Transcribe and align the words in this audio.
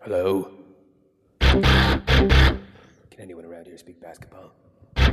Hello? 0.00 0.50
Can 1.40 1.60
anyone 3.18 3.44
around 3.44 3.66
here 3.66 3.76
speak 3.76 4.00
basketball? 4.00 4.52
There 4.96 5.10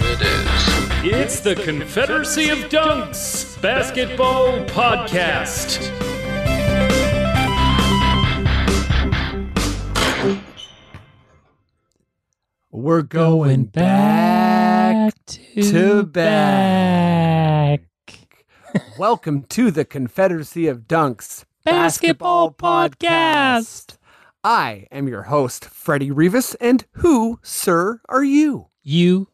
it 0.00 0.22
is. 0.22 1.04
It's 1.04 1.40
the 1.40 1.56
Confederacy 1.62 2.48
of 2.48 2.58
Dunks 2.70 3.60
Basketball 3.60 4.64
Podcast. 4.64 5.92
We're 12.70 13.02
going 13.02 13.64
back 13.64 14.55
to 15.62 16.02
back. 16.02 17.80
Welcome 18.98 19.44
to 19.44 19.70
the 19.70 19.86
Confederacy 19.86 20.66
of 20.66 20.80
Dunks 20.82 21.46
Basketball 21.64 22.52
Podcast. 22.52 23.96
I 24.44 24.86
am 24.92 25.08
your 25.08 25.22
host, 25.22 25.64
Freddie 25.64 26.10
Rivas, 26.10 26.54
and 26.56 26.84
who, 26.92 27.40
sir, 27.42 28.02
are 28.06 28.22
you? 28.22 28.66
You, 28.82 29.28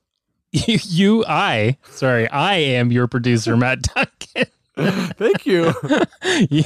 you, 0.53 0.79
you, 0.85 1.25
I. 1.27 1.79
Sorry, 1.91 2.29
I 2.29 2.55
am 2.55 2.93
your 2.93 3.09
producer, 3.09 3.57
Matt 3.57 3.83
Duncan. 3.83 4.47
Thank 5.17 5.45
you. 5.45 5.75
yeah, 6.51 6.63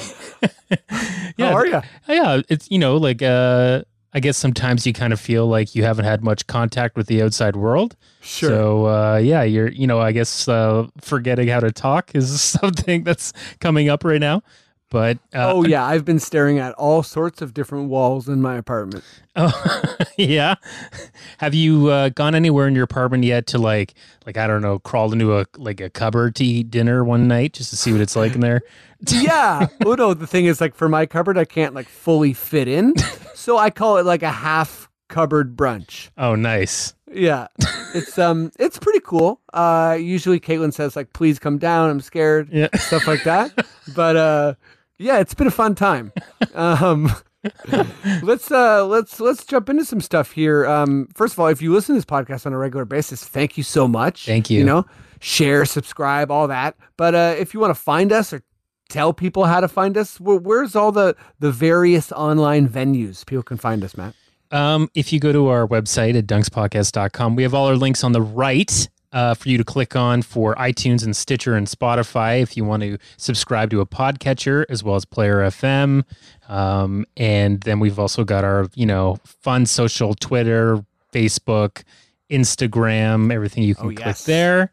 How 1.38 1.54
are 1.54 1.66
you? 1.66 1.80
yeah. 2.08 2.42
It's 2.50 2.70
you 2.70 2.78
know 2.78 2.98
like 2.98 3.22
uh, 3.22 3.82
I 4.16 4.18
guess 4.18 4.38
sometimes 4.38 4.86
you 4.86 4.94
kind 4.94 5.12
of 5.12 5.20
feel 5.20 5.46
like 5.46 5.74
you 5.74 5.84
haven't 5.84 6.06
had 6.06 6.24
much 6.24 6.46
contact 6.46 6.96
with 6.96 7.06
the 7.06 7.20
outside 7.20 7.54
world. 7.54 7.96
Sure. 8.22 8.48
So 8.48 8.86
uh, 8.86 9.16
yeah, 9.18 9.42
you're 9.42 9.68
you 9.68 9.86
know 9.86 10.00
I 10.00 10.12
guess 10.12 10.48
uh, 10.48 10.86
forgetting 11.02 11.48
how 11.48 11.60
to 11.60 11.70
talk 11.70 12.14
is 12.14 12.40
something 12.60 13.04
that's 13.04 13.34
coming 13.60 13.90
up 13.90 14.04
right 14.04 14.18
now. 14.18 14.42
But 14.88 15.18
uh, 15.34 15.52
oh, 15.52 15.64
yeah. 15.64 15.84
I've 15.84 16.04
been 16.04 16.20
staring 16.20 16.58
at 16.58 16.72
all 16.74 17.02
sorts 17.02 17.42
of 17.42 17.52
different 17.52 17.88
walls 17.88 18.28
in 18.28 18.40
my 18.40 18.56
apartment. 18.56 19.04
Oh, 19.38 19.96
yeah. 20.16 20.54
Have 21.36 21.52
you 21.52 21.88
uh, 21.88 22.08
gone 22.08 22.34
anywhere 22.34 22.66
in 22.66 22.74
your 22.74 22.84
apartment 22.84 23.22
yet 23.24 23.46
to 23.48 23.58
like, 23.58 23.92
like 24.24 24.38
I 24.38 24.46
don't 24.46 24.62
know, 24.62 24.78
crawl 24.78 25.12
into 25.12 25.38
a 25.38 25.44
like 25.58 25.78
a 25.78 25.90
cupboard 25.90 26.34
to 26.36 26.44
eat 26.46 26.70
dinner 26.70 27.04
one 27.04 27.28
night 27.28 27.52
just 27.52 27.68
to 27.68 27.76
see 27.76 27.92
what 27.92 28.00
it's 28.00 28.16
like 28.16 28.34
in 28.34 28.40
there? 28.40 28.62
yeah. 29.08 29.66
Oh, 29.84 29.94
no. 29.94 30.14
The 30.14 30.26
thing 30.26 30.46
is, 30.46 30.58
like, 30.58 30.74
for 30.74 30.88
my 30.88 31.04
cupboard, 31.04 31.36
I 31.36 31.44
can't, 31.44 31.74
like, 31.74 31.86
fully 31.86 32.32
fit 32.32 32.68
in. 32.68 32.94
So 33.34 33.58
I 33.58 33.70
call 33.70 33.98
it, 33.98 34.06
like, 34.06 34.22
a 34.24 34.32
half 34.32 34.88
cupboard 35.08 35.54
brunch. 35.56 36.08
Oh, 36.18 36.34
nice. 36.34 36.94
Yeah, 37.12 37.46
it's 37.94 38.18
um, 38.18 38.50
it's 38.58 38.78
pretty 38.78 38.98
cool. 39.00 39.40
Uh, 39.54 39.96
usually 40.00 40.40
Caitlin 40.40 40.72
says 40.72 40.96
like, 40.96 41.12
"Please 41.12 41.38
come 41.38 41.56
down. 41.58 41.88
I'm 41.88 42.00
scared." 42.00 42.48
Yeah. 42.50 42.66
stuff 42.76 43.06
like 43.06 43.22
that. 43.22 43.52
But 43.94 44.16
uh, 44.16 44.54
yeah, 44.98 45.18
it's 45.18 45.34
been 45.34 45.46
a 45.46 45.52
fun 45.52 45.74
time. 45.74 46.12
Um, 46.54 47.12
let's 48.22 48.50
uh, 48.50 48.86
let's 48.86 49.20
let's 49.20 49.44
jump 49.44 49.68
into 49.68 49.84
some 49.84 50.00
stuff 50.00 50.32
here. 50.32 50.66
Um, 50.66 51.08
first 51.14 51.34
of 51.34 51.40
all, 51.40 51.48
if 51.48 51.60
you 51.60 51.72
listen 51.72 51.94
to 51.94 51.98
this 51.98 52.04
podcast 52.04 52.46
on 52.46 52.52
a 52.52 52.58
regular 52.58 52.84
basis, 52.84 53.24
thank 53.24 53.56
you 53.56 53.62
so 53.62 53.86
much. 53.86 54.24
Thank 54.24 54.48
you. 54.48 54.60
You 54.60 54.64
know, 54.64 54.86
share, 55.20 55.64
subscribe, 55.64 56.30
all 56.30 56.48
that. 56.48 56.76
But 56.96 57.14
uh, 57.14 57.34
if 57.38 57.52
you 57.52 57.60
want 57.60 57.72
to 57.74 57.80
find 57.80 58.10
us 58.12 58.32
or 58.32 58.42
tell 58.88 59.12
people 59.12 59.44
how 59.44 59.60
to 59.60 59.68
find 59.68 59.96
us, 59.96 60.18
where, 60.18 60.38
where's 60.38 60.74
all 60.74 60.92
the 60.92 61.14
the 61.38 61.52
various 61.52 62.10
online 62.12 62.68
venues 62.68 63.24
people 63.26 63.42
can 63.42 63.56
find 63.58 63.84
us, 63.84 63.96
Matt? 63.96 64.14
Um, 64.50 64.88
if 64.94 65.12
you 65.12 65.20
go 65.20 65.32
to 65.32 65.48
our 65.48 65.66
website 65.66 66.16
at 66.16 66.26
dunkspodcast.com, 66.26 67.36
we 67.36 67.42
have 67.42 67.52
all 67.52 67.66
our 67.66 67.76
links 67.76 68.04
on 68.04 68.12
the 68.12 68.22
right 68.22 68.88
uh, 69.16 69.32
for 69.34 69.48
you 69.48 69.56
to 69.56 69.64
click 69.64 69.96
on 69.96 70.20
for 70.20 70.54
iTunes 70.56 71.02
and 71.02 71.16
Stitcher 71.16 71.54
and 71.56 71.66
Spotify 71.66 72.42
if 72.42 72.54
you 72.56 72.64
want 72.66 72.82
to 72.82 72.98
subscribe 73.16 73.70
to 73.70 73.80
a 73.80 73.86
podcatcher 73.86 74.66
as 74.68 74.84
well 74.84 74.94
as 74.94 75.06
Player 75.06 75.38
FM. 75.38 76.04
Um, 76.48 77.06
and 77.16 77.60
then 77.62 77.80
we've 77.80 77.98
also 77.98 78.24
got 78.24 78.44
our, 78.44 78.66
you 78.74 78.84
know, 78.84 79.16
fun 79.24 79.64
social 79.64 80.12
Twitter, 80.14 80.84
Facebook, 81.14 81.82
Instagram, 82.30 83.32
everything 83.32 83.62
you 83.62 83.74
can 83.74 83.86
Oh, 83.86 83.88
click 83.94 84.00
yes. 84.06 84.24
there. 84.24 84.72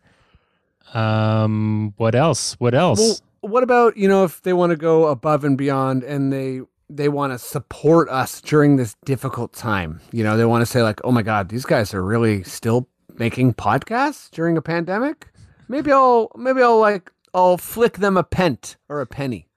Um, 0.93 1.93
what 1.97 2.13
else? 2.15 2.53
What 2.59 2.75
else? 2.75 2.99
Well, 2.99 3.51
what 3.51 3.63
about 3.63 3.97
you 3.97 4.07
know 4.07 4.23
if 4.23 4.41
they 4.41 4.53
want 4.53 4.71
to 4.71 4.75
go 4.75 5.07
above 5.07 5.43
and 5.43 5.57
beyond 5.57 6.03
and 6.03 6.31
they 6.31 6.61
they 6.89 7.09
want 7.09 7.33
to 7.33 7.39
support 7.39 8.09
us 8.09 8.41
during 8.41 8.75
this 8.75 8.95
difficult 9.05 9.53
time? 9.53 10.01
You 10.11 10.23
know, 10.23 10.37
they 10.37 10.45
want 10.45 10.61
to 10.61 10.65
say 10.65 10.83
like, 10.83 10.99
"Oh 11.03 11.11
my 11.11 11.21
God, 11.23 11.49
these 11.49 11.65
guys 11.65 11.93
are 11.93 12.03
really 12.03 12.43
still 12.43 12.87
making 13.17 13.53
podcasts 13.55 14.29
during 14.31 14.57
a 14.57 14.61
pandemic." 14.61 15.29
Maybe 15.67 15.91
I'll 15.91 16.31
maybe 16.35 16.61
I'll 16.61 16.79
like 16.79 17.11
I'll 17.33 17.57
flick 17.57 17.97
them 17.97 18.17
a 18.17 18.23
pent 18.23 18.75
or 18.89 19.01
a 19.01 19.05
penny. 19.07 19.47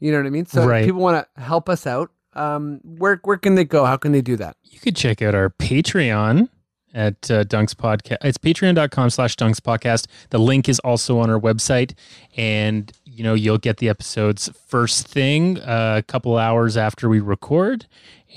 You 0.00 0.12
know 0.12 0.18
what 0.18 0.26
I 0.26 0.30
mean? 0.30 0.46
So 0.46 0.64
Right. 0.66 0.80
if 0.82 0.86
people 0.86 1.00
want 1.02 1.26
to 1.34 1.40
help 1.42 1.68
us 1.68 1.86
out. 1.86 2.10
Um, 2.34 2.80
where 2.84 3.20
where 3.24 3.36
can 3.36 3.56
they 3.56 3.64
go? 3.64 3.84
How 3.84 3.96
can 3.96 4.12
they 4.12 4.20
do 4.22 4.36
that? 4.36 4.56
you 4.62 4.78
could 4.78 4.94
check 4.94 5.20
out 5.22 5.34
our 5.34 5.50
Patreon 5.50 6.48
at 6.94 7.30
uh, 7.30 7.44
Dunks 7.44 7.74
Podcast. 7.74 8.18
It's 8.24 8.38
patreon.com 8.38 9.10
slash 9.10 9.36
Dunks 9.36 9.60
Podcast. 9.60 10.06
The 10.30 10.38
link 10.38 10.68
is 10.68 10.78
also 10.80 11.18
on 11.18 11.30
our 11.30 11.40
website. 11.40 11.94
And, 12.36 12.90
you 13.04 13.22
know, 13.22 13.34
you'll 13.34 13.58
get 13.58 13.78
the 13.78 13.88
episodes 13.88 14.50
first 14.66 15.06
thing 15.06 15.58
uh, 15.60 15.96
a 15.98 16.02
couple 16.02 16.36
hours 16.36 16.76
after 16.76 17.08
we 17.08 17.20
record. 17.20 17.86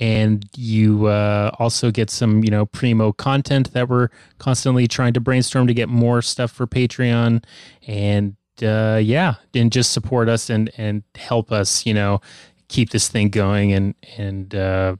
And 0.00 0.44
you 0.56 1.06
uh, 1.06 1.50
also 1.58 1.90
get 1.90 2.10
some, 2.10 2.42
you 2.44 2.50
know, 2.50 2.66
primo 2.66 3.12
content 3.12 3.72
that 3.72 3.88
we're 3.88 4.08
constantly 4.38 4.88
trying 4.88 5.12
to 5.14 5.20
brainstorm 5.20 5.66
to 5.66 5.74
get 5.74 5.88
more 5.88 6.22
stuff 6.22 6.50
for 6.50 6.66
Patreon. 6.66 7.44
And, 7.86 8.36
uh, 8.62 9.00
yeah, 9.02 9.34
and 9.54 9.70
just 9.70 9.92
support 9.92 10.28
us 10.28 10.50
and, 10.50 10.70
and 10.76 11.02
help 11.14 11.52
us, 11.52 11.84
you 11.86 11.94
know, 11.94 12.20
keep 12.68 12.90
this 12.90 13.08
thing 13.08 13.28
going 13.28 13.72
and, 13.72 13.94
and, 14.16 14.54
uh, 14.54 14.96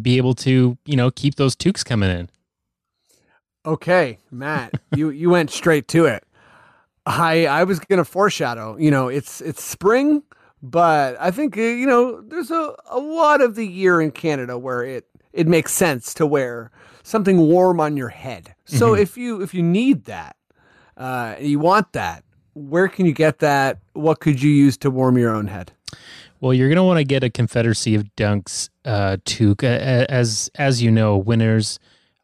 be 0.00 0.16
able 0.16 0.34
to, 0.34 0.78
you 0.86 0.96
know, 0.96 1.10
keep 1.10 1.34
those 1.34 1.54
toques 1.54 1.84
coming 1.84 2.10
in. 2.10 2.30
Okay, 3.64 4.18
Matt, 4.30 4.74
you 4.94 5.10
you 5.10 5.30
went 5.30 5.50
straight 5.50 5.88
to 5.88 6.06
it. 6.06 6.24
I 7.06 7.46
I 7.46 7.64
was 7.64 7.78
gonna 7.80 8.04
foreshadow. 8.04 8.76
You 8.76 8.90
know, 8.90 9.08
it's 9.08 9.40
it's 9.40 9.62
spring, 9.62 10.22
but 10.62 11.16
I 11.20 11.30
think 11.30 11.56
uh, 11.56 11.60
you 11.60 11.86
know 11.86 12.20
there's 12.22 12.50
a 12.50 12.74
a 12.90 12.98
lot 12.98 13.40
of 13.40 13.54
the 13.54 13.66
year 13.66 14.00
in 14.00 14.10
Canada 14.10 14.58
where 14.58 14.82
it 14.82 15.06
it 15.32 15.46
makes 15.46 15.72
sense 15.72 16.12
to 16.14 16.26
wear 16.26 16.70
something 17.02 17.38
warm 17.38 17.80
on 17.80 17.96
your 17.96 18.08
head. 18.08 18.54
So 18.64 18.94
if 18.94 19.16
you 19.16 19.42
if 19.42 19.54
you 19.54 19.62
need 19.62 20.04
that, 20.04 20.36
uh, 20.96 21.36
you 21.40 21.58
want 21.58 21.92
that, 21.92 22.24
where 22.54 22.88
can 22.88 23.06
you 23.06 23.12
get 23.12 23.38
that? 23.40 23.78
What 23.92 24.20
could 24.20 24.42
you 24.42 24.50
use 24.50 24.76
to 24.78 24.90
warm 24.90 25.18
your 25.18 25.34
own 25.34 25.46
head? 25.46 25.72
Well, 26.40 26.52
you're 26.52 26.68
going 26.68 26.76
to 26.76 26.82
want 26.82 26.98
to 26.98 27.04
get 27.04 27.22
a 27.22 27.30
Confederacy 27.30 27.94
of 27.94 28.04
Dunks 28.16 28.68
uh, 28.84 29.18
toque. 29.24 29.62
Uh, 29.62 30.06
As 30.08 30.50
as 30.56 30.82
you 30.82 30.90
know, 30.90 31.16
winners, 31.16 31.78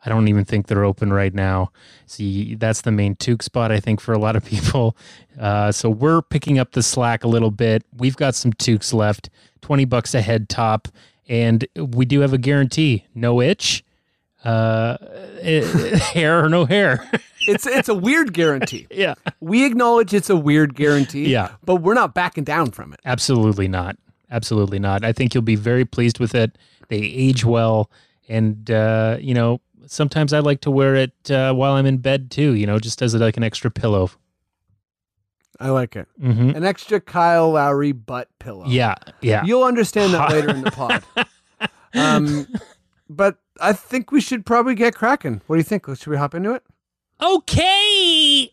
I 0.04 0.08
don't 0.08 0.28
even 0.28 0.44
think 0.44 0.66
they're 0.68 0.84
open 0.84 1.12
right 1.12 1.34
now. 1.34 1.72
See, 2.06 2.54
that's 2.54 2.82
the 2.82 2.92
main 2.92 3.16
toque 3.16 3.42
spot, 3.42 3.72
I 3.72 3.80
think, 3.80 4.00
for 4.00 4.12
a 4.12 4.18
lot 4.18 4.36
of 4.36 4.44
people. 4.54 4.96
Uh, 5.38 5.72
so 5.72 5.90
we're 5.90 6.22
picking 6.22 6.58
up 6.58 6.72
the 6.72 6.82
slack 6.82 7.24
a 7.24 7.28
little 7.28 7.50
bit. 7.50 7.84
We've 7.96 8.16
got 8.16 8.34
some 8.34 8.52
toques 8.52 8.92
left, 8.94 9.28
20 9.62 9.84
bucks 9.86 10.14
a 10.14 10.20
head 10.20 10.48
top. 10.48 10.88
And 11.28 11.66
we 11.76 12.04
do 12.06 12.20
have 12.20 12.32
a 12.32 12.38
guarantee 12.38 13.04
no 13.14 13.40
itch, 13.42 13.84
uh, 14.44 14.96
hair 15.42 16.44
or 16.44 16.48
no 16.48 16.64
hair. 16.64 17.08
It's 17.46 17.66
it's 17.66 17.88
a 17.88 17.94
weird 17.94 18.34
guarantee. 18.34 18.86
yeah. 18.90 19.14
We 19.40 19.64
acknowledge 19.64 20.12
it's 20.12 20.28
a 20.28 20.36
weird 20.36 20.74
guarantee. 20.74 21.28
Yeah. 21.32 21.52
but 21.64 21.76
we're 21.76 21.94
not 21.94 22.12
backing 22.12 22.44
down 22.44 22.72
from 22.72 22.92
it. 22.92 23.00
Absolutely 23.06 23.68
not. 23.68 23.96
Absolutely 24.30 24.78
not. 24.78 25.02
I 25.02 25.12
think 25.14 25.32
you'll 25.32 25.40
be 25.42 25.54
very 25.56 25.86
pleased 25.86 26.18
with 26.18 26.34
it. 26.34 26.58
They 26.88 26.98
age 26.98 27.46
well, 27.46 27.90
and 28.28 28.70
uh, 28.70 29.16
you 29.20 29.32
know 29.32 29.62
sometimes 29.88 30.32
I 30.32 30.38
like 30.40 30.60
to 30.62 30.70
wear 30.70 30.94
it 30.94 31.30
uh, 31.30 31.52
while 31.54 31.72
I'm 31.72 31.86
in 31.86 31.98
bed 31.98 32.30
too. 32.30 32.54
You 32.54 32.66
know, 32.66 32.78
just 32.78 33.02
as 33.02 33.14
like 33.14 33.36
an 33.36 33.42
extra 33.42 33.70
pillow. 33.70 34.10
I 35.60 35.70
like 35.70 35.96
it. 35.96 36.06
hmm 36.20 36.50
An 36.50 36.64
extra 36.64 37.00
Kyle 37.00 37.50
Lowry 37.50 37.90
butt 37.92 38.28
pillow. 38.38 38.64
Yeah, 38.68 38.94
yeah. 39.20 39.44
You'll 39.44 39.64
understand 39.64 40.14
that 40.14 40.30
later 40.30 40.50
in 40.50 40.62
the 40.62 40.70
pod. 40.72 41.02
Um, 41.94 42.46
but 43.10 43.38
I 43.60 43.72
think 43.72 44.12
we 44.12 44.20
should 44.20 44.46
probably 44.46 44.76
get 44.76 44.94
cracking. 44.94 45.40
What 45.48 45.56
do 45.56 45.58
you 45.58 45.64
think? 45.64 45.86
Should 45.86 46.06
we 46.06 46.16
hop 46.16 46.34
into 46.34 46.52
it? 46.54 46.62
okay. 47.20 48.52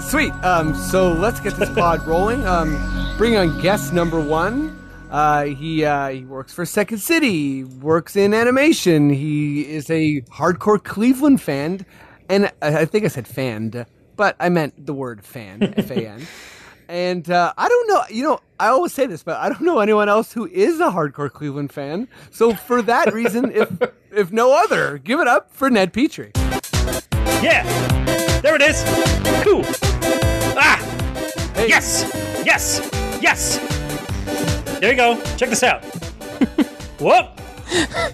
Sweet. 0.00 0.32
Um, 0.44 0.74
so 0.74 1.10
let's 1.12 1.40
get 1.40 1.54
this 1.54 1.70
pod 1.74 2.06
rolling. 2.06 2.46
Um, 2.46 2.76
bring 3.16 3.36
on 3.36 3.58
guest 3.60 3.92
number 3.94 4.20
one. 4.20 4.75
Uh, 5.10 5.44
he 5.44 5.84
uh, 5.84 6.08
he 6.08 6.24
works 6.24 6.52
for 6.52 6.64
Second 6.66 6.98
City. 6.98 7.64
Works 7.64 8.16
in 8.16 8.34
animation. 8.34 9.08
He 9.10 9.62
is 9.62 9.88
a 9.88 10.20
hardcore 10.22 10.82
Cleveland 10.82 11.40
fan, 11.40 11.86
and 12.28 12.46
I, 12.60 12.78
I 12.80 12.84
think 12.86 13.04
I 13.04 13.08
said 13.08 13.26
fan, 13.28 13.86
but 14.16 14.36
I 14.40 14.48
meant 14.48 14.84
the 14.84 14.92
word 14.94 15.24
fan. 15.24 15.62
F 15.76 15.90
A 15.90 16.08
N. 16.08 16.26
And 16.88 17.28
uh, 17.30 17.52
I 17.58 17.68
don't 17.68 17.88
know, 17.88 18.02
you 18.10 18.22
know, 18.22 18.38
I 18.60 18.68
always 18.68 18.92
say 18.92 19.06
this, 19.06 19.24
but 19.24 19.36
I 19.38 19.48
don't 19.48 19.62
know 19.62 19.80
anyone 19.80 20.08
else 20.08 20.32
who 20.32 20.46
is 20.46 20.78
a 20.78 20.84
hardcore 20.90 21.32
Cleveland 21.32 21.72
fan. 21.72 22.06
So 22.30 22.54
for 22.54 22.80
that 22.82 23.12
reason, 23.12 23.50
if 23.52 23.70
if 24.12 24.32
no 24.32 24.52
other, 24.56 24.98
give 24.98 25.20
it 25.20 25.26
up 25.28 25.52
for 25.52 25.70
Ned 25.70 25.92
Petrie. 25.92 26.32
Yeah, 27.42 27.62
there 28.40 28.54
it 28.56 28.62
is. 28.62 28.82
Cool. 29.44 29.62
Ah, 30.58 30.78
Hey, 31.54 31.68
yes, 31.68 32.10
yes, 32.44 32.80
yes. 33.20 34.55
There 34.80 34.90
you 34.90 34.96
go. 34.96 35.16
Check 35.36 35.48
this 35.50 35.62
out. 35.62 35.82
Whoop. 37.00 37.40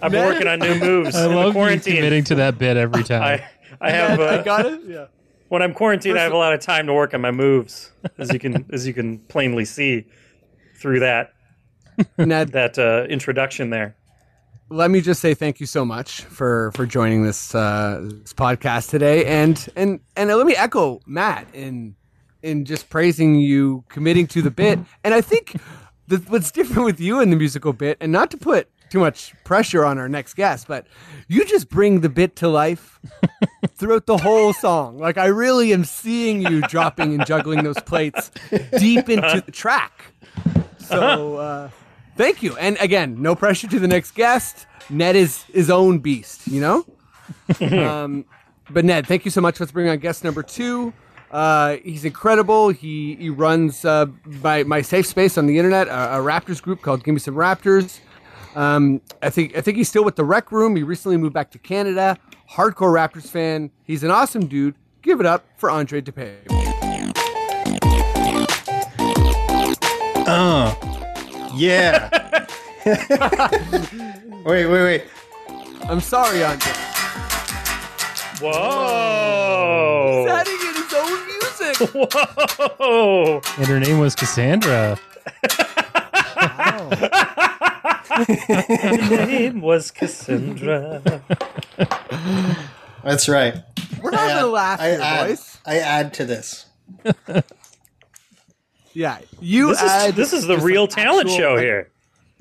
I've 0.00 0.12
been 0.12 0.24
working 0.24 0.46
on 0.46 0.58
new 0.60 0.78
moves 0.78 1.14
I 1.14 1.24
in 1.24 1.30
the 1.30 1.36
love 1.36 1.46
you 1.48 1.52
quarantine. 1.52 1.96
committing 1.96 2.24
to 2.24 2.34
that 2.36 2.58
bit 2.58 2.76
every 2.76 3.02
time. 3.04 3.22
I, 3.22 3.44
I 3.80 3.90
have. 3.90 4.18
Uh, 4.20 4.24
I 4.40 4.42
got 4.42 4.66
it. 4.66 4.80
Yeah. 4.86 5.06
when 5.48 5.60
I'm 5.62 5.74
quarantined, 5.74 6.18
I 6.18 6.22
have 6.22 6.32
a 6.32 6.36
lot 6.36 6.52
of 6.52 6.60
time 6.60 6.86
to 6.86 6.94
work 6.94 7.14
on 7.14 7.20
my 7.20 7.30
moves, 7.30 7.90
as 8.18 8.32
you 8.32 8.38
can 8.38 8.64
as 8.72 8.86
you 8.86 8.94
can 8.94 9.18
plainly 9.18 9.64
see 9.64 10.06
through 10.76 11.00
that 11.00 11.32
Ned, 12.18 12.52
that 12.52 12.78
uh, 12.78 13.06
introduction 13.08 13.70
there. 13.70 13.96
let 14.70 14.90
me 14.90 15.00
just 15.00 15.20
say 15.20 15.34
thank 15.34 15.60
you 15.60 15.66
so 15.66 15.84
much 15.84 16.22
for 16.22 16.70
for 16.72 16.86
joining 16.86 17.22
this 17.24 17.54
uh, 17.54 18.00
this 18.22 18.32
podcast 18.32 18.88
today, 18.90 19.24
and 19.26 19.68
and 19.76 20.00
and 20.16 20.28
let 20.30 20.46
me 20.46 20.54
echo 20.56 21.00
Matt 21.06 21.46
in 21.52 21.94
in 22.42 22.64
just 22.64 22.88
praising 22.88 23.34
you 23.36 23.84
committing 23.88 24.26
to 24.28 24.42
the 24.42 24.50
bit, 24.50 24.78
and 25.04 25.12
I 25.14 25.20
think 25.20 25.54
the, 26.08 26.18
what's 26.28 26.50
different 26.50 26.84
with 26.84 27.00
you 27.00 27.20
in 27.20 27.30
the 27.30 27.36
musical 27.36 27.72
bit, 27.72 27.96
and 28.00 28.12
not 28.12 28.30
to 28.32 28.36
put 28.36 28.68
too 28.92 29.00
much 29.00 29.32
pressure 29.44 29.86
on 29.86 29.98
our 29.98 30.08
next 30.08 30.34
guest, 30.34 30.68
but 30.68 30.86
you 31.26 31.46
just 31.46 31.70
bring 31.70 32.00
the 32.00 32.10
bit 32.10 32.36
to 32.36 32.46
life 32.46 33.00
throughout 33.74 34.04
the 34.04 34.18
whole 34.18 34.52
song. 34.52 34.98
Like 34.98 35.16
I 35.16 35.26
really 35.26 35.72
am 35.72 35.84
seeing 35.84 36.42
you 36.42 36.60
dropping 36.68 37.14
and 37.14 37.24
juggling 37.24 37.64
those 37.64 37.80
plates 37.80 38.30
deep 38.78 39.08
into 39.08 39.42
the 39.44 39.50
track. 39.50 40.12
So 40.78 41.36
uh, 41.38 41.70
thank 42.16 42.42
you. 42.42 42.54
And 42.58 42.76
again, 42.80 43.22
no 43.22 43.34
pressure 43.34 43.66
to 43.68 43.78
the 43.78 43.88
next 43.88 44.10
guest. 44.10 44.66
Ned 44.90 45.16
is 45.16 45.44
his 45.44 45.70
own 45.70 46.00
beast, 46.00 46.46
you 46.46 46.60
know? 46.60 46.84
um, 47.72 48.26
but 48.68 48.84
Ned, 48.84 49.06
thank 49.06 49.24
you 49.24 49.30
so 49.30 49.40
much. 49.40 49.58
Let's 49.58 49.72
bring 49.72 49.88
on 49.88 49.98
guest 49.98 50.22
number 50.22 50.42
two. 50.42 50.92
Uh, 51.32 51.78
he's 51.82 52.04
incredible. 52.04 52.68
He 52.68 53.14
he 53.16 53.30
runs 53.30 53.84
uh, 53.84 54.06
my 54.42 54.64
my 54.64 54.82
safe 54.82 55.06
space 55.06 55.38
on 55.38 55.46
the 55.46 55.58
internet, 55.58 55.88
a, 55.88 56.16
a 56.16 56.18
Raptors 56.18 56.60
group 56.60 56.82
called 56.82 57.04
Give 57.04 57.14
Me 57.14 57.20
Some 57.20 57.34
Raptors. 57.34 58.00
Um, 58.54 59.00
I 59.22 59.30
think 59.30 59.56
I 59.56 59.62
think 59.62 59.78
he's 59.78 59.88
still 59.88 60.04
with 60.04 60.16
the 60.16 60.24
Rec 60.24 60.52
Room. 60.52 60.76
He 60.76 60.82
recently 60.82 61.16
moved 61.16 61.34
back 61.34 61.50
to 61.52 61.58
Canada. 61.58 62.18
Hardcore 62.52 62.92
Raptors 62.92 63.28
fan. 63.30 63.70
He's 63.84 64.02
an 64.02 64.10
awesome 64.10 64.46
dude. 64.46 64.74
Give 65.00 65.20
it 65.20 65.26
up 65.26 65.46
for 65.56 65.70
Andre 65.70 66.02
de 66.02 66.12
Pape. 66.12 66.48
Yeah. 71.54 72.08
wait, 74.44 74.66
wait, 74.66 74.68
wait. 74.68 75.04
I'm 75.84 76.00
sorry, 76.00 76.42
Andre. 76.42 76.72
Whoa! 78.40 80.01
Whoa! 81.86 83.40
and 83.58 83.66
her 83.66 83.80
name 83.80 83.98
was 83.98 84.14
Cassandra. 84.14 84.98
Her 88.12 89.26
name 89.26 89.60
was 89.60 89.90
Cassandra. 89.90 91.02
That's 93.04 93.28
right. 93.28 93.56
We're 94.02 94.10
not 94.10 94.20
I 94.20 94.28
gonna 94.34 94.46
laugh 94.46 94.80
I 94.80 94.90
here, 94.90 95.00
add, 95.02 95.26
boys. 95.28 95.58
I 95.66 95.78
add 95.78 96.14
to 96.14 96.24
this. 96.24 96.66
Yeah, 98.94 99.18
you 99.40 99.68
This 99.68 99.82
is 99.82 99.90
add. 99.90 100.14
this 100.14 100.32
is 100.32 100.46
the 100.46 100.58
real 100.58 100.82
like, 100.82 100.90
talent 100.90 101.28
actual- 101.28 101.38
show 101.38 101.56
here. 101.58 101.88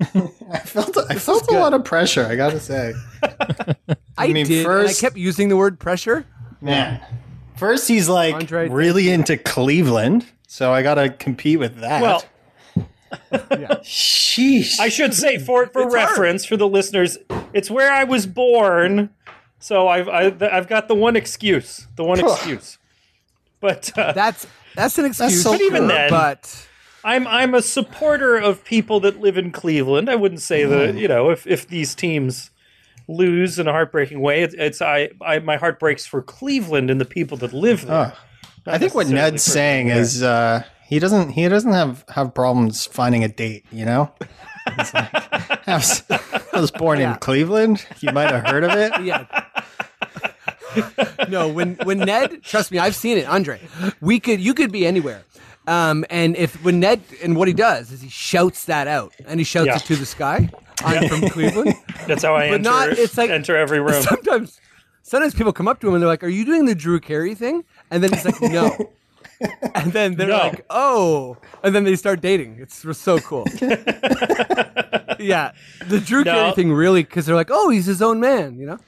I 0.52 0.58
felt 0.58 0.96
I 1.08 1.14
felt 1.14 1.50
a 1.50 1.54
lot 1.54 1.72
of 1.74 1.84
pressure. 1.84 2.26
I 2.26 2.34
gotta 2.36 2.58
say, 2.60 2.92
I, 4.18 4.28
mean, 4.28 4.46
did. 4.46 4.58
and 4.58 4.66
first- 4.66 4.98
I 5.02 5.06
kept 5.06 5.16
using 5.16 5.48
the 5.48 5.56
word 5.56 5.78
pressure. 5.78 6.26
man. 6.60 7.00
First, 7.56 7.88
he's 7.88 8.08
like 8.08 8.34
Andre- 8.34 8.68
really 8.68 9.10
into 9.10 9.36
Cleveland, 9.36 10.26
so 10.46 10.72
I 10.72 10.82
gotta 10.82 11.10
compete 11.10 11.58
with 11.58 11.76
that. 11.80 12.02
Well, 12.02 12.24
sheesh. 13.82 14.78
I 14.80 14.88
should 14.88 15.14
say 15.14 15.38
for 15.38 15.66
for 15.66 15.82
It's 15.82 15.94
hard. 15.94 16.08
reference 16.10 16.44
for 16.44 16.56
the 16.56 16.68
listeners, 16.68 17.18
it's 17.52 17.70
where 17.70 17.92
I 17.92 18.04
was 18.04 18.26
born, 18.26 19.10
so 19.58 19.88
I've 19.88 20.08
I, 20.08 20.34
I've 20.50 20.68
got 20.68 20.88
the 20.88 20.94
one 20.94 21.16
excuse, 21.16 21.86
the 21.96 22.04
one 22.04 22.20
excuse. 22.20 22.78
But 23.60 23.96
uh, 23.96 24.12
That's 24.12 24.46
that's 24.74 24.98
an 24.98 25.04
excuse. 25.04 25.42
so 25.42 25.52
But 25.52 25.60
even 25.60 25.82
sure, 25.82 25.88
then- 25.88 26.10
but 26.10 26.68
I'm 27.04 27.26
I'm 27.26 27.54
a 27.54 27.62
supporter 27.62 28.36
of 28.36 28.64
people 28.64 29.00
that 29.00 29.20
live 29.20 29.36
in 29.36 29.50
Cleveland. 29.52 30.08
I 30.08 30.14
wouldn't 30.16 30.40
say 30.40 30.64
that 30.64 30.94
you 30.96 31.08
know 31.08 31.30
if 31.30 31.46
if 31.46 31.66
these 31.68 31.94
teams 31.94 32.50
lose 33.12 33.58
in 33.58 33.68
a 33.68 33.72
heartbreaking 33.72 34.20
way, 34.20 34.42
it's, 34.42 34.54
it's 34.54 34.80
I, 34.82 35.10
I 35.20 35.38
my 35.40 35.56
heart 35.56 35.78
breaks 35.78 36.06
for 36.06 36.22
Cleveland 36.22 36.90
and 36.90 37.00
the 37.00 37.04
people 37.04 37.36
that 37.38 37.52
live 37.52 37.86
there. 37.86 38.12
I 38.66 38.78
think 38.78 38.94
what 38.94 39.08
Ned's 39.08 39.42
saying 39.42 39.88
is 39.88 40.22
uh, 40.22 40.62
he 40.86 40.98
doesn't 40.98 41.30
he 41.30 41.48
doesn't 41.48 41.72
have 41.72 42.04
have 42.08 42.34
problems 42.34 42.86
finding 42.86 43.24
a 43.24 43.28
date. 43.28 43.64
You 43.72 43.84
know, 43.84 44.12
like, 44.66 44.94
I, 45.68 45.74
was, 45.74 46.02
I 46.10 46.60
was 46.60 46.70
born 46.70 47.00
in 47.00 47.14
Cleveland. 47.16 47.84
You 48.00 48.12
might 48.12 48.30
have 48.30 48.46
heard 48.46 48.64
of 48.64 48.70
it. 48.72 48.92
yeah. 49.02 49.26
no, 51.28 51.48
when 51.48 51.74
when 51.84 51.98
Ned, 51.98 52.42
trust 52.42 52.70
me, 52.70 52.78
I've 52.78 52.94
seen 52.96 53.18
it, 53.18 53.26
Andre. 53.26 53.60
We 54.00 54.20
could 54.20 54.40
you 54.40 54.54
could 54.54 54.72
be 54.72 54.86
anywhere. 54.86 55.22
Um, 55.66 56.04
and 56.10 56.36
if 56.36 56.62
when 56.64 56.80
Ned 56.80 57.02
and 57.22 57.36
what 57.36 57.46
he 57.48 57.54
does 57.54 57.92
is 57.92 58.00
he 58.00 58.08
shouts 58.08 58.64
that 58.66 58.88
out 58.88 59.12
and 59.26 59.38
he 59.38 59.44
shouts 59.44 59.66
Yeah. 59.66 59.76
it 59.76 59.82
to 59.82 59.96
the 59.96 60.06
sky. 60.06 60.50
I'm 60.84 61.08
from 61.08 61.28
Cleveland. 61.30 61.74
That's 62.06 62.22
how 62.22 62.34
I 62.34 62.48
But 62.48 62.54
enter 62.56 62.70
not- 62.70 62.88
it's 62.90 63.16
like- 63.16 63.30
enter 63.30 63.56
every 63.56 63.80
room. 63.86 64.02
sometimes 64.02 64.60
sometimes 65.02 65.34
people 65.34 65.52
come 65.52 65.68
up 65.68 65.80
to 65.80 65.88
him 65.88 65.94
and 65.94 66.02
they're 66.02 66.08
like, 66.08 66.22
"Are 66.24 66.28
you 66.28 66.44
doing 66.44 66.64
the 66.66 66.74
Drew 66.74 67.00
Carey 67.00 67.34
thing?" 67.34 67.64
And 67.90 68.02
then 68.02 68.12
he's 68.12 68.24
like, 68.24 68.40
"No." 68.42 68.90
And 69.74 69.92
then 69.92 70.14
they're 70.14 70.28
No. 70.28 70.36
like, 70.36 70.64
"Oh," 70.70 71.36
and 71.64 71.74
then 71.74 71.82
they 71.82 71.96
start 71.96 72.20
dating. 72.20 72.58
It's 72.60 72.76
so 72.96 73.18
cool. 73.18 73.44
yeah, 75.18 75.52
the 75.88 76.00
Drew 76.00 76.24
No. 76.24 76.32
Carey 76.32 76.52
thing 76.52 76.72
really 76.72 77.02
because 77.02 77.26
they're 77.26 77.34
like, 77.34 77.50
"Oh, 77.50 77.68
he's 77.68 77.86
his 77.86 78.00
own 78.02 78.20
man," 78.20 78.56
you 78.58 78.66
know. 78.66 78.78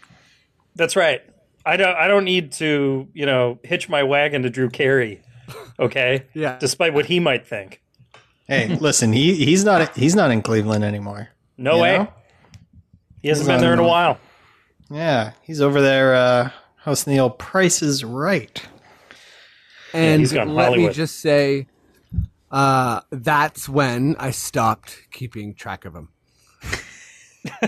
That's 0.76 0.96
right. 0.96 1.22
I 1.66 1.76
don't 1.76 1.96
I 1.96 2.06
don't 2.08 2.24
need 2.24 2.52
to, 2.52 3.08
you 3.14 3.26
know, 3.26 3.58
hitch 3.64 3.88
my 3.88 4.02
wagon 4.02 4.42
to 4.42 4.50
Drew 4.50 4.68
Carey. 4.70 5.22
Okay? 5.78 6.24
Yeah. 6.34 6.56
Despite 6.58 6.94
what 6.94 7.06
he 7.06 7.18
might 7.20 7.46
think. 7.46 7.80
Hey, 8.46 8.76
listen, 8.76 9.12
he 9.12 9.34
he's 9.44 9.64
not 9.64 9.96
he's 9.96 10.14
not 10.14 10.30
in 10.30 10.42
Cleveland 10.42 10.84
anymore. 10.84 11.30
No 11.56 11.76
You 11.76 11.82
way. 11.82 11.98
know? 11.98 12.12
He 13.22 13.28
hasn't 13.28 13.46
He's 13.48 13.54
been 13.54 13.60
there 13.60 13.72
in 13.72 13.78
a 13.78 13.82
the- 13.82 13.88
while. 13.88 14.18
Yeah, 14.90 15.32
he's 15.42 15.60
over 15.60 15.80
there 15.80 16.14
uh, 16.14 16.50
hosting 16.80 17.14
the 17.14 17.20
old 17.20 17.38
Price 17.38 17.80
is 17.82 18.04
Right. 18.04 18.62
And 19.94 20.20
he's 20.20 20.32
gone 20.32 20.54
let 20.54 20.72
me 20.72 20.88
just 20.90 21.20
say, 21.20 21.66
uh, 22.50 23.00
that's 23.10 23.68
when 23.68 24.16
I 24.18 24.30
stopped 24.32 24.98
keeping 25.12 25.54
track 25.54 25.84
of 25.84 25.94
him. 25.94 26.08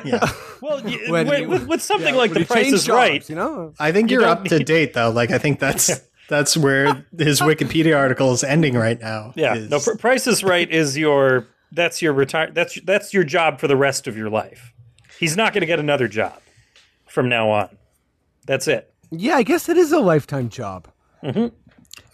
Yeah, 0.05 0.27
Well, 0.63 0.81
y- 0.85 0.99
When 1.09 1.29
with, 1.29 1.49
with, 1.49 1.67
with 1.69 1.83
something 1.83 2.15
Yeah, 2.15 2.21
like 2.21 2.33
The 2.33 2.45
Price 2.47 2.73
is 2.73 2.85
jobs, 2.85 2.97
Right, 2.97 3.29
you 3.29 3.37
know. 3.37 3.75
I 3.79 3.93
think 3.93 4.11
You 4.11 4.15
you're 4.21 4.27
don't 4.27 4.39
up 4.39 4.45
to 4.47 4.59
need- 4.59 4.67
date 4.67 4.95
though. 4.95 5.11
Like 5.11 5.31
I 5.31 5.39
think 5.39 5.59
that's 5.61 6.01
that's 6.31 6.57
where 6.57 7.05
his 7.19 7.41
Wikipedia 7.41 7.95
article 7.97 8.33
is 8.33 8.43
ending 8.43 8.75
right 8.75 8.99
now. 9.01 9.33
yeah. 9.37 9.55
is- 9.55 9.71
No, 9.71 9.79
Pr- 9.79 9.97
Price 9.99 10.27
is 10.27 10.43
Right 10.43 10.71
is 10.71 10.97
your 10.97 11.47
that's 11.73 12.01
your 12.03 12.13
retire 12.13 12.51
that's 12.53 12.81
that's 12.83 13.13
your 13.13 13.25
job 13.25 13.59
for 13.61 13.67
the 13.69 13.77
rest 13.77 14.07
of 14.07 14.17
your 14.17 14.31
life. 14.31 14.73
He's 15.19 15.37
not 15.37 15.53
going 15.53 15.61
to 15.63 15.67
get 15.67 15.79
another 15.81 16.09
job 16.09 16.41
from 17.07 17.29
now 17.29 17.49
on. 17.51 17.77
That's 18.47 18.69
it. 18.69 18.93
Yeah, 19.11 19.35
I 19.37 19.43
guess 19.43 19.69
it 19.69 19.77
is 19.77 19.93
a 19.93 20.01
lifetime 20.01 20.49
job. 20.49 20.89
It- 21.23 21.53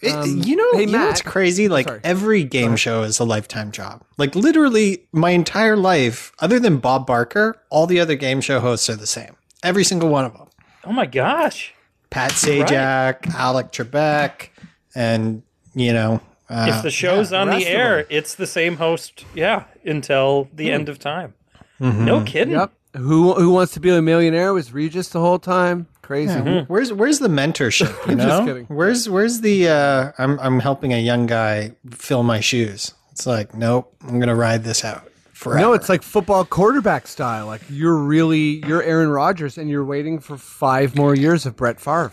Um, 0.05 0.41
you 0.43 0.55
know, 0.55 0.69
hey, 0.73 0.81
you 0.81 0.85
know 0.87 0.91
Matt. 0.99 1.07
what's 1.07 1.21
crazy? 1.21 1.67
Like 1.69 1.87
Sorry. 1.87 1.99
every 2.03 2.43
game 2.43 2.75
show 2.75 3.03
is 3.03 3.19
a 3.19 3.23
lifetime 3.25 3.71
job. 3.71 4.03
Like 4.17 4.35
literally, 4.35 5.07
my 5.11 5.31
entire 5.31 5.75
life, 5.77 6.31
other 6.39 6.59
than 6.59 6.77
Bob 6.77 7.05
Barker, 7.07 7.61
all 7.69 7.85
the 7.87 7.99
other 7.99 8.15
game 8.15 8.41
show 8.41 8.59
hosts 8.59 8.89
are 8.89 8.95
the 8.95 9.07
same. 9.07 9.35
Every 9.61 9.83
single 9.83 10.09
one 10.09 10.25
of 10.25 10.33
them. 10.33 10.47
Oh 10.85 10.91
my 10.91 11.05
gosh. 11.05 11.73
Pat 12.09 12.31
Sajak, 12.31 13.33
Alex 13.33 13.77
Trebek, 13.77 14.49
and 14.95 15.41
you 15.73 15.91
know, 15.93 16.21
uh, 16.49 16.67
if 16.69 16.83
the 16.83 16.91
show's 16.91 17.31
on 17.33 17.47
rest 17.47 17.65
the 17.65 17.71
air, 17.71 18.05
it's 18.09 18.35
the 18.35 18.47
same 18.47 18.77
host, 18.77 19.25
yeah, 19.33 19.63
until 19.85 20.49
the 20.53 20.71
end 20.71 20.89
of 20.89 20.99
time. 20.99 21.33
No 21.79 22.23
kidding. 22.23 22.53
Yep. 22.53 22.71
Who 22.95 23.33
Who 23.33 23.49
wants 23.51 23.73
to 23.73 23.79
be 23.79 23.89
a 23.89 24.01
millionaire 24.01 24.53
was 24.53 24.71
Regis 24.71 25.09
the 25.09 25.19
whole 25.19 25.39
time. 25.39 25.87
Crazy. 26.01 26.37
where's 26.67 26.93
where's 26.93 27.19
the 27.19 27.27
mentorship? 27.29 27.93
You 28.09 28.15
know, 28.15 28.25
Just 28.27 28.45
kidding. 28.45 28.65
where's 28.65 29.09
where's 29.09 29.41
the 29.41 29.67
uh, 29.69 30.11
I'm 30.17 30.39
I'm 30.39 30.59
helping 30.59 30.93
a 30.93 30.99
young 30.99 31.25
guy 31.25 31.71
fill 31.91 32.23
my 32.23 32.39
shoes. 32.39 32.93
It's 33.11 33.25
like, 33.25 33.53
nope, 33.55 33.93
I'm 34.07 34.19
gonna 34.19 34.35
ride 34.35 34.63
this 34.63 34.83
out 34.85 35.09
forever. 35.33 35.59
No, 35.61 35.73
it's 35.73 35.89
like 35.89 36.03
football 36.03 36.45
quarterback 36.45 37.07
style. 37.07 37.47
Like 37.47 37.61
you're 37.69 37.97
really 37.97 38.63
you're 38.67 38.83
Aaron 38.83 39.09
Rodgers 39.09 39.57
and 39.57 39.69
you're 39.69 39.85
waiting 39.85 40.19
for 40.19 40.37
five 40.37 40.95
more 40.95 41.15
years 41.15 41.45
of 41.45 41.55
Brett 41.55 41.79
Favre. 41.79 42.11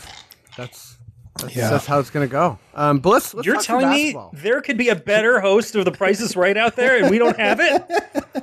That's 0.57 0.90
That's, 1.43 1.57
Yeah. 1.57 1.71
that's 1.71 1.87
how 1.87 1.99
it's 1.99 2.11
gonna 2.11 2.27
go. 2.27 2.59
Um, 2.75 2.99
but 3.01 3.11
let's, 3.11 3.35
let's 3.35 3.47
You're 3.47 3.57
talk 3.57 3.65
telling 3.65 3.91
me 3.91 4.17
there 4.33 4.61
could 4.61 4.77
be 4.79 4.89
a 4.89 4.97
better 4.97 5.41
host 5.41 5.75
of 5.77 5.85
The 5.85 5.93
Price 5.93 6.21
is 6.21 6.37
Right 6.37 6.57
out 6.57 6.77
there, 6.77 6.97
and 6.99 7.11
we 7.11 7.19
don't 7.19 7.39
have 7.39 7.61
it, 7.61 7.83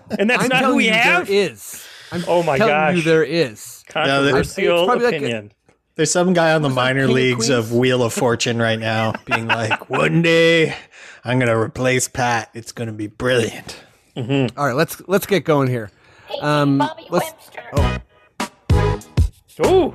and 0.20 0.30
that's 0.30 0.44
I'm 0.44 0.50
not 0.50 0.64
who 0.66 0.76
we 0.76 0.86
you 0.88 0.94
have. 0.94 1.28
there 1.28 1.36
is. 1.52 1.84
I'm 2.12 2.24
Oh 2.28 2.42
my 2.44 2.58
telling 2.58 2.96
you 2.98 3.02
gosh. 3.02 3.06
there 3.06 3.24
is. 3.24 3.84
Controversial 3.90 4.38
It's 4.40 4.54
probably 4.86 5.06
like 5.06 5.14
a- 5.14 5.18
opinion. 5.18 5.52
There's 5.96 6.12
some 6.12 6.34
guy 6.34 6.54
on 6.54 6.62
the 6.62 6.70
minor 6.70 7.08
King 7.08 7.16
leagues 7.16 7.50
of 7.50 7.66
Queens? 7.70 7.80
Wheel 7.80 8.04
of 8.04 8.14
Fortune 8.14 8.60
right 8.60 8.78
now 8.80 9.14
being 9.26 9.48
like, 9.48 9.90
one 9.90 10.22
day 10.22 10.76
I'm 11.26 11.40
going 11.40 11.50
to 11.50 11.58
replace 11.58 12.08
Pat. 12.08 12.52
It's 12.54 12.72
going 12.72 12.86
to 12.88 12.94
be 12.94 13.08
brilliant. 13.08 13.78
All 14.16 14.24
right, 14.58 14.76
let's 14.76 15.02
let's 15.08 15.26
get 15.26 15.44
going 15.44 15.68
here. 15.70 15.90
Um, 16.42 16.78
Bobby 16.78 17.08
let's. 17.10 17.34
Webster. 17.74 18.02
Ooh, 19.66 19.92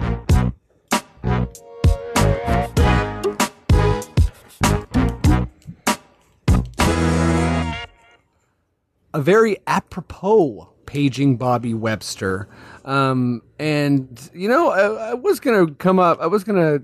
a 9.14 9.20
very 9.20 9.56
apropos 9.66 10.72
paging 10.86 11.36
Bobby 11.36 11.74
Webster. 11.74 12.48
Um, 12.84 13.42
and 13.58 14.30
you 14.34 14.48
know, 14.48 14.70
I, 14.70 15.10
I 15.10 15.14
was 15.14 15.40
gonna 15.40 15.72
come 15.74 15.98
up. 15.98 16.20
I 16.20 16.26
was 16.26 16.44
gonna 16.44 16.80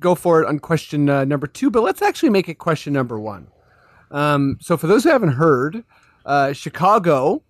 go 0.00 0.14
for 0.14 0.42
it 0.42 0.46
on 0.46 0.58
question 0.58 1.08
uh, 1.08 1.24
number 1.24 1.46
two, 1.46 1.70
but 1.70 1.82
let's 1.82 2.02
actually 2.02 2.30
make 2.30 2.48
it 2.48 2.54
question 2.54 2.92
number 2.92 3.18
one. 3.18 3.48
Um, 4.10 4.58
so 4.60 4.76
for 4.76 4.86
those 4.86 5.04
who 5.04 5.10
haven't 5.10 5.32
heard, 5.32 5.84
uh, 6.24 6.52
Chicago 6.52 7.42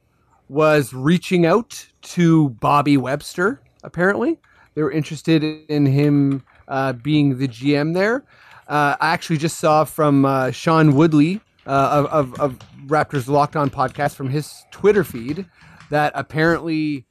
was 0.49 0.93
reaching 0.93 1.47
out 1.47 1.87
to 2.03 2.51
Bobby 2.51 2.97
Webster. 2.97 3.63
Apparently, 3.83 4.39
they 4.75 4.83
were 4.83 4.91
interested 4.91 5.43
in 5.43 5.87
him 5.87 6.43
uh, 6.69 6.93
being 6.93 7.39
the 7.39 7.49
GM 7.49 7.95
there. 7.95 8.25
Uh, 8.69 8.97
I 9.01 9.13
actually 9.13 9.37
just 9.37 9.59
saw 9.59 9.85
from 9.85 10.25
uh, 10.25 10.51
Sean 10.51 10.95
Woodley 10.95 11.41
uh, 11.67 12.07
of, 12.11 12.33
of, 12.35 12.41
of 12.41 12.59
Raptors 12.87 13.29
Locked 13.29 13.57
On 13.57 13.71
podcast 13.71 14.15
from 14.15 14.31
his 14.31 14.65
Twitter 14.71 15.05
feed 15.05 15.47
that 15.91 16.13
apparently 16.15 17.07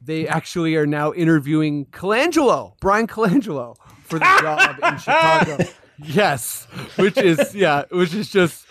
they 0.00 0.28
actually 0.28 0.76
are 0.76 0.86
now 0.86 1.12
interviewing 1.12 1.86
Colangelo, 1.86 2.78
Bryan 2.80 3.06
Colangelo, 3.06 3.76
for 4.04 4.18
the 4.18 4.24
job 4.40 4.78
in 4.82 4.98
Chicago. 4.98 5.58
Yes, 5.98 6.66
which 6.96 7.16
is 7.18 7.54
yeah, 7.54 7.84
which 7.90 8.14
is 8.14 8.30
just 8.30 8.66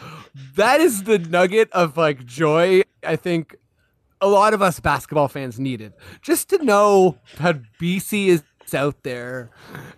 that 0.56 0.80
is 0.80 1.04
the 1.04 1.20
nugget 1.20 1.70
of 1.72 1.98
like 1.98 2.26
joy. 2.26 2.84
I 3.04 3.16
think 3.18 3.56
a 4.22 4.28
lot 4.28 4.54
of 4.54 4.62
us 4.62 4.80
basketball 4.80 5.28
fans 5.28 5.60
needed 5.60 5.94
just 6.22 6.50
to 6.50 6.64
know 6.64 7.18
that 7.40 7.60
BC 7.80 8.28
is 8.28 8.44
out 8.74 9.04
there 9.04 9.50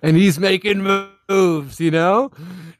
and 0.02 0.18
he's 0.18 0.40
making 0.40 1.08
moves. 1.30 1.80
You 1.80 1.92
know, 1.92 2.32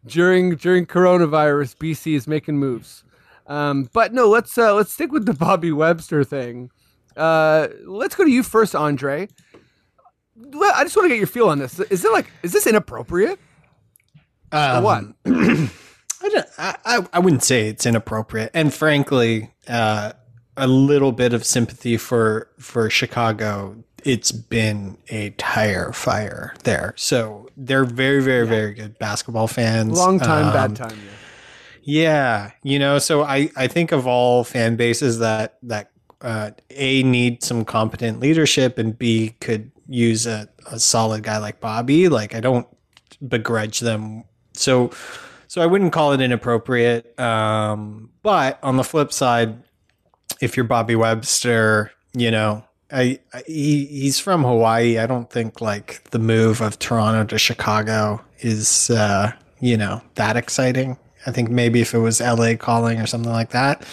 during 0.06 0.56
during 0.56 0.88
coronavirus, 0.88 1.76
BC 1.78 2.16
is 2.16 2.28
making 2.28 2.58
moves. 2.58 3.04
Um, 3.50 3.90
but 3.92 4.14
no, 4.14 4.30
let's 4.30 4.58
uh, 4.58 4.74
let's 4.76 4.94
stick 4.94 5.12
with 5.12 5.26
the 5.26 5.34
Bobby 5.46 5.72
Webster 5.72 6.24
thing. 6.24 6.70
Uh, 7.18 7.68
let's 7.84 8.16
go 8.16 8.24
to 8.24 8.32
you 8.32 8.44
first, 8.44 8.76
Andre. 8.76 9.28
Well, 10.36 10.72
I 10.76 10.84
just 10.84 10.96
want 10.96 11.06
to 11.06 11.10
get 11.10 11.18
your 11.18 11.28
feel 11.28 11.50
on 11.50 11.60
this. 11.60 11.80
Is 11.80 12.06
it 12.06 12.12
like 12.14 12.32
is 12.44 12.54
this 12.54 12.66
inappropriate? 12.68 13.40
Um, 14.52 14.84
what? 14.84 15.04
I, 16.22 16.30
don't, 16.30 16.48
I, 16.58 17.08
I 17.14 17.20
wouldn't 17.20 17.44
say 17.44 17.68
it's 17.68 17.86
inappropriate, 17.86 18.52
and 18.54 18.74
frankly, 18.74 19.52
uh, 19.68 20.14
a 20.58 20.68
little 20.68 21.12
bit 21.12 21.34
of 21.34 21.44
sympathy 21.46 21.98
for 21.98 22.50
for 22.60 22.90
Chicago. 22.90 23.84
It's 24.06 24.32
been 24.32 24.98
a 25.10 25.32
tire 25.32 25.92
fire 25.92 26.54
there, 26.64 26.94
so 26.96 27.50
they're 27.58 27.84
very, 27.84 28.22
very, 28.22 28.48
very 28.48 28.74
good 28.74 28.98
basketball 28.98 29.48
fans. 29.48 29.98
Long 29.98 30.20
time, 30.20 30.48
Um, 30.48 30.54
bad 30.54 30.76
time. 30.78 30.98
Yeah. 30.98 31.12
Yeah, 31.90 32.52
you 32.62 32.78
know, 32.78 33.00
so 33.00 33.24
I 33.24 33.50
I 33.56 33.66
think 33.66 33.92
of 33.92 34.06
all 34.06 34.44
fan 34.44 34.76
bases 34.76 35.18
that 35.20 35.58
that 35.64 35.90
uh, 36.22 36.52
a 36.70 37.02
need 37.02 37.42
some 37.44 37.66
competent 37.66 38.20
leadership 38.20 38.78
and 38.78 38.96
b 38.96 39.36
could 39.42 39.72
use 39.88 40.28
a, 40.28 40.48
a 40.68 40.80
solid 40.80 41.24
guy 41.24 41.40
like 41.40 41.60
Bobby. 41.60 42.08
Like 42.08 42.36
I 42.36 42.42
don't 42.42 42.68
begrudge 43.28 43.80
them. 43.80 44.24
So 44.54 44.92
so 45.48 45.62
I 45.62 45.66
wouldn't 45.66 45.92
call 45.92 46.14
it 46.14 46.22
inappropriate. 46.22 47.20
Um, 47.20 48.12
but 48.22 48.60
on 48.62 48.78
the 48.78 48.84
flip 48.84 49.12
side, 49.12 49.58
if 50.42 50.56
you're 50.56 50.66
Bobby 50.66 50.96
Webster, 50.96 51.92
you 52.14 52.30
know, 52.30 52.64
I, 52.92 53.20
I 53.34 53.42
he, 53.48 53.88
he's 53.88 54.20
from 54.20 54.44
Hawaii. 54.44 55.00
I 55.00 55.08
don't 55.08 55.32
think 55.32 55.60
like 55.60 56.08
the 56.12 56.20
move 56.20 56.62
of 56.62 56.78
Toronto 56.78 57.24
to 57.24 57.40
Chicago 57.40 58.22
is 58.42 58.92
uh, 58.92 59.32
you 59.60 59.76
know 59.76 60.04
that 60.16 60.38
exciting. 60.38 60.96
I 61.26 61.32
think 61.32 61.50
maybe 61.50 61.82
if 61.82 61.94
it 61.94 62.00
was 62.00 62.22
LA 62.22 62.56
calling 62.56 63.00
or 63.00 63.08
something 63.08 63.32
like 63.32 63.50
that. 63.50 63.86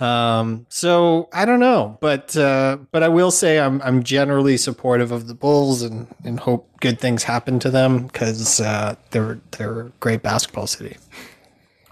Um, 0.00 0.66
so 0.68 1.28
I 1.32 1.44
don't 1.44 1.58
know, 1.58 1.98
but 2.00 2.36
uh, 2.36 2.78
but 2.92 3.02
I 3.02 3.08
will 3.08 3.32
say 3.32 3.58
I'm 3.58 3.82
I'm 3.82 4.04
generally 4.04 4.56
supportive 4.56 5.10
of 5.10 5.26
the 5.26 5.34
Bulls 5.34 5.82
and, 5.82 6.06
and 6.24 6.38
hope 6.38 6.68
good 6.80 7.00
things 7.00 7.24
happen 7.24 7.58
to 7.60 7.70
them 7.70 8.06
because 8.06 8.60
uh, 8.60 8.94
they're 9.10 9.40
they're 9.52 9.80
a 9.80 9.88
great 9.98 10.22
basketball 10.22 10.68
city. 10.68 10.96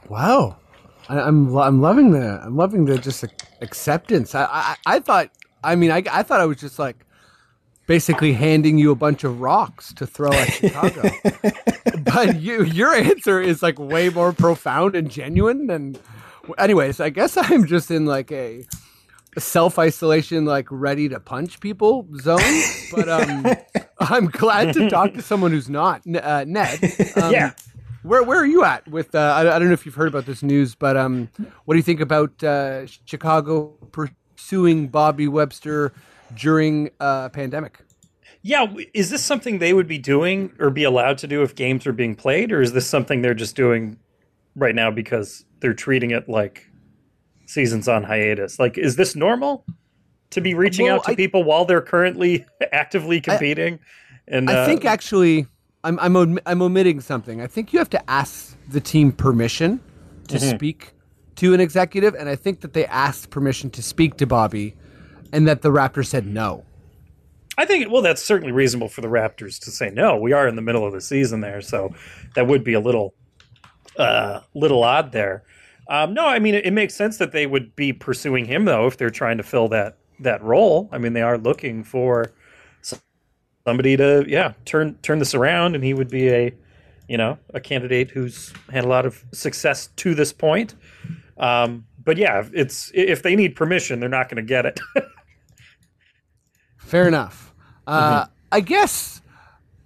Wow, 0.09 0.57
I, 1.09 1.21
I'm 1.21 1.57
I'm 1.57 1.81
loving 1.81 2.13
the 2.13 2.41
I'm 2.45 2.57
loving 2.57 2.85
the 2.85 2.97
just 2.97 3.25
acceptance. 3.61 4.37
I, 4.37 4.45
I 4.45 4.77
I 4.87 4.99
thought 5.01 5.31
I 5.65 5.75
mean 5.75 5.91
I 5.91 6.05
I 6.13 6.23
thought 6.23 6.41
I 6.41 6.47
was 6.47 6.59
just 6.59 6.79
like 6.79 7.06
basically 7.87 8.33
handing 8.33 8.79
you 8.79 8.91
a 8.91 8.95
bunch 8.97 9.25
of 9.25 9.41
rocks 9.41 9.93
to 9.95 10.07
throw 10.07 10.33
at 10.33 10.53
Chicago, 10.53 11.11
but 12.03 12.41
you 12.41 12.65
your 12.65 12.93
answer 12.93 13.41
is 13.41 13.63
like 13.63 13.79
way 13.79 14.09
more 14.09 14.33
profound 14.33 14.95
and 14.95 15.11
genuine 15.11 15.67
than. 15.67 15.97
Anyways, 16.59 17.01
I 17.01 17.11
guess 17.11 17.37
I'm 17.37 17.67
just 17.67 17.91
in 17.91 18.07
like 18.07 18.31
a 18.31 18.65
self 19.39 19.79
isolation, 19.79 20.45
like 20.45 20.67
ready 20.71 21.09
to 21.09 21.21
punch 21.21 21.61
people 21.61 22.07
zone. 22.21 22.63
But 22.93 23.09
um, 23.09 23.47
I'm 24.01 24.27
glad 24.27 24.73
to 24.75 24.89
talk 24.89 25.13
to 25.15 25.23
someone 25.23 25.51
who's 25.51 25.69
not 25.69 26.03
uh, 26.07 26.45
Ned. 26.47 26.79
Um, 27.17 27.33
Yeah. 27.33 27.53
Where 28.03 28.23
where 28.23 28.39
are 28.39 28.47
you 28.47 28.63
at 28.63 28.87
with? 28.87 29.17
Uh, 29.17 29.19
I, 29.19 29.57
I 29.57 29.59
don't 29.59 29.67
know 29.67 29.75
if 29.75 29.85
you've 29.85 29.97
heard 29.97 30.07
about 30.07 30.27
this 30.27 30.41
news, 30.41 30.77
but 30.77 30.97
um, 30.97 31.29
what 31.65 31.75
do 31.75 31.79
you 31.79 31.83
think 31.83 32.01
about 32.01 32.41
uh, 32.45 32.87
Chicago 32.87 33.67
pursuing 33.91 34.87
Bobby 34.87 35.27
Webster 35.27 35.93
during 36.35 36.91
a 37.01 37.31
pandemic? 37.33 37.79
Yeah, 38.43 38.73
is 38.95 39.11
this 39.11 39.25
something 39.25 39.59
they 39.59 39.73
would 39.73 39.89
be 39.89 39.99
doing 39.99 40.53
or 40.61 40.71
be 40.71 40.85
allowed 40.85 41.19
to 41.19 41.27
do 41.27 41.43
if 41.43 41.55
games 41.55 41.87
are 41.87 41.93
being 41.93 42.15
played, 42.15 42.53
or 42.53 42.61
is 42.63 42.73
this 42.73 42.87
something 42.87 43.23
they're 43.23 43.35
just 43.35 43.57
doing 43.57 43.99
right 44.55 44.75
now 44.75 44.91
because 44.91 45.45
they're 45.61 45.75
treating 45.75 46.13
it 46.13 46.29
like 46.29 46.69
seasons 47.47 47.89
on 47.89 48.05
hiatus? 48.05 48.59
Like, 48.59 48.79
is 48.79 48.97
this 48.97 49.17
normal 49.17 49.65
to 50.31 50.41
be 50.41 50.55
reaching 50.55 50.87
Well, 50.87 50.97
out 50.97 51.05
to 51.05 51.13
I- 51.13 51.17
people 51.17 51.43
while 51.45 51.65
they're 51.65 51.81
currently 51.83 52.47
actively 52.73 53.21
competing? 53.21 53.79
and 54.29 54.49
I 54.51 54.55
uh, 54.59 54.67
think 54.67 54.85
actually, 54.85 55.47
I'm 55.83 55.99
I'm 55.99 56.17
om- 56.17 56.39
I'm 56.47 56.63
omitting 56.63 57.01
something. 57.01 57.41
I 57.41 57.47
think 57.49 57.73
you 57.73 57.79
have 57.81 57.91
to 57.91 58.11
ask 58.11 58.57
the 58.69 58.81
team 58.81 59.11
permission 59.13 59.81
to 60.29 60.39
speak 60.39 60.93
to 61.37 61.53
an 61.55 61.61
executive, 61.61 62.15
and 62.15 62.29
I 62.29 62.35
think 62.37 62.61
that 62.61 62.73
they 62.73 62.87
asked 62.87 63.31
permission 63.31 63.71
to 63.71 63.83
speak 63.83 64.17
to 64.19 64.27
Bobby, 64.27 64.75
and 65.33 65.47
that 65.49 65.63
the 65.63 65.71
Raptors 65.71 66.07
said 66.07 66.27
no. 66.27 66.65
I 67.59 67.65
think 67.65 67.91
well, 67.91 68.03
that's 68.03 68.23
certainly 68.23 68.53
reasonable 68.53 68.89
for 68.89 69.01
the 69.01 69.09
Raptors 69.09 69.59
to 69.61 69.71
say 69.71 69.91
no. 69.91 70.17
We 70.17 70.33
are 70.33 70.47
in 70.47 70.57
the 70.57 70.63
middle 70.63 70.87
of 70.87 70.93
the 70.93 71.01
season 71.01 71.41
there, 71.41 71.61
so 71.63 71.95
that 72.35 72.47
would 72.47 72.63
be 72.63 72.75
a 72.75 72.81
little, 72.81 73.15
uh, 73.99 74.41
little 74.55 74.83
odd 74.83 75.13
there. 75.13 75.43
Um, 75.89 76.15
no, 76.15 76.27
I 76.27 76.39
mean 76.39 76.55
it, 76.55 76.67
it 76.67 76.73
makes 76.73 76.95
sense 76.95 77.19
that 77.19 77.33
they 77.33 77.47
would 77.47 77.75
be 77.77 77.93
pursuing 77.93 78.45
him 78.45 78.65
though 78.65 78.87
if 78.87 78.97
they're 78.97 79.11
trying 79.11 79.39
to 79.39 79.43
fill 79.43 79.69
that 79.69 79.99
that 80.21 80.43
role. 80.43 80.89
I 80.93 80.99
mean 80.99 81.13
they 81.13 81.23
are 81.23 81.39
looking 81.39 81.85
for 81.85 82.33
somebody 83.67 83.97
to 83.97 84.25
yeah 84.27 84.53
turn 84.65 84.95
turn 85.03 85.19
this 85.19 85.35
around, 85.35 85.75
and 85.75 85.85
he 85.85 85.95
would 85.95 86.09
be 86.11 86.29
a 86.29 86.55
you 87.09 87.17
know 87.17 87.39
a 87.55 87.61
candidate 87.61 88.11
who's 88.11 88.53
had 88.71 88.85
a 88.85 88.89
lot 88.89 89.07
of 89.07 89.25
success 89.33 89.89
to 89.97 90.15
this 90.15 90.33
point. 90.33 90.75
Um, 91.39 91.87
but 92.05 92.17
yeah, 92.17 92.47
it's 92.53 92.91
if 92.95 93.23
they 93.23 93.37
need 93.37 93.57
permission, 93.57 94.01
they're 94.01 94.09
not 94.09 94.29
going 94.29 94.37
to 94.37 94.49
get 94.49 94.67
it. 94.67 94.81
Fair 96.87 97.09
enough. 97.09 97.53
Uh, 97.87 98.27
I 98.53 98.61
guess, 98.61 99.21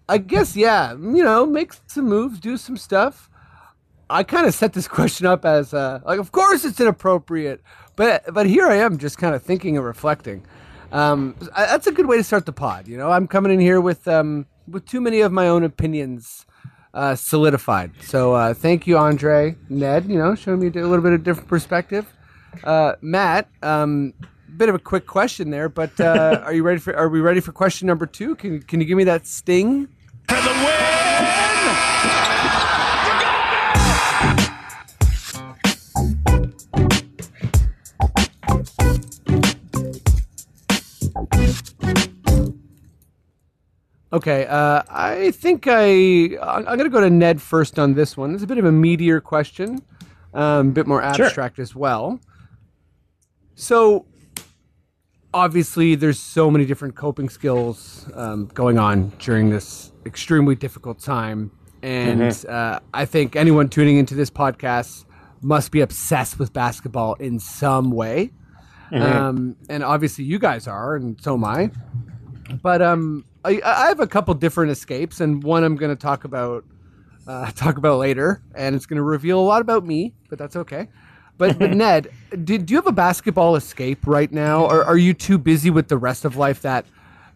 I 0.09 0.19
guess, 0.19 0.55
yeah. 0.57 0.93
You 0.93 1.23
know, 1.25 1.47
make 1.47 1.73
some 1.87 2.07
moves, 2.07 2.39
do 2.39 2.57
some 2.57 2.77
stuff. 2.77 3.29
I 4.09 4.23
kind 4.23 4.47
of 4.47 4.55
set 4.55 4.73
this 4.73 4.89
question 4.99 5.27
up 5.27 5.45
as 5.45 5.73
uh, 5.73 6.01
like, 6.05 6.19
of 6.19 6.31
course 6.33 6.65
it's 6.65 6.81
inappropriate, 6.81 7.63
but 7.97 8.23
but 8.35 8.47
here 8.47 8.67
I 8.67 8.77
am, 8.77 8.99
just 8.99 9.19
kind 9.19 9.35
of 9.35 9.43
thinking 9.43 9.77
and 9.77 9.85
reflecting. 9.87 10.45
Um, 10.93 11.37
I- 11.55 11.67
that's 11.67 11.87
a 11.87 11.93
good 11.93 12.07
way 12.07 12.17
to 12.17 12.25
start 12.25 12.45
the 12.47 12.53
pod. 12.53 12.87
You 12.89 12.97
know, 12.99 13.11
I'm 13.11 13.27
coming 13.29 13.53
in 13.53 13.61
here 13.61 13.81
with 13.81 14.07
um, 14.09 14.47
with 14.69 14.85
too 14.87 15.01
many 15.01 15.21
of 15.21 15.33
my 15.33 15.49
own 15.49 15.65
opinions 15.65 16.45
uh, 16.93 17.15
solidified. 17.15 17.93
So 18.03 18.35
uh, 18.35 18.53
thank 18.55 18.87
you, 18.87 18.99
Andre, 18.99 19.57
Ned. 19.69 20.07
You 20.11 20.19
know, 20.19 20.35
showing 20.35 20.61
me 20.61 20.67
a 20.67 20.71
little 20.87 21.01
bit 21.03 21.13
of 21.13 21.23
different 21.25 21.49
perspective. 21.49 22.13
Uh, 22.65 22.95
Matt, 23.01 23.49
um, 23.63 24.13
bit 24.57 24.69
of 24.69 24.75
a 24.75 24.79
quick 24.79 25.07
question 25.07 25.51
there, 25.51 25.69
but 25.69 25.99
uh, 26.01 26.43
are 26.45 26.53
you 26.53 26.63
ready 26.63 26.81
for? 26.81 26.95
Are 26.97 27.09
we 27.09 27.21
ready 27.21 27.41
for 27.41 27.53
question 27.53 27.87
number 27.87 28.07
two? 28.07 28.35
Can 28.37 28.63
Can 28.63 28.81
you 28.81 28.87
give 28.87 28.97
me 28.97 29.05
that 29.05 29.27
sting? 29.27 29.89
For 30.29 30.37
the 30.37 30.51
win! 30.65 30.91
Okay, 44.13 44.45
uh, 44.47 44.83
I 44.91 45.31
think 45.31 45.67
I 45.69 46.37
I'm 46.43 46.65
going 46.65 46.81
to 46.81 46.89
go 46.89 47.01
to 47.01 47.11
Ned 47.11 47.41
first 47.41 47.79
on 47.79 47.95
this 47.95 48.17
one. 48.17 48.35
It's 48.35 48.43
a 48.43 48.47
bit 48.47 48.59
of 48.59 48.65
a 48.65 48.71
meatier 48.71 49.23
question, 49.23 49.83
um, 50.35 50.69
a 50.69 50.73
bit 50.73 50.89
more 50.89 51.01
abstract 51.01 51.61
as 51.61 51.77
well. 51.77 52.19
So, 53.55 54.07
obviously, 55.33 55.95
there's 55.95 56.19
so 56.19 56.51
many 56.51 56.65
different 56.65 56.95
coping 56.95 57.29
skills 57.29 58.09
um, 58.15 58.47
going 58.47 58.79
on 58.79 59.11
during 59.19 59.51
this 59.51 59.93
extremely 60.07 60.55
difficult 60.55 61.01
time, 61.01 61.51
and 61.83 62.45
uh, 62.47 62.81
I 62.93 63.05
think 63.05 63.37
anyone 63.37 63.69
tuning 63.69 63.97
into 63.99 64.15
this 64.15 64.31
podcast 64.31 65.05
must 65.43 65.73
be 65.73 65.81
obsessed 65.81 66.39
with 66.39 66.53
basketball 66.53 67.15
in 67.15 67.39
some 67.39 67.91
way. 67.91 68.31
Um, 68.93 69.57
and 69.69 69.85
obviously, 69.85 70.25
you 70.25 70.39
guys 70.39 70.67
are, 70.67 70.97
and 70.97 71.21
so 71.21 71.35
am 71.35 71.45
I. 71.45 71.71
But 72.63 72.83
um 72.83 73.25
I, 73.45 73.61
I 73.65 73.87
have 73.89 74.01
a 74.01 74.07
couple 74.07 74.35
different 74.35 74.71
escapes 74.71 75.21
and 75.21 75.43
one 75.43 75.65
i'm 75.65 75.77
going 75.77 75.95
to 75.95 76.01
talk 76.01 76.25
about 76.25 76.65
uh, 77.27 77.51
talk 77.55 77.77
about 77.77 77.99
later. 77.99 78.43
And 78.55 78.75
it's 78.75 78.87
going 78.87 78.97
to 78.97 79.03
reveal 79.03 79.39
a 79.41 79.43
lot 79.43 79.61
about 79.63 79.85
me 79.85 80.15
but 80.29 80.39
that's 80.39 80.57
okay 80.57 80.89
but, 81.41 81.59
but 81.59 81.71
ned 81.75 82.11
do, 82.45 82.59
do 82.59 82.73
you 82.73 82.79
have 82.79 82.87
a 82.87 82.93
basketball 82.93 83.57
escape 83.57 84.07
right 84.07 84.31
now? 84.31 84.67
Or 84.67 84.85
are 84.85 84.99
you 84.99 85.15
too 85.15 85.39
busy 85.39 85.71
with 85.71 85.89
the 85.89 85.97
rest 85.97 86.25
of 86.25 86.37
life 86.37 86.63
that 86.63 86.87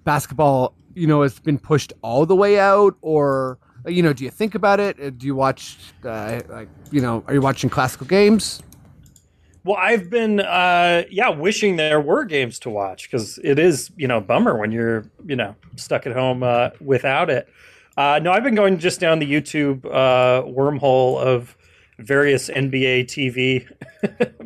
basketball 0.05 0.75
you 0.95 1.07
know 1.07 1.23
has 1.23 1.39
been 1.41 1.59
pushed 1.59 1.93
all 2.03 2.27
the 2.27 2.37
way 2.37 2.59
out? 2.61 2.97
Or 3.01 3.59
you 3.87 4.03
know 4.03 4.13
do 4.13 4.25
you 4.25 4.31
think 4.31 4.55
about 4.55 4.79
it? 4.79 5.01
Uh, 5.01 5.11
do 5.11 5.27
you 5.27 5.35
watch 5.35 5.77
uh, 6.05 6.43
like 6.49 6.69
you 6.91 7.01
know 7.01 7.25
are 7.27 7.35
you 7.35 7.41
watching 7.41 7.71
classical 7.71 8.07
games? 8.07 8.63
Well, 9.65 9.79
I've 9.79 10.11
been, 10.11 10.41
uh, 10.41 11.05
yeah, 11.11 11.31
wishing 11.31 11.77
there 11.77 11.99
were 11.99 12.27
games 12.27 12.59
to 12.59 12.71
watch 12.71 13.11
because 13.11 13.39
it 13.43 13.59
is, 13.59 13.91
you 13.97 14.07
know, 14.07 14.19
a 14.19 14.21
bummer 14.21 14.59
when 14.59 14.71
you're, 14.71 15.07
you 15.25 15.37
know, 15.37 15.57
stuck 15.77 16.07
at 16.07 16.13
home 16.13 16.43
uh, 16.43 16.69
without 16.83 17.31
it. 17.31 17.49
Uh, 17.97 18.21
no, 18.23 18.31
I've 18.31 18.43
been 18.43 18.57
going 18.57 18.79
just 18.79 19.01
down 19.01 19.21
the 19.21 19.33
YouTube 19.33 19.87
uh, 19.87 20.43
wormhole 20.43 21.19
of 21.19 21.57
various 21.99 22.49
NBA 22.51 23.05
TV 23.07 23.67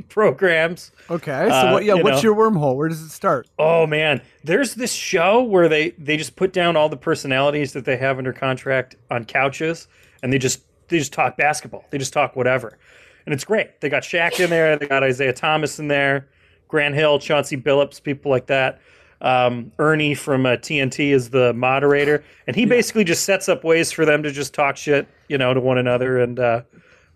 programs. 0.08 0.90
okay 1.10 1.46
so 1.48 1.54
Uh, 1.54 1.72
what, 1.72 1.84
yeah 1.84 1.94
you 1.94 2.04
what's 2.04 2.22
know. 2.22 2.30
your 2.30 2.36
wormhole 2.36 2.76
where 2.76 2.88
does 2.88 3.00
it 3.02 3.10
start 3.10 3.48
Oh 3.58 3.86
man, 3.86 4.20
there's 4.44 4.74
this 4.74 4.92
show 4.92 5.42
where 5.42 5.68
they 5.68 5.90
they 5.90 6.16
just 6.16 6.36
put 6.36 6.52
down 6.52 6.76
all 6.76 6.88
the 6.88 6.96
personalities 6.96 7.72
that 7.72 7.84
they 7.84 7.96
have 7.96 8.18
under 8.18 8.32
contract 8.32 8.96
on 9.10 9.24
couches, 9.24 9.88
and 10.22 10.32
they 10.32 10.38
just 10.38 10.62
they 10.88 10.98
just 10.98 11.12
talk 11.12 11.36
basketball. 11.36 11.84
They 11.90 11.98
just 11.98 12.12
talk 12.12 12.36
whatever, 12.36 12.78
and 13.26 13.34
it's 13.34 13.44
great. 13.44 13.80
They 13.80 13.88
got 13.88 14.02
Shaq 14.02 14.38
in 14.42 14.50
there. 14.50 14.76
They 14.76 14.86
got 14.86 15.02
Isiah 15.06 15.32
Thomas 15.32 15.78
in 15.78 15.88
there, 15.88 16.28
Grant 16.68 16.94
Hill, 16.94 17.18
Chauncey 17.18 17.56
Billups, 17.56 18.02
people 18.02 18.30
like 18.30 18.46
that. 18.46 18.80
Um, 19.20 19.72
Ernie 19.80 20.14
from 20.14 20.46
uh, 20.46 20.50
TNT 20.50 21.10
is 21.10 21.30
the 21.30 21.52
moderator, 21.54 22.22
and 22.46 22.54
he 22.54 22.64
basically 22.66 23.02
just 23.04 23.24
sets 23.24 23.48
up 23.48 23.64
ways 23.64 23.90
for 23.90 24.04
them 24.04 24.22
to 24.22 24.30
just 24.30 24.54
talk 24.54 24.76
shit, 24.76 25.08
you 25.28 25.36
know, 25.36 25.52
to 25.52 25.60
one 25.60 25.76
another 25.76 26.18
and 26.20 26.38
uh, 26.38 26.62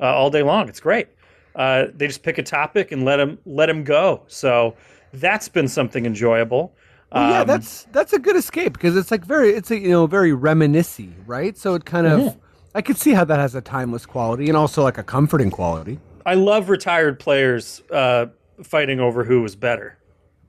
uh, 0.00 0.04
all 0.04 0.30
day 0.30 0.42
long. 0.42 0.68
It's 0.68 0.80
great. 0.80 1.08
Uh, 1.54 1.87
they 1.94 2.06
just 2.06 2.22
pick 2.22 2.38
a 2.38 2.42
topic 2.42 2.92
and 2.92 3.04
let 3.04 3.16
them 3.16 3.38
let 3.44 3.66
them 3.66 3.84
go. 3.84 4.22
So 4.26 4.75
that's 5.12 5.49
been 5.49 5.68
something 5.68 6.06
enjoyable. 6.06 6.75
Well, 7.12 7.30
yeah, 7.30 7.40
Um, 7.42 7.46
that's 7.46 7.84
that's 7.92 8.12
a 8.14 8.18
good 8.18 8.37
escape 8.37 8.72
because 8.72 8.96
it's 8.96 9.11
like 9.11 9.25
very 9.26 9.50
it's 9.50 9.70
a, 9.70 9.78
you 9.78 9.90
know 9.90 10.06
very 10.06 10.30
reminiscy, 10.32 11.12
right? 11.26 11.56
So 11.58 11.75
it 11.75 11.84
kind 11.84 12.06
of 12.06 12.20
Mm-hmm. 12.20 12.38
I 12.75 12.80
could 12.80 12.96
see 12.96 13.12
how 13.12 13.25
that 13.25 13.38
has 13.38 13.54
a 13.54 13.61
timeless 13.61 14.06
quality 14.06 14.49
and 14.49 14.56
also 14.56 14.82
like 14.82 14.96
a 14.96 15.02
comforting 15.02 15.50
quality. 15.50 16.00
I 16.25 16.34
love 16.34 16.70
retired 16.70 17.18
players 17.20 17.82
uh, 17.90 18.26
fighting 18.62 18.99
over 18.99 19.25
who 19.25 19.42
was 19.42 19.54
better. 19.56 19.99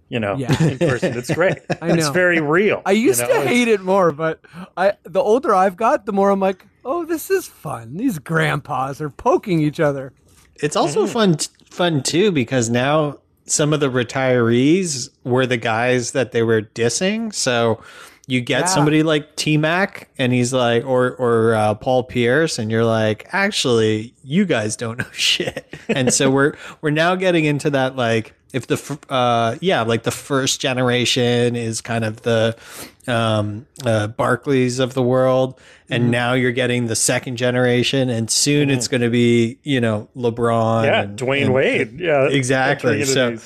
You 0.08 0.22
know, 0.22 0.36
Yeah. 0.38 0.64
in 0.64 0.78
person, 0.80 1.18
it's 1.18 1.34
great. 1.34 1.58
I 1.82 1.88
know. 1.88 1.96
It's 1.96 2.08
very 2.10 2.40
real. 2.40 2.82
I 2.86 2.92
used 2.94 3.20
you 3.20 3.28
know? 3.28 3.42
to 3.44 3.48
hate 3.50 3.68
it 3.68 3.82
more, 3.82 4.14
but 4.14 4.40
I 4.78 4.94
the 5.04 5.20
older 5.20 5.54
I've 5.54 5.76
got, 5.76 6.06
the 6.06 6.14
more 6.14 6.30
I'm 6.30 6.40
like, 6.40 6.66
oh, 6.86 7.06
this 7.06 7.30
is 7.30 7.48
fun. 7.48 7.98
These 7.98 8.20
grandpas 8.20 9.02
are 9.02 9.10
poking 9.10 9.62
each 9.62 9.80
other. 9.80 10.14
It's 10.56 10.76
also 10.76 11.04
mm-hmm. 11.04 11.14
fun 11.14 11.38
fun 11.70 12.04
too 12.04 12.32
because 12.32 12.70
now 12.70 13.18
some 13.46 13.74
of 13.74 13.80
the 13.80 13.90
retirees 13.90 15.10
were 15.24 15.46
the 15.46 15.58
guys 15.58 16.12
that 16.12 16.32
they 16.32 16.44
were 16.44 16.62
dissing. 16.62 17.34
So 17.34 17.82
you 18.28 18.40
get 18.42 18.62
Yeah. 18.62 18.66
somebody 18.68 19.04
like 19.04 19.36
T 19.36 19.58
Mac 19.58 20.10
and 20.18 20.32
he's 20.32 20.54
like, 20.54 20.86
or 20.86 21.16
or 21.16 21.56
uh, 21.56 21.74
Paul 21.76 22.04
Pierce, 22.04 22.58
and 22.60 22.72
you're 22.72 22.86
like, 22.86 23.28
actually, 23.32 24.14
you 24.24 24.46
guys 24.46 24.76
don't 24.76 24.98
know 25.00 25.12
shit. 25.12 25.66
And 25.90 26.14
so 26.14 26.30
we're 26.32 26.56
we're 26.82 26.92
now 26.92 27.16
getting 27.16 27.46
into 27.46 27.70
that 27.72 27.96
like 27.96 28.34
if 28.54 28.68
the 28.68 29.00
uh 29.10 29.56
yeah 29.62 29.82
like 29.82 30.04
the 30.04 30.12
first 30.12 30.62
generation 30.62 31.56
is 31.56 31.82
kind 31.82 32.06
of 32.06 32.22
the 32.22 32.56
um 33.08 33.66
uh 33.86 34.08
Barkleys 34.10 34.80
of 34.80 34.94
the 34.94 35.02
world 35.02 35.60
and 35.90 36.10
now 36.12 36.34
you're 36.34 36.52
getting 36.52 36.86
the 36.88 36.96
second 36.96 37.36
generation 37.38 38.10
and 38.10 38.30
soon 38.30 38.70
it's 38.70 38.88
going 38.88 39.02
to 39.02 39.10
be 39.10 39.58
you 39.64 39.82
know 39.82 40.08
lebron 40.16 40.86
yeah, 40.86 41.02
and, 41.02 41.18
Dwyane 41.20 41.46
and- 41.46 41.54
Wade. 41.54 42.00
Yeah, 42.00 42.28
exactly. 42.30 43.04
So- 43.06 43.32
these. 43.32 43.44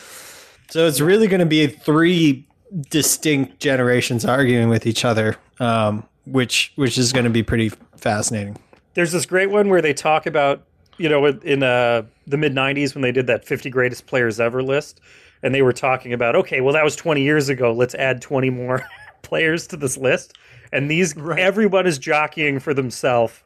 so 0.70 0.86
it's 0.88 1.00
really 1.00 1.28
going 1.28 1.40
to 1.40 1.46
be 1.46 1.68
three 1.68 2.46
distinct 2.90 3.60
generations 3.60 4.26
arguing 4.26 4.68
with 4.70 4.86
each 4.86 5.06
other 5.06 5.38
um 5.60 6.04
which 6.32 6.74
which 6.76 6.98
is 6.98 7.14
going 7.14 7.24
to 7.24 7.30
be 7.30 7.44
pretty 7.44 7.70
fascinating. 7.96 8.58
There's 8.94 9.12
this 9.12 9.26
great 9.26 9.50
one 9.50 9.70
where 9.70 9.82
they 9.82 9.94
talk 9.94 10.26
about 10.26 10.64
you 10.98 11.10
know 11.10 11.26
in- 11.26 11.42
in 11.42 11.64
uh, 11.64 12.04
the 12.26 12.38
mid 12.38 12.54
90s 12.54 12.94
when 12.94 13.02
they 13.02 13.12
did 13.12 13.28
that 13.28 13.46
50 13.46 13.70
greatest 13.70 14.08
players 14.08 14.40
ever 14.40 14.62
list 14.62 15.00
and 15.44 15.54
they 15.54 15.62
were 15.62 15.74
talking 15.74 16.14
about 16.14 16.36
okay 16.36 16.62
well 16.62 16.74
that 16.74 16.84
was 16.84 16.96
20 16.96 17.22
years 17.22 17.50
ago 17.50 17.72
let's 17.72 17.96
add 17.96 18.22
20 18.22 18.50
more 18.50 18.88
players 19.22 19.68
to 19.68 19.78
this 19.78 19.98
list. 19.98 20.38
And 20.74 20.92
these 20.92 21.16
everyone 21.18 21.88
is 21.88 21.98
jockeying 21.98 22.60
for 22.60 22.74
themselves 22.74 23.42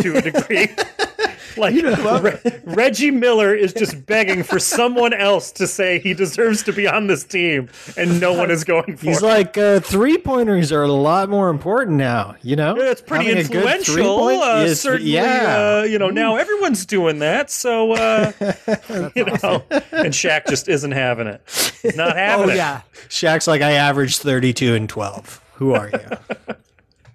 to 0.00 0.16
a 0.16 0.22
degree 0.22 0.68
like 1.58 1.74
Re- 2.22 2.60
Reggie 2.64 3.10
Miller 3.10 3.54
is 3.54 3.72
just 3.72 4.04
begging 4.06 4.42
for 4.42 4.58
someone 4.58 5.12
else 5.12 5.50
to 5.52 5.66
say 5.66 5.98
he 5.98 6.14
deserves 6.14 6.62
to 6.64 6.72
be 6.72 6.86
on 6.86 7.06
this 7.06 7.24
team 7.24 7.68
and 7.96 8.20
no 8.20 8.32
one 8.32 8.50
is 8.50 8.64
going 8.64 8.96
for 8.96 9.06
he's 9.06 9.22
it. 9.22 9.26
like 9.26 9.56
uh, 9.58 9.80
three 9.80 10.18
pointers 10.18 10.70
are 10.72 10.82
a 10.82 10.92
lot 10.92 11.28
more 11.28 11.48
important 11.48 11.96
now 11.96 12.34
you 12.42 12.56
know 12.56 12.76
Yeah, 12.76 12.90
it's 12.90 13.00
pretty 13.02 13.26
Having 13.26 13.40
influential. 13.40 14.18
Uh, 14.42 14.62
is- 14.64 14.80
certainly, 14.80 15.12
yeah 15.12 15.80
uh, 15.80 15.82
you 15.84 15.98
know, 15.98 16.10
now 16.10 16.36
everyone's 16.36 16.84
doing 16.86 17.18
that. 17.20 17.50
So, 17.50 17.92
uh, 17.92 18.32
you 19.14 19.24
know, 19.24 19.62
and 19.92 20.12
Shaq 20.12 20.46
just 20.48 20.68
isn't 20.68 20.92
having 20.92 21.26
it. 21.26 21.42
He's 21.82 21.96
not 21.96 22.16
having 22.16 22.46
Oh 22.50 22.52
it. 22.52 22.56
yeah, 22.56 22.82
Shaq's 23.08 23.46
like 23.46 23.62
I 23.62 23.72
averaged 23.72 24.20
32 24.22 24.74
and 24.74 24.88
12 24.88 25.42
who 25.54 25.72
are 25.74 25.88
you 25.90 26.54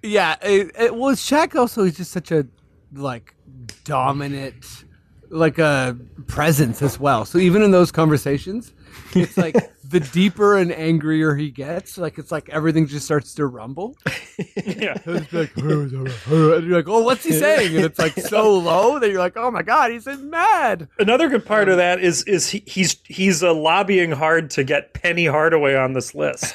yeah. 0.02 0.36
It, 0.42 0.72
it, 0.78 0.94
well, 0.96 1.14
Shaq 1.14 1.54
also 1.54 1.82
is 1.84 1.96
just 1.96 2.10
such 2.10 2.32
a 2.32 2.46
like 2.94 3.34
dominant, 3.84 4.84
like 5.30 5.58
a 5.58 5.96
presence 6.26 6.82
as 6.82 7.00
well. 7.00 7.24
So 7.24 7.38
even 7.38 7.62
in 7.62 7.70
those 7.70 7.90
conversations, 7.90 8.72
it's 9.14 9.36
like 9.36 9.56
the 9.84 10.00
deeper 10.00 10.56
and 10.56 10.72
angrier 10.72 11.34
he 11.34 11.50
gets, 11.50 11.98
like 11.98 12.18
it's 12.18 12.32
like 12.32 12.48
everything 12.48 12.86
just 12.86 13.04
starts 13.04 13.34
to 13.34 13.46
rumble. 13.46 13.96
Yeah. 14.56 14.96
It's 15.06 15.32
like, 15.32 15.56
and 15.56 16.66
you're 16.66 16.76
like, 16.76 16.88
oh, 16.88 17.02
what's 17.02 17.24
he 17.24 17.32
saying? 17.32 17.76
And 17.76 17.84
it's 17.84 17.98
like 17.98 18.14
so 18.14 18.58
low 18.58 18.98
that 18.98 19.10
you're 19.10 19.18
like, 19.18 19.36
oh 19.36 19.50
my 19.50 19.62
god, 19.62 19.90
he's 19.90 20.06
mad. 20.06 20.88
Another 20.98 21.28
good 21.28 21.44
part 21.44 21.68
of 21.68 21.76
that 21.76 22.00
is 22.00 22.22
is 22.24 22.48
he, 22.48 22.62
he's 22.66 22.96
he's 23.04 23.42
uh, 23.42 23.54
lobbying 23.54 24.12
hard 24.12 24.50
to 24.50 24.64
get 24.64 24.94
Penny 24.94 25.26
Hardaway 25.26 25.74
on 25.74 25.92
this 25.92 26.14
list. 26.14 26.54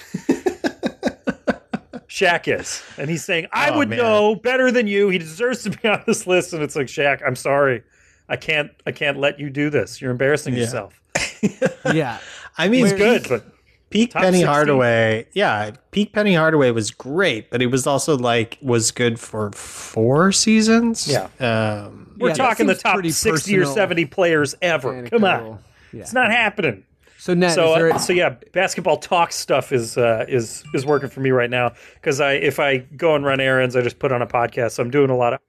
Shaq 2.18 2.48
is, 2.60 2.82
and 2.98 3.10
he's 3.10 3.24
saying, 3.24 3.48
"I 3.54 3.70
Oh, 3.70 3.78
would 3.78 3.90
man. 3.90 4.00
know 4.00 4.36
better 4.36 4.72
than 4.72 4.88
you. 4.88 5.10
He 5.10 5.18
deserves 5.20 5.64
to 5.64 5.70
be 5.70 5.88
on 5.90 6.02
this 6.08 6.26
list." 6.26 6.54
And 6.54 6.64
it's 6.64 6.76
like, 6.76 6.88
Shaq, 6.88 7.22
I'm 7.26 7.36
sorry, 7.36 7.84
I 8.28 8.38
can't, 8.38 8.72
I 8.88 8.92
can't 8.92 9.18
let 9.18 9.40
you 9.40 9.50
do 9.50 9.70
this. 9.70 10.02
You're 10.02 10.12
embarrassing 10.12 10.56
yourself. 10.56 11.00
Yeah, 11.94 12.18
I 12.58 12.68
mean 12.68 12.86
He's 12.86 12.94
good, 12.94 13.28
but 13.30 13.46
Peak 13.92 14.12
Penny 14.14 14.40
16. 14.40 14.48
Hardaway, 14.48 15.28
yeah, 15.34 15.72
Peak 15.92 16.12
Penny 16.12 16.34
Hardaway 16.34 16.72
was 16.72 16.90
great, 16.92 17.50
but 17.52 17.62
he 17.62 17.68
was 17.68 17.86
also 17.86 18.18
like 18.18 18.58
was 18.62 18.90
good 18.92 19.20
for 19.20 19.52
four 19.52 20.32
seasons. 20.32 21.08
Yeah. 21.08 21.28
um, 21.40 22.16
we're 22.18 22.30
Yeah, 22.30 22.34
talking 22.34 22.66
the 22.66 22.74
top 22.76 22.96
pretty 22.96 23.12
sixty 23.12 23.56
or 23.58 23.66
seventy 23.66 24.06
players 24.06 24.56
ever. 24.64 25.08
Come 25.08 25.24
on. 25.24 25.60
Yeah. 25.94 26.02
it's 26.02 26.14
not 26.14 26.32
happening. 26.32 26.84
So 27.20 27.34
Ned, 27.34 27.54
so 27.54 27.74
uh, 27.74 27.98
so 27.98 28.14
yeah, 28.14 28.36
basketball 28.54 28.98
talk 28.98 29.32
stuff 29.32 29.72
is 29.72 29.98
uh, 29.98 30.26
is 30.28 30.64
is 30.74 30.86
working 30.86 31.10
for 31.10 31.20
me 31.20 31.32
right 31.32 31.50
now 31.50 31.74
because 31.96 32.22
I 32.22 32.34
if 32.34 32.60
I 32.60 32.78
go 32.78 33.16
and 33.16 33.26
run 33.26 33.40
errands, 33.40 33.76
I 33.76 33.82
just 33.82 33.98
put 34.00 34.12
on 34.12 34.22
a 34.22 34.28
podcast. 34.28 34.72
So 34.74 34.84
I'm 34.84 34.92
doing 34.92 35.10
a 35.10 35.18
lot 35.18 35.34
of 35.34 35.40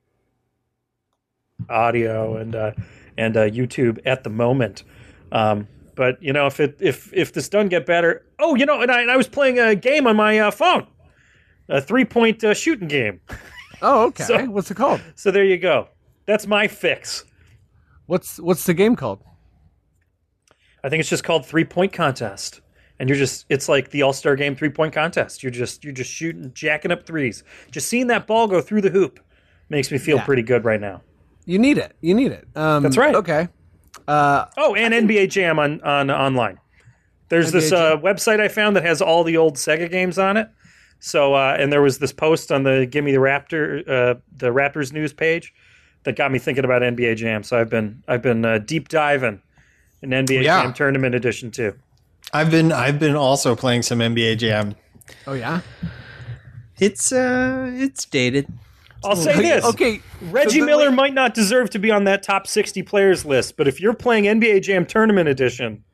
audio 1.69 2.37
and 2.37 2.55
uh, 2.55 2.73
and 3.17 3.37
uh, 3.37 3.43
YouTube 3.51 3.99
at 4.07 4.25
the 4.25 4.31
moment. 4.31 4.85
Um, 5.33 5.69
but 5.95 6.23
you 6.23 6.33
know, 6.33 6.47
if 6.47 6.59
it 6.61 6.77
if 6.81 7.13
if 7.13 7.33
this 7.33 7.49
doesn't 7.49 7.69
get 7.69 7.85
better, 7.85 8.25
oh, 8.39 8.55
you 8.55 8.65
know, 8.65 8.81
and 8.81 8.91
I, 8.91 9.03
and 9.03 9.11
I 9.11 9.17
was 9.17 9.29
playing 9.29 9.59
a 9.59 9.75
game 9.75 10.07
on 10.07 10.17
my 10.17 10.39
uh, 10.39 10.51
phone, 10.51 10.87
a 11.69 11.81
three 11.81 12.05
point 12.05 12.43
uh, 12.45 12.55
shooting 12.55 12.89
game. 12.89 13.21
Oh, 13.83 14.07
okay. 14.07 14.25
So- 14.25 14.45
what's 14.47 14.71
it 14.71 14.77
called? 14.77 15.01
So 15.17 15.31
there 15.31 15.45
you 15.45 15.59
go. 15.59 15.89
That's 16.27 16.47
my 16.47 16.67
fix. 16.67 17.25
What's 18.07 18.41
what's 18.41 18.65
the 18.65 18.75
game 18.75 18.97
called? 18.97 19.23
I 20.85 20.89
think 20.89 21.01
it's 21.01 21.09
just 21.11 21.25
called 21.25 21.45
three 21.47 21.65
point 21.65 21.93
contest. 21.93 22.61
And 23.01 23.09
you're 23.09 23.19
just 23.19 23.47
it's 23.49 23.69
like 23.69 23.91
the 23.91 24.03
all-star 24.03 24.35
game 24.35 24.57
three-point 24.57 24.93
contest. 24.93 25.45
You're 25.45 25.53
just 25.53 25.85
you're 25.85 25.93
just 25.93 26.11
shooting 26.11 26.51
jacking 26.53 26.91
up 26.91 27.07
threes. 27.07 27.45
Just 27.71 27.87
seeing 27.87 28.09
that 28.09 28.27
ball 28.27 28.49
go 28.49 28.61
through 28.61 28.81
the 28.81 28.91
hoop 28.91 29.21
makes 29.69 29.93
me 29.93 29.99
feel 29.99 30.17
Yeah. 30.17 30.25
pretty 30.25 30.43
good 30.43 30.65
right 30.65 30.81
now. 30.81 31.03
You 31.47 31.61
need 31.61 31.79
it. 31.79 31.95
You 32.01 32.13
need 32.15 32.33
it. 32.33 32.49
Um, 32.57 32.83
That's 32.83 32.97
right. 32.97 33.15
Okay. 33.15 33.49
Uh, 34.09 34.47
Oh, 34.57 34.75
and 34.75 34.93
NBA 34.93 35.29
Jam 35.31 35.61
on 35.61 35.81
on 35.83 36.11
online. 36.11 36.59
There's 37.29 37.53
this 37.53 37.71
uh, 37.73 37.97
website 37.99 38.41
I 38.41 38.49
found 38.49 38.75
that 38.75 38.85
has 38.85 39.01
all 39.01 39.23
the 39.23 39.37
old 39.37 39.55
Sega 39.57 39.89
games 39.89 40.19
on 40.19 40.37
it. 40.37 40.49
So, 40.99 41.35
uh, 41.35 41.57
and 41.57 41.73
there 41.73 41.83
was 41.83 41.99
this 41.99 42.13
post 42.13 42.51
on 42.51 42.65
the 42.65 42.85
Give 42.91 43.05
Me 43.05 43.13
the 43.13 43.19
Raptor, 43.19 43.89
uh, 43.89 44.15
the 44.37 44.49
Raptors 44.49 44.93
news 44.93 45.13
page, 45.13 45.55
that 46.03 46.17
got 46.17 46.33
me 46.33 46.39
thinking 46.41 46.65
about 46.65 46.83
NBA 46.83 47.17
Jam. 47.17 47.45
So 47.45 47.61
I've 47.61 47.71
been 47.71 48.03
I've 48.09 48.23
been 48.23 48.45
uh, 48.45 48.59
deep 48.59 48.89
diving 48.89 49.41
in 50.03 50.11
NBA 50.11 50.43
Yeah. 50.45 50.63
Jam 50.63 50.73
Tournament 50.75 51.15
Edition 51.15 51.51
too. 51.51 51.75
I've 52.33 52.51
been 52.51 52.73
I've 52.73 52.99
been 52.99 53.17
also 53.17 53.57
playing 53.57 53.83
some 53.83 53.99
NBA 54.01 54.39
Jam. 54.39 54.75
oh 55.27 55.33
yeah. 55.35 55.61
It's 56.79 57.13
uh 57.13 57.71
it's 57.75 58.05
dated. 58.05 58.47
I'll 59.05 59.15
say 59.17 59.41
this: 59.41 59.65
Okay. 59.65 60.01
Reggie 60.23 60.59
so 60.59 60.61
the- 60.61 60.67
Miller 60.67 60.91
might 60.91 61.15
not 61.15 61.33
deserve 61.35 61.71
to 61.71 61.79
be 61.79 61.91
on 61.91 62.05
that 62.05 62.23
top 62.23 62.47
60 62.47 62.83
players 62.83 63.25
list, 63.25 63.57
but 63.57 63.69
if 63.69 63.81
you're 63.81 63.95
playing 63.95 64.25
NBA 64.25 64.63
Jam 64.63 64.85
Tournament 64.87 65.29
Edition, 65.29 65.85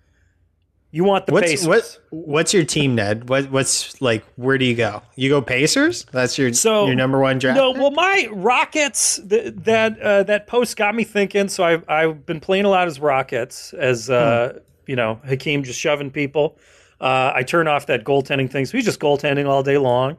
you 0.95 1.03
want 1.03 1.27
the 1.27 1.33
What's 1.33 1.51
Pacers. 1.51 1.67
what 1.67 1.99
what's 2.11 2.55
your 2.55 2.63
team, 2.65 2.95
Ned? 2.95 3.29
What 3.29 3.51
what's 3.51 4.01
like 4.01 4.25
where 4.37 4.59
do 4.59 4.65
you 4.65 4.77
go? 4.77 5.03
You 5.17 5.29
go 5.29 5.43
Pacers? 5.43 6.05
That's 6.13 6.39
your 6.39 6.53
So- 6.53 6.87
your 6.87 6.95
number 6.95 7.19
one 7.19 7.41
draft. 7.41 7.57
No, 7.57 7.73
well, 7.73 7.91
my 7.91 8.29
Rockets 8.31 9.21
th- 9.29 9.55
that 9.65 10.01
uh, 10.01 10.23
that 10.23 10.47
post 10.47 10.77
got 10.77 10.95
me 10.95 11.03
thinking. 11.03 11.49
So 11.49 11.65
I've 11.65 11.85
I've 11.89 12.25
been 12.25 12.39
playing 12.39 12.65
a 12.65 12.69
lot 12.69 12.87
as 12.87 13.01
Rockets, 13.01 13.73
as 13.75 14.09
uh, 14.09 14.61
you 14.87 14.95
know, 14.95 15.21
Hakeem 15.27 15.65
just 15.65 15.81
shoving 15.81 16.13
people. 16.13 16.57
Uh, 17.01 17.33
I 17.35 17.43
turn 17.43 17.67
off 17.67 17.87
that 17.87 18.05
goaltending 18.05 18.49
thing, 18.49 18.65
so 18.65 18.79
he's 18.79 18.85
just 18.85 19.01
goaltending 19.01 19.49
all 19.49 19.65
day 19.65 19.79
long. 19.79 20.17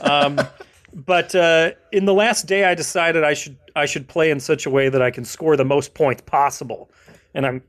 Um, 0.00 0.40
but 0.92 1.36
uh, 1.36 1.70
in 1.92 2.04
the 2.04 2.14
last 2.14 2.48
day, 2.48 2.64
I 2.64 2.74
decided 2.74 3.22
I 3.22 3.34
should 3.34 3.56
I 3.76 3.86
should 3.86 4.08
play 4.08 4.32
in 4.32 4.40
such 4.40 4.66
a 4.66 4.70
way 4.70 4.88
that 4.88 5.00
I 5.00 5.12
can 5.12 5.24
score 5.24 5.56
the 5.56 5.64
most 5.64 5.94
points 5.94 6.22
possible, 6.26 6.90
and 7.32 7.46
I'm 7.46 7.62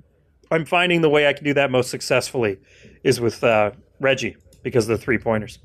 I'm 0.51 0.65
finding 0.65 1.01
the 1.01 1.09
way 1.09 1.27
I 1.27 1.33
can 1.33 1.43
do 1.43 1.53
that 1.53 1.71
most 1.71 1.89
successfully 1.89 2.57
is 3.03 3.19
with 3.19 3.43
uh, 3.43 3.71
Reggie 3.99 4.37
because 4.63 4.89
of 4.89 4.97
the 4.97 5.03
three 5.03 5.17
pointers. 5.17 5.59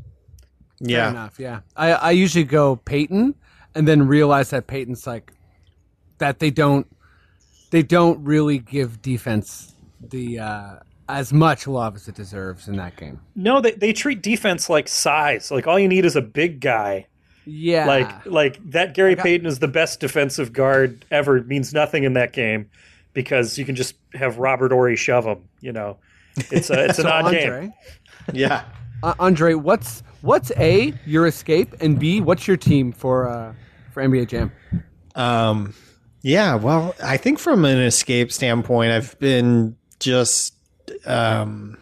Fair 0.79 0.91
yeah. 0.91 1.11
enough. 1.11 1.39
Yeah. 1.39 1.61
I 1.77 1.93
I 1.93 2.11
usually 2.11 2.45
go 2.45 2.77
Payton, 2.77 3.35
and 3.75 3.89
then 3.89 4.07
realize 4.07 4.51
that 4.51 4.67
Payton's 4.67 5.07
like 5.07 5.33
that 6.19 6.39
they 6.39 6.51
don't 6.51 6.87
they 7.71 7.83
don't 7.83 8.23
really 8.25 8.59
give 8.59 9.01
defense 9.03 9.75
the 10.01 10.39
uh, 10.39 10.77
as 11.09 11.33
much 11.33 11.67
love 11.67 11.97
as 11.97 12.09
it 12.09 12.15
deserves 12.15 12.69
in 12.69 12.77
that 12.77 12.97
game. 12.97 13.21
No, 13.35 13.61
they, 13.61 13.73
they 13.73 13.93
treat 13.93 14.23
defense 14.23 14.69
like 14.69 14.89
size. 14.89 15.51
Like 15.51 15.67
all 15.67 15.79
you 15.79 15.89
need 15.89 16.05
is 16.05 16.17
a 16.17 16.23
big 16.23 16.61
guy. 16.61 17.07
Yeah. 17.45 17.87
Like 17.87 18.27
like 18.27 18.71
that 18.71 18.95
Gary 18.95 19.15
got- 19.15 19.25
Payton 19.25 19.47
is 19.47 19.59
the 19.59 19.69
best 19.69 20.01
defensive 20.01 20.53
guard 20.53 21.05
ever 21.11 21.43
means 21.43 21.73
nothing 21.73 22.05
in 22.05 22.13
that 22.15 22.33
game 22.33 22.71
because 23.13 23.59
you 23.59 23.65
can 23.65 23.75
just 23.77 23.95
have 24.15 24.39
Robert 24.39 24.73
Horry 24.73 24.97
shove 24.97 25.25
him. 25.25 25.49
You 25.61 25.73
know, 25.73 25.97
it's 26.51 26.71
a, 26.71 26.85
it's 26.87 26.99
an 26.99 27.05
So, 27.07 27.11
odd 27.11 27.31
game. 27.33 27.73
Yeah. 28.33 28.65
uh, 29.03 29.15
Andre, 29.19 29.55
what's 29.55 30.03
what's 30.23 30.53
a 30.57 30.95
your 31.07 31.27
escape 31.27 31.75
and 31.81 31.99
b 31.99 32.21
what's 32.21 32.47
your 32.47 32.57
team 32.57 32.93
for 32.93 33.29
uh, 33.29 33.55
for 33.93 34.03
NBA 34.03 34.29
Jam? 34.29 34.53
Um, 35.15 35.75
yeah, 36.23 36.55
well, 36.55 36.95
I 37.03 37.17
think 37.17 37.39
from 37.39 37.65
an 37.65 37.79
escape 37.79 38.33
standpoint, 38.33 38.93
I've 38.93 39.19
been 39.19 39.77
just, 39.99 40.55
um, 41.05 41.77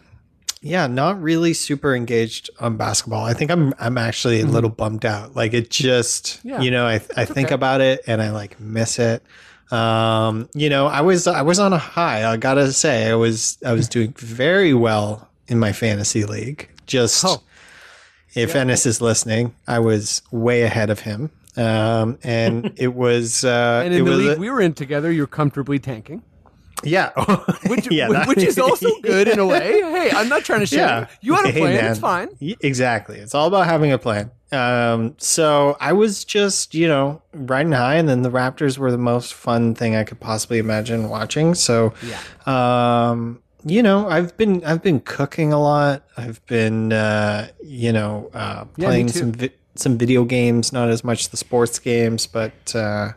yeah, 0.61 0.87
not 0.87 1.21
really 1.21 1.53
super 1.53 1.95
engaged 1.95 2.49
on 2.59 2.75
basketball. 2.75 3.23
I 3.23 3.33
think 3.33 3.51
I'm, 3.51 3.73
I'm 3.79 3.97
actually 3.97 4.41
a 4.41 4.45
little 4.45 4.69
bummed 4.71 5.05
out. 5.05 5.35
Like 5.35 5.53
it 5.53 5.69
just, 5.69 6.39
Yeah. 6.43 6.59
you 6.59 6.71
know, 6.71 6.85
I, 6.87 6.95
I 7.15 7.25
think 7.25 7.47
okay. 7.49 7.55
about 7.55 7.81
it 7.81 8.01
and 8.07 8.21
I 8.21 8.31
like 8.31 8.59
miss 8.59 8.99
it. 8.99 9.23
Um, 9.71 10.49
you 10.53 10.69
know, 10.69 10.87
I 10.87 11.01
was, 11.01 11.27
I 11.27 11.41
was 11.43 11.59
on 11.59 11.73
a 11.73 11.77
high. 11.77 12.29
I 12.29 12.37
gotta 12.37 12.71
say, 12.73 13.09
I 13.09 13.15
was, 13.15 13.57
I 13.65 13.73
was 13.73 13.87
doing 13.87 14.13
very 14.17 14.73
well 14.73 15.29
in 15.47 15.59
my 15.59 15.71
fantasy 15.71 16.25
league. 16.25 16.69
Just, 16.87 17.23
Oh. 17.25 17.41
if 18.35 18.55
Ennis 18.55 18.85
is 18.85 19.01
listening, 19.01 19.55
I 19.67 19.79
was 19.79 20.21
way 20.31 20.63
ahead 20.63 20.89
of 20.89 20.99
him. 21.01 21.31
Um, 21.57 22.17
and 22.23 22.73
it 22.77 22.93
was, 22.95 23.43
uh, 23.45 23.81
And 23.85 23.93
in 23.93 24.05
the 24.05 24.11
league 24.11 24.37
a- 24.37 24.39
we 24.39 24.49
were 24.49 24.61
in 24.61 24.73
together, 24.73 25.11
you're 25.11 25.27
comfortably 25.27 25.79
tanking, 25.79 26.21
yeah, 26.83 27.11
which 27.67 27.87
Yeah, 27.91 28.07
which, 28.09 28.17
that- 28.17 28.27
which 28.27 28.37
is 28.43 28.57
also 28.59 28.89
good 29.01 29.27
in 29.27 29.39
a 29.39 29.45
way. 29.45 29.81
Hey, 29.81 30.11
I'm 30.13 30.29
not 30.29 30.43
trying 30.43 30.61
to 30.61 30.65
shame 30.65 30.79
Yeah. 30.79 31.07
you. 31.21 31.33
Had 31.35 31.47
a 31.47 31.51
plan. 31.53 31.85
It's 31.91 31.99
fine. 31.99 32.29
Exactly. 32.61 33.17
It's 33.17 33.33
all 33.35 33.47
about 33.47 33.65
having 33.65 33.91
a 33.91 33.97
plan. 33.97 34.31
Um, 34.51 35.15
so 35.17 35.77
I 35.79 35.93
was 35.93 36.25
just, 36.25 36.75
you 36.75 36.87
know, 36.87 37.21
riding 37.33 37.71
high, 37.71 37.95
and 37.95 38.09
then 38.09 38.21
the 38.21 38.29
Raptors 38.31 38.77
were 38.77 38.91
the 38.91 38.97
most 38.97 39.33
fun 39.33 39.75
thing 39.75 39.95
I 39.95 40.03
could 40.03 40.19
possibly 40.19 40.57
imagine 40.59 41.07
watching. 41.07 41.55
So, 41.55 41.93
Yeah. 42.03 42.19
um, 42.45 43.41
you 43.65 43.81
know, 43.83 44.09
I've 44.09 44.35
been 44.37 44.63
I've 44.65 44.81
been 44.81 44.99
cooking 45.01 45.53
a 45.53 45.61
lot. 45.61 46.03
I've 46.17 46.45
been, 46.47 46.91
uh, 46.91 47.49
you 47.63 47.93
know, 47.93 48.29
uh, 48.33 48.65
playing 48.65 49.07
too. 49.07 49.19
some 49.19 49.31
vi- 49.31 49.51
some 49.75 49.97
video 49.97 50.25
games, 50.25 50.73
not 50.73 50.89
as 50.89 51.03
much 51.03 51.29
the 51.29 51.37
sports 51.37 51.79
games, 51.79 52.27
but 52.27 52.75
uh, 52.75 53.11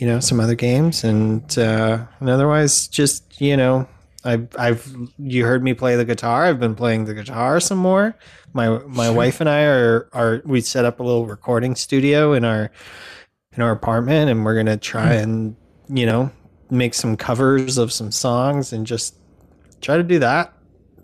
you 0.00 0.06
know, 0.06 0.18
some 0.20 0.40
other 0.40 0.54
games, 0.54 1.04
and 1.04 1.58
uh, 1.58 2.04
and 2.20 2.28
otherwise, 2.30 2.88
just 2.88 3.40
you 3.40 3.56
know, 3.56 3.86
I've 4.24 4.48
I've 4.58 4.92
you 5.18 5.44
heard 5.44 5.62
me 5.62 5.74
play 5.74 5.94
the 5.96 6.04
guitar. 6.04 6.46
I've 6.46 6.58
been 6.58 6.74
playing 6.74 7.04
the 7.04 7.14
guitar 7.14 7.60
some 7.60 7.78
more. 7.78 8.16
My 8.52 8.78
my 8.86 9.10
wife 9.10 9.40
and 9.40 9.48
I 9.48 9.62
are 9.64 10.08
are 10.12 10.42
we 10.44 10.60
set 10.62 10.84
up 10.84 11.00
a 11.00 11.02
little 11.02 11.26
recording 11.26 11.74
studio 11.76 12.32
in 12.32 12.44
our 12.44 12.70
in 13.56 13.62
our 13.62 13.70
apartment, 13.72 14.30
and 14.30 14.44
we're 14.44 14.56
gonna 14.56 14.76
try 14.76 15.16
Hmm. 15.16 15.22
and 15.22 15.56
you 15.88 16.06
know 16.06 16.30
make 16.70 16.94
some 16.94 17.16
covers 17.16 17.78
of 17.78 17.92
some 17.92 18.10
songs 18.12 18.72
and 18.72 18.86
just 18.86 19.16
try 19.80 19.96
to 19.96 20.02
do 20.04 20.18
that. 20.20 20.52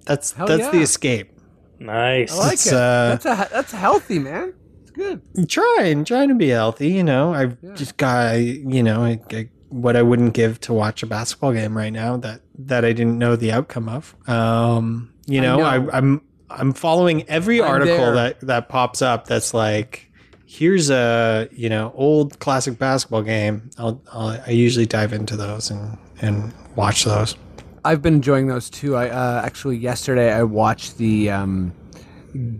That's 0.05 0.33
Hell 0.33 0.47
that's 0.47 0.69
the 0.71 0.81
escape. 0.81 1.33
Nice. 1.81 2.33
I 2.33 2.37
like 2.39 2.53
It's, 2.55 2.67
it. 2.69 2.73
uh, 2.73 3.17
that's 3.17 3.27
a 3.27 3.49
that's 3.53 3.73
healthy, 3.73 4.19
man. 4.19 4.55
Good. 4.97 5.21
trying 5.49 6.05
trying 6.05 6.29
to 6.31 6.35
be 6.35 6.49
healthy 6.49 6.89
you 6.89 7.05
know 7.05 7.35
i've 7.35 7.57
Yeah. 7.63 7.75
just 7.75 7.97
got 7.99 8.39
you 8.39 8.83
know 8.83 9.03
I, 9.05 9.21
I, 9.31 9.49
what 9.69 9.95
i 9.95 10.01
wouldn't 10.03 10.33
give 10.35 10.59
to 10.63 10.73
watch 10.73 11.03
a 11.03 11.07
basketball 11.07 11.53
game 11.53 11.77
right 11.77 11.93
now 11.93 12.17
that 12.17 12.41
that 12.59 12.85
i 12.85 12.93
didn't 12.93 13.19
know 13.19 13.37
the 13.37 13.53
outcome 13.53 13.89
of 13.89 14.15
um 14.29 15.13
you 15.27 15.41
know, 15.41 15.61
I 15.63 15.79
know. 15.79 15.91
I'm 15.93 16.23
i'm 16.49 16.73
following 16.73 17.29
every 17.29 17.61
I'm 17.61 17.69
article 17.69 17.97
there. 17.97 18.15
that 18.15 18.41
that 18.43 18.69
pops 18.69 19.03
up 19.03 19.27
that's 19.27 19.53
like 19.53 20.11
here's 20.47 20.89
a 20.91 21.49
you 21.53 21.69
know 21.69 21.93
old 21.97 22.39
classic 22.39 22.79
basketball 22.79 23.23
game 23.23 23.69
i'll, 23.79 24.01
I'll 24.13 24.41
i 24.47 24.51
usually 24.51 24.87
dive 24.87 25.13
into 25.13 25.37
those 25.37 25.71
and 25.71 25.99
and 26.23 26.55
watch 26.77 27.05
those 27.05 27.37
I've 27.85 28.03
been 28.03 28.15
enjoying 28.15 28.49
those 28.49 28.69
too. 28.69 28.97
I 28.97 29.09
uh, 29.11 29.43
actually 29.45 29.77
yesterday 29.77 30.33
I 30.33 30.43
watched 30.43 30.99
the 30.99 31.31
um, 31.31 31.73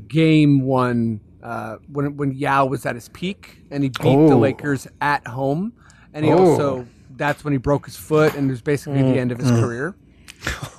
game 0.07 0.61
one 0.61 1.21
uh, 1.47 1.77
when 1.93 2.17
when 2.17 2.33
Yao 2.33 2.67
was 2.67 2.85
at 2.87 2.95
his 2.95 3.09
peak 3.11 3.59
and 3.71 3.83
he 3.83 3.89
beat 3.89 4.03
the 4.03 4.35
Oh. 4.35 4.39
Lakers 4.39 4.87
at 5.01 5.27
home, 5.27 5.73
and 6.13 6.25
he 6.25 6.33
Oh. 6.33 6.39
also 6.39 6.87
that's 7.17 7.45
when 7.45 7.53
he 7.53 7.59
broke 7.59 7.87
his 7.87 7.97
foot 7.97 8.35
and 8.35 8.49
it 8.49 8.53
was 8.53 8.61
basically 8.63 9.01
the 9.03 9.19
end 9.19 9.33
of 9.33 9.39
his 9.39 9.51
career. 9.51 9.95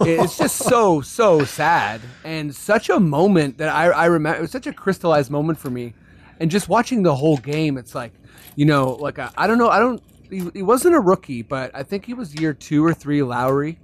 it's 0.01 0.37
just 0.37 0.57
so 0.57 1.01
so 1.01 1.43
sad 1.43 1.99
and 2.23 2.53
such 2.55 2.89
a 2.89 2.99
moment 2.99 3.57
that 3.57 3.69
I 3.69 3.85
I 3.89 4.05
remember. 4.05 4.37
It 4.37 4.41
was 4.41 4.51
such 4.51 4.67
a 4.67 4.73
crystallized 4.73 5.31
moment 5.31 5.57
for 5.57 5.69
me, 5.69 5.93
and 6.39 6.51
just 6.51 6.69
watching 6.69 7.01
the 7.03 7.15
whole 7.15 7.37
game, 7.37 7.77
it's 7.77 7.95
like 7.95 8.11
you 8.55 8.65
know, 8.65 8.93
like 8.99 9.17
I 9.19 9.29
I 9.37 9.47
don't 9.47 9.57
know, 9.57 9.69
I 9.69 9.79
don't. 9.79 10.01
He, 10.29 10.43
he 10.53 10.61
wasn't 10.61 10.93
a 10.95 10.99
rookie, 10.99 11.41
but 11.41 11.71
I 11.73 11.83
think 11.83 12.05
he 12.05 12.13
was 12.13 12.35
year 12.39 12.53
two 12.53 12.83
or 12.85 12.93
three 12.93 13.23
Lowry 13.23 13.79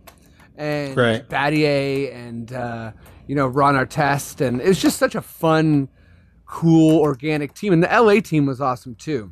and 0.57 0.95
Right. 0.97 1.27
Battier 1.27 2.13
and 2.13 2.51
uh, 2.53 2.91
you 3.27 3.35
know 3.35 3.47
Ron 3.47 3.75
Artest, 3.75 4.41
and 4.45 4.61
it 4.61 4.67
was 4.67 4.81
just 4.81 4.97
such 4.97 5.15
a 5.15 5.21
fun, 5.21 5.87
cool, 6.53 6.99
organic 6.99 7.53
team. 7.55 7.73
And 7.73 7.81
the 7.83 7.87
LA 7.89 8.19
team 8.21 8.45
was 8.45 8.61
awesome 8.61 8.93
too. 8.95 9.31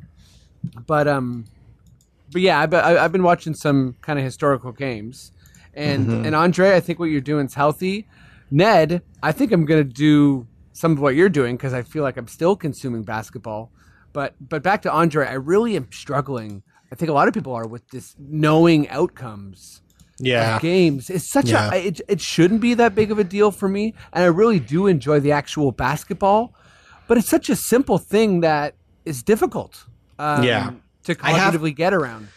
But 0.86 1.06
um, 1.06 1.44
but 2.32 2.40
yeah, 2.42 2.60
I've, 2.60 2.74
I- 2.74 2.98
I've 3.04 3.12
been 3.12 3.22
watching 3.22 3.54
some 3.54 3.96
kind 4.00 4.18
of 4.18 4.24
historical 4.24 4.72
games, 4.72 5.32
and 5.74 6.26
and 6.26 6.34
Andre, 6.34 6.74
I 6.74 6.80
think 6.80 6.98
what 6.98 7.06
you're 7.10 7.20
doing 7.20 7.46
is 7.46 7.54
healthy. 7.54 8.06
Ned, 8.50 9.02
I 9.22 9.32
think 9.32 9.52
I'm 9.52 9.64
gonna 9.64 9.84
do 9.84 10.46
some 10.72 10.92
of 10.92 11.00
what 11.00 11.14
you're 11.14 11.28
doing 11.28 11.56
because 11.56 11.72
I 11.74 11.82
feel 11.82 12.02
like 12.02 12.16
I'm 12.16 12.28
still 12.28 12.54
consuming 12.56 13.02
basketball. 13.02 13.70
But 14.12 14.34
but 14.40 14.62
back 14.62 14.82
to 14.82 14.92
Andre, 14.92 15.26
I 15.26 15.34
really 15.34 15.76
am 15.76 15.88
struggling. 15.92 16.62
I 16.90 16.94
think 16.96 17.08
a 17.10 17.14
lot 17.14 17.28
of 17.28 17.34
people 17.34 17.54
are 17.54 17.66
with 17.66 17.88
this 17.88 18.14
knowing 18.18 18.88
outcomes 18.90 19.80
yeah 20.18 20.58
games. 20.60 21.08
It's 21.10 21.26
such 21.26 21.48
Yeah. 21.48 21.72
a 21.72 21.86
it, 21.88 22.00
it 22.08 22.20
shouldn't 22.20 22.60
be 22.60 22.74
that 22.74 22.94
big 22.94 23.10
of 23.10 23.18
a 23.18 23.24
deal 23.24 23.50
for 23.50 23.68
me, 23.68 23.94
and 24.12 24.22
I 24.24 24.28
really 24.28 24.60
do 24.60 24.86
enjoy 24.86 25.18
the 25.20 25.32
actual 25.32 25.72
basketball, 25.72 26.54
but 27.12 27.18
it's 27.18 27.28
such 27.28 27.50
a 27.50 27.56
simple 27.56 27.98
thing 27.98 28.40
that 28.40 28.74
is 29.04 29.22
difficult. 29.22 29.84
um, 30.18 30.42
Yeah. 30.44 30.70
to 31.04 31.14
I 31.20 31.32
have- 31.32 31.52
cognitively 31.52 31.76
get 31.76 31.92
around. 31.92 32.28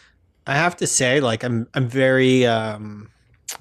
I 0.45 0.55
have 0.55 0.75
to 0.77 0.85
say, 0.87 1.21
like, 1.21 1.43
I'm 1.45 1.67
I'm 1.73 1.87
very 1.87 2.45
um, 2.45 3.09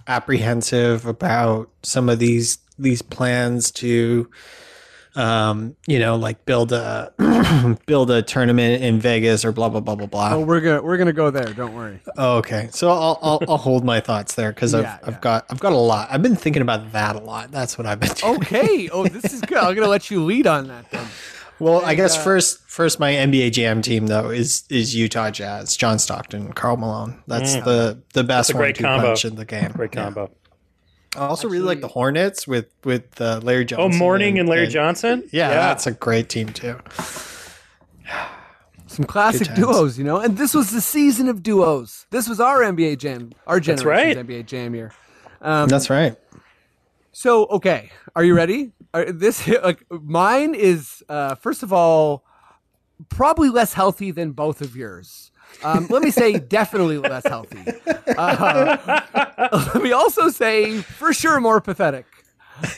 apprehensive 0.09 1.07
about 1.07 1.71
some 1.85 2.09
of 2.09 2.19
these 2.19 2.59
these 2.81 3.01
plans 3.03 3.71
to, 3.73 4.29
um, 5.17 5.77
you 5.87 5.99
know, 5.99 6.17
like 6.17 6.45
build 6.45 6.73
a 6.73 7.13
build 7.87 8.11
a 8.11 8.23
tournament 8.23 8.83
in 8.83 8.99
Vegas 9.01 9.45
or 9.45 9.53
blah 9.53 9.69
blah 9.69 9.81
blah 9.81 9.95
blah 9.95 10.07
blah. 10.07 10.35
Oh, 10.35 10.41
we're 10.41 10.61
gonna 10.61 10.83
we're 10.83 10.97
gonna 10.97 11.13
go 11.13 11.31
there. 11.31 11.53
Don't 11.55 11.75
worry. 11.75 12.01
Oh, 12.17 12.39
okay, 12.39 12.69
so 12.73 12.91
I'll 12.91 13.19
I'll, 13.23 13.41
I'll 13.49 13.57
hold 13.59 13.85
my 13.85 14.01
thoughts 14.01 14.35
there 14.35 14.53
because 14.53 14.75
I've 14.75 14.83
Yeah, 14.85 14.99
I've 15.03 15.15
yeah. 15.15 15.21
got 15.21 15.47
I've 15.51 15.61
got 15.61 15.73
a 15.73 15.77
lot. 15.77 16.09
I've 16.11 16.23
been 16.23 16.37
thinking 16.37 16.63
about 16.63 16.93
that 16.93 17.17
a 17.17 17.21
lot. 17.21 17.51
That's 17.51 17.79
what 17.79 17.87
I've 17.87 18.01
been 18.01 18.13
doing. 18.15 18.37
Okay. 18.37 18.89
Oh, 18.91 19.07
this 19.07 19.33
is 19.33 19.41
good. 19.43 19.59
I'm 19.59 19.75
gonna 19.75 19.89
let 19.89 20.11
you 20.11 20.25
lead 20.25 20.47
on 20.47 20.69
that 20.69 20.91
then. 20.91 21.07
Well, 21.61 21.85
I 21.85 21.95
guess 21.95 22.17
uh, 22.19 22.21
first 22.23 22.59
first 22.69 22.99
my 22.99 23.13
NBA 23.13 23.53
Jam 23.53 23.81
team 23.83 24.09
though 24.09 24.31
is 24.31 24.65
is 24.71 24.95
Utah 24.97 25.31
Jazz, 25.31 25.77
John 25.77 26.01
Stockton, 26.01 26.53
Karl 26.53 26.77
Malone. 26.77 27.23
That's 27.29 27.55
the 27.55 28.03
the 28.15 28.25
best 28.25 28.51
Mm. 28.51 28.55
a 28.55 28.59
great 28.59 28.67
one-two 28.77 28.83
combo. 28.85 29.07
punch 29.07 29.25
in 29.25 29.37
the 29.37 29.45
game. 29.45 29.71
Great 29.71 29.95
Yeah. 29.95 30.05
combo. 30.05 30.31
I 31.17 31.27
also 31.27 31.49
really 31.49 31.65
like 31.65 31.81
the 31.81 31.89
Hornets 31.89 32.47
with 32.47 32.67
with 32.85 33.21
uh, 33.21 33.41
Larry 33.43 33.65
Johnson. 33.65 33.95
Oh, 33.95 33.99
Mourning 33.99 34.39
and 34.39 34.49
Larry 34.49 34.67
Johnson. 34.67 35.29
Yeah, 35.33 35.51
that's 35.51 35.87
a 35.87 35.93
great 35.93 36.29
team 36.29 36.49
too. 36.49 36.79
Some 38.87 39.07
classic 39.07 39.55
duos, 39.55 39.99
you 39.99 40.05
know. 40.05 40.19
And 40.19 40.39
this 40.39 40.55
was 40.55 40.71
the 40.71 40.81
season 40.81 41.29
of 41.29 41.43
duos. 41.43 42.07
This 42.11 42.29
was 42.29 42.39
our 42.39 42.61
NBA 42.61 42.99
Jam, 42.99 43.33
our 43.47 43.59
generation's 43.59 44.17
right. 44.17 44.27
NBA 44.27 44.47
Jam 44.47 44.75
year. 44.75 44.93
Um, 45.41 45.69
That's 45.69 45.91
right. 45.91 46.17
So, 47.13 47.47
okay, 47.47 47.91
are 48.17 48.25
you 48.25 48.35
ready? 48.35 48.73
Are, 48.93 49.13
this 49.13 49.47
like 49.63 49.85
mine 49.91 50.55
is 50.55 51.05
uh, 51.09 51.37
first 51.37 51.63
of 51.63 51.73
all 51.73 52.25
probably 53.09 53.51
less 53.51 53.75
healthy 53.75 54.11
than 54.11 54.33
both 54.33 54.61
of 54.61 54.75
yours. 54.75 55.24
Um, 55.65 55.87
let 55.89 56.03
me 56.03 56.11
say 56.11 56.39
definitely 56.39 56.99
less 56.99 57.27
healthy. 57.27 57.65
Uh, 58.17 59.01
let 59.75 59.83
me 59.83 59.93
also 59.93 60.29
say 60.29 60.79
for 60.81 61.13
sure 61.13 61.41
more 61.41 61.61
pathetic. 61.61 62.07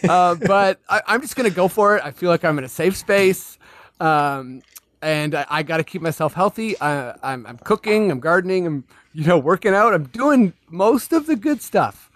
Uh, 0.08 0.36
but 0.36 0.80
I, 0.88 1.02
I'm 1.06 1.20
just 1.20 1.36
gonna 1.36 1.50
go 1.50 1.68
for 1.68 1.96
it. 1.96 2.04
I 2.04 2.10
feel 2.10 2.30
like 2.30 2.44
I'm 2.44 2.58
in 2.58 2.64
a 2.64 2.68
safe 2.68 2.96
space, 2.96 3.58
um, 4.00 4.62
and 5.02 5.34
I, 5.34 5.46
I 5.48 5.62
got 5.62 5.78
to 5.78 5.84
keep 5.84 6.00
myself 6.00 6.32
healthy. 6.32 6.80
I, 6.80 7.14
I'm, 7.22 7.46
I'm 7.46 7.58
cooking, 7.58 8.10
I'm 8.10 8.20
gardening, 8.20 8.66
I'm 8.66 8.84
you 9.12 9.24
know 9.26 9.38
working 9.38 9.74
out. 9.74 9.92
I'm 9.92 10.04
doing 10.04 10.52
most 10.70 11.12
of 11.12 11.26
the 11.26 11.36
good 11.36 11.60
stuff, 11.60 12.10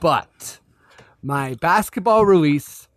but 0.00 0.58
my 1.22 1.54
basketball 1.54 2.24
release. 2.24 2.88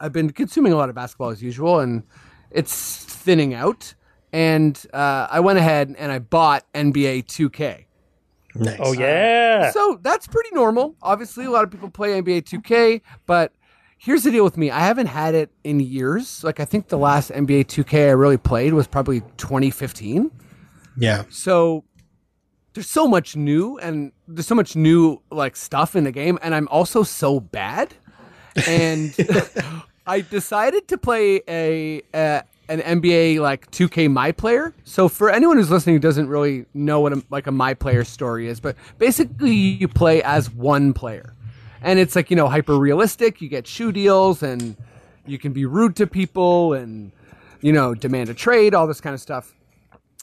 I've 0.00 0.12
been 0.12 0.30
consuming 0.30 0.72
a 0.72 0.76
lot 0.76 0.88
of 0.88 0.96
basketball 0.96 1.30
as 1.30 1.42
usual, 1.42 1.78
and 1.78 2.02
it's 2.50 3.04
thinning 3.04 3.54
out. 3.54 3.94
And 4.32 4.80
uh, 4.92 5.28
I 5.30 5.40
went 5.40 5.58
ahead 5.58 5.94
and 5.98 6.10
I 6.10 6.18
bought 6.18 6.64
NBA 6.72 7.26
2K. 7.26 7.84
Nice. 8.54 8.78
Oh 8.80 8.92
yeah. 8.92 9.70
So 9.70 9.98
that's 10.02 10.26
pretty 10.26 10.50
normal. 10.52 10.94
Obviously, 11.02 11.44
a 11.44 11.50
lot 11.50 11.64
of 11.64 11.70
people 11.70 11.90
play 11.90 12.20
NBA 12.20 12.42
2K, 12.42 13.00
but 13.26 13.52
here's 13.98 14.24
the 14.24 14.30
deal 14.30 14.44
with 14.44 14.56
me. 14.56 14.70
I 14.70 14.80
haven't 14.80 15.06
had 15.06 15.34
it 15.34 15.50
in 15.64 15.80
years. 15.80 16.42
Like 16.44 16.60
I 16.60 16.64
think 16.64 16.88
the 16.88 16.98
last 16.98 17.30
NBA 17.30 17.66
2K 17.66 18.08
I 18.08 18.10
really 18.10 18.36
played 18.36 18.74
was 18.74 18.86
probably 18.86 19.20
2015. 19.38 20.30
Yeah. 20.98 21.24
So 21.30 21.84
there's 22.74 22.90
so 22.90 23.06
much 23.06 23.36
new 23.36 23.78
and 23.78 24.12
there's 24.28 24.46
so 24.46 24.54
much 24.54 24.76
new 24.76 25.20
like 25.30 25.56
stuff 25.56 25.94
in 25.94 26.04
the 26.04 26.12
game 26.12 26.38
and 26.42 26.54
I'm 26.54 26.68
also 26.68 27.02
so 27.02 27.40
bad. 27.40 27.94
And 28.66 29.14
I 30.06 30.20
decided 30.20 30.88
to 30.88 30.98
play 30.98 31.42
a, 31.48 32.02
a 32.12 32.42
an 32.72 33.00
NBA 33.00 33.40
like 33.40 33.70
2K 33.70 34.10
My 34.10 34.32
Player. 34.32 34.74
So 34.84 35.08
for 35.08 35.30
anyone 35.30 35.56
who's 35.56 35.70
listening 35.70 35.96
who 35.96 36.00
doesn't 36.00 36.28
really 36.28 36.66
know 36.74 37.00
what 37.00 37.12
a, 37.12 37.22
like 37.30 37.46
a 37.46 37.52
My 37.52 37.74
Player 37.74 38.04
story 38.04 38.48
is, 38.48 38.60
but 38.60 38.76
basically 38.98 39.54
you 39.54 39.88
play 39.88 40.22
as 40.22 40.50
one 40.50 40.92
player. 40.92 41.34
And 41.82 41.98
it's 41.98 42.14
like, 42.14 42.30
you 42.30 42.36
know, 42.36 42.48
hyper 42.48 42.78
realistic. 42.78 43.40
You 43.40 43.48
get 43.48 43.66
shoe 43.66 43.92
deals 43.92 44.42
and 44.42 44.76
you 45.26 45.38
can 45.38 45.52
be 45.52 45.66
rude 45.66 45.96
to 45.96 46.06
people 46.06 46.72
and 46.74 47.12
you 47.62 47.72
know, 47.72 47.94
demand 47.94 48.28
a 48.28 48.34
trade, 48.34 48.74
all 48.74 48.86
this 48.86 49.00
kind 49.00 49.14
of 49.14 49.20
stuff. 49.20 49.54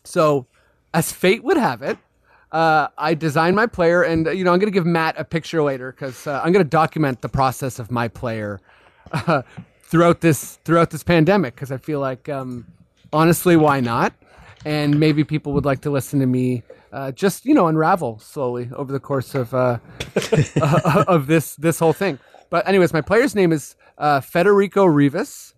So, 0.03 0.45
as 0.93 1.11
fate 1.11 1.43
would 1.43 1.57
have 1.57 1.81
it, 1.81 1.97
uh, 2.51 2.89
I 2.97 3.13
designed 3.13 3.55
my 3.55 3.65
player, 3.65 4.03
and 4.03 4.25
you 4.27 4.43
know 4.43 4.51
I'm 4.51 4.59
to 4.71 4.75
give 4.75 4.85
Matt 4.85 5.15
a 5.17 5.23
picture 5.23 5.63
later 5.63 5.91
because 5.91 6.27
uh, 6.27 6.41
I'm 6.43 6.51
to 6.65 6.69
document 6.69 7.21
the 7.21 7.29
process 7.29 7.79
of 7.79 7.91
my 7.91 8.07
player 8.07 8.59
uh, 9.11 9.43
throughout 9.89 10.21
this 10.21 10.55
throughout 10.65 10.89
this 10.91 11.03
pandemic 11.03 11.55
because 11.55 11.71
I 11.71 11.77
feel 11.77 11.99
like 11.99 12.29
um, 12.29 12.65
honestly, 13.11 13.55
why 13.55 13.79
not? 13.79 14.13
And 14.65 14.99
maybe 14.99 15.23
people 15.23 15.53
would 15.53 15.65
like 15.65 15.81
to 15.81 15.89
listen 15.89 16.19
to 16.19 16.25
me 16.25 16.63
uh, 16.91 17.11
just 17.11 17.45
you 17.45 17.53
know 17.53 17.67
unravel 17.67 18.19
slowly 18.19 18.69
over 18.75 18.91
the 18.91 18.99
course 18.99 19.35
of 19.35 19.53
uh, 19.53 19.79
of 21.07 21.27
this 21.27 21.55
this 21.55 21.79
whole 21.79 21.93
thing. 21.93 22.19
But 22.49 22.67
anyways, 22.67 22.93
my 22.93 23.01
player's 23.01 23.35
name 23.35 23.51
is 23.51 23.75
uh, 23.97 24.21
Federico 24.21 24.85
Rivas 24.85 25.53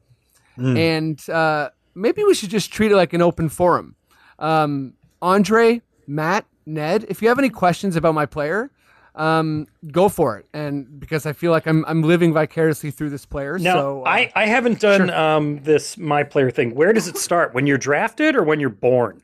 and 0.78 1.30
uh, 1.30 1.70
maybe 1.96 2.24
we 2.24 2.34
should 2.34 2.50
just 2.50 2.72
treat 2.72 2.92
it 2.92 2.96
like 2.96 3.14
an 3.14 3.22
open 3.22 3.50
forum. 3.50 3.96
Um, 4.40 4.94
Andre, 5.22 5.82
Matt, 6.08 6.46
Ned, 6.66 7.06
if 7.10 7.22
you 7.22 7.28
have 7.30 7.40
any 7.40 7.50
questions 7.50 7.96
about 7.96 8.14
my 8.14 8.26
player, 8.26 8.72
um, 9.16 9.68
go 9.92 10.10
for 10.10 10.38
it. 10.38 10.46
And 10.54 11.00
because 11.00 11.26
I 11.26 11.34
feel 11.34 11.52
like 11.52 11.68
I'm 11.68 11.84
I'm 11.88 12.02
living 12.02 12.34
vicariously 12.34 12.92
through 12.92 13.10
this 13.10 13.26
player. 13.26 13.58
Now 13.58 13.74
so 13.76 14.04
uh, 14.04 14.10
I, 14.10 14.32
I 14.36 14.46
haven't 14.46 14.80
done 14.80 15.10
um, 15.10 15.62
this 15.64 15.98
my 15.98 16.24
player 16.24 16.52
thing. 16.52 16.76
Where 16.76 16.94
does 16.94 17.08
it 17.08 17.18
start? 17.18 17.54
When 17.54 17.68
you're 17.68 17.78
drafted 17.78 18.36
or 18.36 18.44
when 18.44 18.60
you're 18.60 18.70
born? 18.70 19.22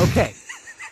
Okay. 0.00 0.34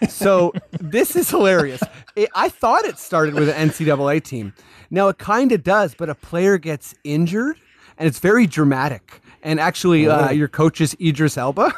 So 0.08 0.52
this 0.80 1.14
is 1.14 1.28
hilarious. 1.28 1.82
It, 2.16 2.30
I 2.34 2.48
thought 2.48 2.84
it 2.86 2.98
started 2.98 3.34
with 3.34 3.50
an 3.50 3.68
NCAA 3.68 4.22
team. 4.22 4.54
Now 4.90 5.08
it 5.08 5.18
kind 5.18 5.52
of 5.52 5.62
does, 5.62 5.94
but 5.94 6.08
a 6.08 6.14
player 6.14 6.56
gets 6.56 6.94
injured, 7.04 7.58
and 7.98 8.06
it's 8.08 8.18
very 8.18 8.46
dramatic. 8.46 9.20
And 9.42 9.60
actually, 9.60 10.08
uh, 10.08 10.30
your 10.30 10.48
coach 10.48 10.80
is 10.80 10.96
Idris 11.00 11.36
Elba, 11.36 11.72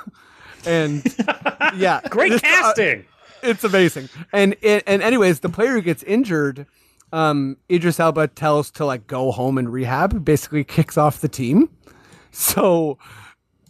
and 0.64 1.02
yeah, 1.76 2.00
Great 2.10 2.32
this- 2.32 2.42
uh, 2.42 2.46
casting. 2.46 3.04
It's 3.42 3.64
amazing. 3.64 4.08
And 4.32 4.56
it, 4.60 4.84
and 4.86 5.02
anyways, 5.02 5.40
the 5.40 5.48
player 5.48 5.72
who 5.72 5.82
gets 5.82 6.02
injured, 6.02 6.66
um, 7.12 7.56
Idris 7.70 8.00
Elba 8.00 8.28
tells 8.28 8.70
to 8.72 8.86
like 8.86 9.06
go 9.06 9.32
home 9.32 9.58
and 9.58 9.72
rehab. 9.72 10.24
Basically, 10.24 10.64
kicks 10.64 10.96
off 10.96 11.20
the 11.20 11.28
team. 11.28 11.68
So 12.34 12.96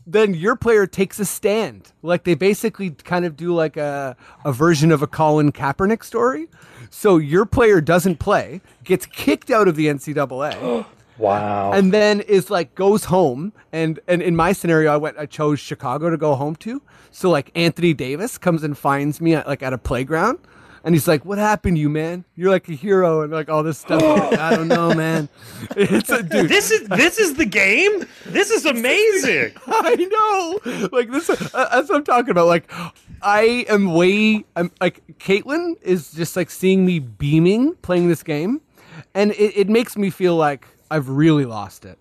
then 0.07 0.35
your 0.35 0.55
player 0.55 0.87
takes 0.87 1.19
a 1.19 1.25
stand. 1.25 1.91
Like 2.01 2.23
they 2.23 2.37
basically 2.37 2.91
kind 2.91 3.25
of 3.25 3.37
do 3.37 3.53
like 3.53 3.77
a 3.77 4.17
a 4.45 4.53
version 4.53 4.93
of 4.93 5.03
a 5.03 5.09
Colin 5.09 5.51
Kaepernick 5.51 6.05
story. 6.05 6.47
So 6.89 7.17
your 7.17 7.45
player 7.45 7.81
doesn't 7.81 8.21
play, 8.21 8.61
gets 8.85 9.05
kicked 9.07 9.51
out 9.51 9.67
of 9.67 9.75
the 9.75 9.87
NCAA 9.87 10.87
wow. 11.19 11.73
and 11.73 11.93
then 11.93 12.21
is 12.21 12.51
like 12.51 12.75
goes 12.75 13.05
home 13.05 13.53
and 13.73 14.01
and 14.09 14.23
in 14.23 14.35
my 14.37 14.53
scenario 14.53 14.93
i 14.93 14.97
went 14.97 15.17
i 15.19 15.27
chose 15.27 15.59
chicago 15.59 16.11
to 16.11 16.17
go 16.17 16.35
home 16.35 16.57
to 16.57 16.83
so 17.11 17.31
like 17.31 17.51
anthony 17.55 17.95
davis 17.95 18.39
comes 18.39 18.63
and 18.63 18.77
finds 18.77 19.21
me 19.21 19.35
at, 19.35 19.47
like 19.47 19.63
at 19.63 19.73
a 19.73 19.79
playground 19.79 20.39
and 20.85 20.95
he's 20.95 21.07
like 21.07 21.25
what 21.25 21.39
happened 21.39 21.77
to 21.77 21.81
you 21.81 21.89
man 21.89 22.25
you're 22.35 22.51
like 22.51 22.69
a 22.69 22.73
hero 22.73 23.23
and 23.23 23.33
like 23.33 23.49
all 23.49 23.63
this 23.63 23.79
stuff 23.79 24.03
I'm 24.03 24.19
like, 24.31 24.39
i 24.39 24.57
don't 24.57 24.69
know 24.69 24.95
man 24.95 25.29
it's 25.77 26.11
a 26.11 26.23
dude 26.23 26.49
this 26.49 26.71
is 26.71 26.89
this 26.89 27.19
is 27.19 27.35
the 27.35 27.45
game. 27.45 28.05
This 28.27 28.51
is 28.51 28.65
amazing. 28.65 29.53
I 29.67 29.95
know. 29.97 30.89
Like 30.93 31.11
this, 31.11 31.29
uh, 31.31 31.69
that's 31.73 31.89
what 31.89 31.97
I'm 31.97 32.05
talking 32.05 32.31
about. 32.31 32.47
Like, 32.47 32.71
I 33.21 33.65
am 33.69 33.93
way. 33.93 34.45
I'm 34.57 34.71
like 34.81 35.03
Caitlin 35.19 35.77
is 35.83 36.13
just 36.13 36.37
like 36.37 36.51
seeing 36.51 36.85
me 36.85 36.99
beaming 36.99 37.75
playing 37.77 38.09
this 38.09 38.23
game, 38.23 38.61
and 39.15 39.33
it, 39.33 39.57
it 39.57 39.69
makes 39.69 39.97
me 39.97 40.11
feel 40.11 40.37
like 40.37 40.67
I've 40.93 41.09
really 41.09 41.45
lost 41.45 41.85
it 41.85 41.99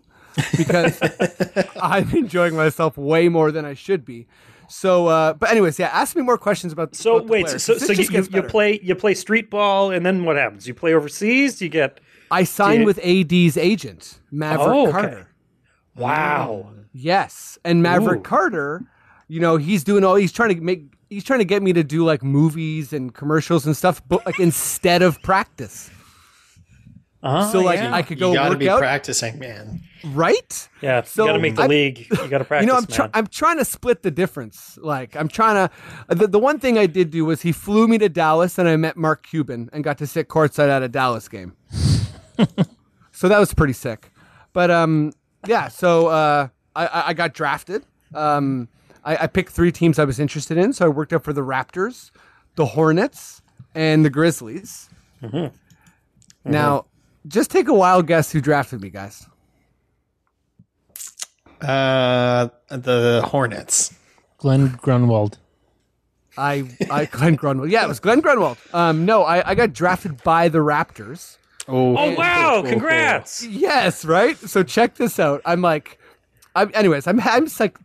because 0.58 1.00
I'm 1.82 2.10
enjoying 2.16 2.56
myself 2.56 2.98
way 2.98 3.30
more 3.30 3.52
than 3.52 3.66
I 3.66 3.74
should 3.74 4.06
be. 4.06 4.28
So, 4.70 5.08
uh, 5.08 5.34
but 5.34 5.50
anyways, 5.52 5.78
yeah. 5.80 5.88
Ask 5.88 6.16
me 6.16 6.22
more 6.22 6.38
questions 6.38 6.72
about. 6.72 6.96
So 6.96 7.18
about 7.18 7.28
wait, 7.30 7.50
so 7.50 7.58
so 7.78 7.92
you, 7.92 8.04
you, 8.10 8.28
you 8.32 8.44
play 8.44 8.80
you 8.82 8.96
play 8.96 9.14
street 9.14 9.50
ball, 9.50 9.92
and 9.92 10.06
then 10.06 10.24
what 10.24 10.38
happens? 10.38 10.68
You 10.68 10.74
play 10.74 10.94
overseas. 10.94 11.62
You 11.62 11.68
get 11.70 12.00
I 12.32 12.46
signed 12.46 12.86
with 12.86 12.98
AD's 13.04 13.58
agent 13.58 14.20
Maverick 14.32 14.68
Oh, 14.70 14.84
okay. 14.84 14.92
Carter. 14.92 15.28
wow. 15.96 16.70
Yes, 16.94 17.58
and 17.66 17.82
Maverick 17.84 18.20
Ooh. 18.20 18.24
Carter, 18.24 18.84
you 19.28 19.40
know, 19.40 19.58
he's 19.58 19.84
doing 19.84 20.04
all 20.04 20.16
he's 20.16 20.32
trying 20.32 20.56
to 20.56 20.62
make 20.62 20.84
he's 21.10 21.24
trying 21.24 21.40
to 21.40 21.46
get 21.46 21.62
me 21.62 21.74
to 21.74 21.84
do 21.84 22.06
like 22.06 22.24
movies 22.24 22.94
and 22.94 23.14
commercials 23.14 23.66
and 23.66 23.76
stuff, 23.76 24.02
but 24.08 24.26
like 24.26 24.40
instead 24.40 25.02
of 25.02 25.22
practice. 25.22 25.90
Uh, 27.24 27.52
So 27.52 27.62
like 27.62 27.80
yeah. 27.80 27.94
I 27.94 28.02
could 28.02 28.18
go 28.20 28.30
you 28.30 28.36
gotta 28.38 28.50
work 28.52 28.60
be 28.60 28.70
out, 28.70 28.80
practicing, 28.80 29.38
man. 29.40 29.82
right? 30.06 30.70
yeah, 30.82 31.04
so 31.04 31.24
you 31.24 31.30
got 31.30 31.34
to 31.34 31.40
make 31.40 31.56
the 31.56 31.62
I- 31.64 31.68
league. 31.68 32.00
You 32.10 32.28
got 32.28 32.40
to 32.40 32.46
practice, 32.46 32.66
You 32.66 32.72
know, 32.74 32.78
I'm 32.80 32.86
man. 32.90 33.10
I'm 33.14 33.28
trying 33.28 33.58
to 33.60 33.66
split 33.66 34.02
the 34.02 34.10
difference. 34.10 34.80
Like 34.82 35.16
I'm 35.16 35.28
trying 35.28 35.68
to. 35.68 36.16
The, 36.16 36.28
the 36.28 36.40
one 36.40 36.58
thing 36.60 36.78
I 36.80 36.88
did 36.88 37.12
do 37.12 37.24
was 37.26 37.44
he 37.44 37.52
flew 37.52 37.88
me 37.88 37.98
to 38.00 38.10
Dallas 38.10 38.58
and 38.58 38.68
I 38.68 38.76
met 38.76 38.98
Mark 38.98 39.26
Cuban 39.28 39.70
and 39.72 39.84
got 39.84 39.98
to 40.00 40.08
sit 40.08 40.30
courtside 40.30 40.70
at 40.70 40.82
a 40.82 40.88
Dallas 40.90 41.28
game. 41.30 41.54
so 43.12 43.28
that 43.30 43.38
was 43.40 43.54
pretty 43.54 43.74
sick. 43.74 44.12
But 44.54 44.72
um, 44.72 45.14
yeah. 45.48 45.68
So 45.68 46.08
uh, 46.08 46.48
I- 46.76 46.88
I 46.88 47.08
I 47.10 47.14
got 47.14 47.34
drafted. 47.36 47.84
Um, 48.16 48.68
I, 49.06 49.18
I 49.24 49.28
picked 49.28 49.52
three 49.52 49.72
teams 49.72 50.00
I 50.00 50.06
was 50.06 50.20
interested 50.20 50.58
in. 50.58 50.74
So 50.74 50.86
I 50.86 50.90
worked 50.90 51.14
out 51.14 51.24
for 51.24 51.34
the 51.34 51.42
Raptors, 51.42 52.10
the 52.56 52.66
Hornets, 52.66 53.42
and 53.76 54.04
the 54.04 54.10
Grizzlies. 54.10 54.90
Now, 56.44 56.86
just 57.28 57.52
take 57.52 57.68
a 57.68 57.74
wild 57.74 58.08
guess 58.08 58.32
who 58.32 58.42
drafted 58.42 58.82
me, 58.82 58.90
guys. 58.90 59.26
Uh, 61.62 62.50
the 62.70 63.22
Hornets. 63.26 63.94
Glen 64.38 64.78
Grunwald. 64.82 65.38
I, 66.38 66.64
I 66.90 67.06
Glen 67.06 67.36
Grunwald. 67.36 67.70
Yeah, 67.70 67.84
it 67.84 67.88
was 67.88 68.00
Glen 68.00 68.22
Grunwald. 68.22 68.58
Um, 68.74 69.06
no, 69.06 69.24
I, 69.24 69.52
I 69.52 69.56
got 69.56 69.74
drafted 69.74 70.24
by 70.24 70.50
the 70.50 70.60
Raptors. 70.60 71.38
Oh, 71.68 71.96
Oh 71.96 72.16
wow! 72.16 72.64
Congrats. 72.66 73.46
Yes, 73.46 74.04
right. 74.04 74.36
So 74.36 74.64
check 74.64 74.96
this 74.96 75.20
out. 75.20 75.42
I'm 75.46 75.62
like, 75.62 76.00
I'm. 76.56 76.72
Anyways, 76.74 77.06
I'm. 77.06 77.20
I'm 77.20 77.46
just 77.46 77.60
like, 77.60 77.78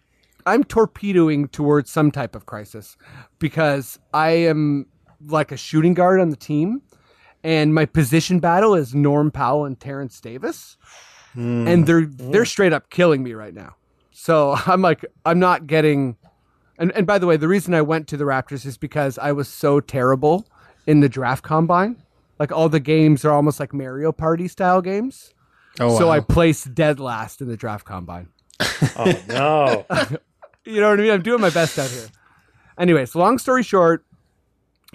I'm 0.47 0.65
torpedoing 0.65 1.49
towards 1.49 1.91
some 1.91 2.11
type 2.11 2.35
of 2.35 2.47
crisis 2.47 2.97
because 3.39 3.99
I 4.15 4.31
am 4.31 4.87
like 5.27 5.53
a 5.53 5.57
shooting 5.59 5.93
guard 5.93 6.21
on 6.21 6.31
the 6.31 6.37
team, 6.37 6.81
and 7.47 7.73
my 7.73 7.85
position 7.87 8.41
battle 8.41 8.75
is 8.75 8.93
Norm 8.93 9.31
Powell 9.31 9.65
and 9.67 9.79
Terrence 9.79 10.21
Davis, 10.21 10.77
and 11.35 11.87
they're 11.87 12.05
they're 12.07 12.45
straight 12.45 12.73
up 12.73 12.91
killing 12.91 13.23
me 13.23 13.35
right 13.35 13.55
now. 13.55 13.77
So 14.11 14.57
I'm 14.67 14.83
like, 14.83 15.05
I'm 15.25 15.39
not 15.39 15.69
getting. 15.69 16.17
And 16.77 16.91
and 16.93 17.07
by 17.07 17.19
the 17.19 17.27
way, 17.27 17.37
the 17.37 17.47
reason 17.47 17.73
I 17.73 17.83
went 17.83 18.09
to 18.09 18.17
the 18.17 18.25
Raptors 18.25 18.67
is 18.67 18.77
because 18.77 19.17
I 19.17 19.31
was 19.31 19.47
so 19.49 19.79
terrible 19.79 20.47
in 20.89 21.01
the 21.01 21.09
draft 21.09 21.45
combine. 21.45 22.03
Like 22.41 22.51
all 22.51 22.69
the 22.69 22.81
games 22.81 23.25
are 23.25 23.31
almost 23.31 23.61
like 23.61 23.73
Mario 23.73 24.11
Party 24.11 24.49
style 24.49 24.83
games. 24.83 25.33
Oh, 25.79 25.97
So 25.99 26.09
wow. 26.09 26.15
I 26.15 26.21
placed 26.21 26.75
dead 26.75 26.99
last 26.99 27.41
in 27.41 27.49
the 27.49 27.57
draft 27.57 27.87
combine. 27.87 28.29
Oh 28.97 29.13
no! 29.29 29.87
You 30.69 30.81
know 30.81 30.91
what 30.91 30.99
I 30.99 31.03
mean? 31.03 31.13
I'm 31.13 31.23
doing 31.23 31.41
my 31.41 31.51
best 31.51 31.79
out 31.79 31.89
here. 31.91 32.09
Anyways, 32.77 33.15
long 33.15 33.39
story 33.39 33.63
short, 33.63 34.05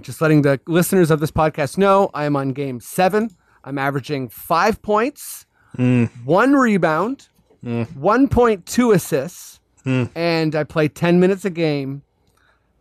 just 0.01 0.21
letting 0.21 0.41
the 0.41 0.59
listeners 0.67 1.11
of 1.11 1.19
this 1.19 1.31
podcast 1.31 1.77
know 1.77 2.09
I 2.13 2.25
am 2.25 2.35
on 2.35 2.49
game 2.53 2.79
seven. 2.79 3.29
I'm 3.63 3.77
averaging 3.77 4.29
five 4.29 4.81
points, 4.81 5.45
one 5.75 6.53
rebound, 6.53 7.27
1.2 7.63 8.93
assists, 8.95 9.59
and 9.85 10.55
I 10.55 10.63
play 10.63 10.87
10 10.87 11.19
minutes 11.19 11.45
a 11.45 11.49
game. 11.49 12.01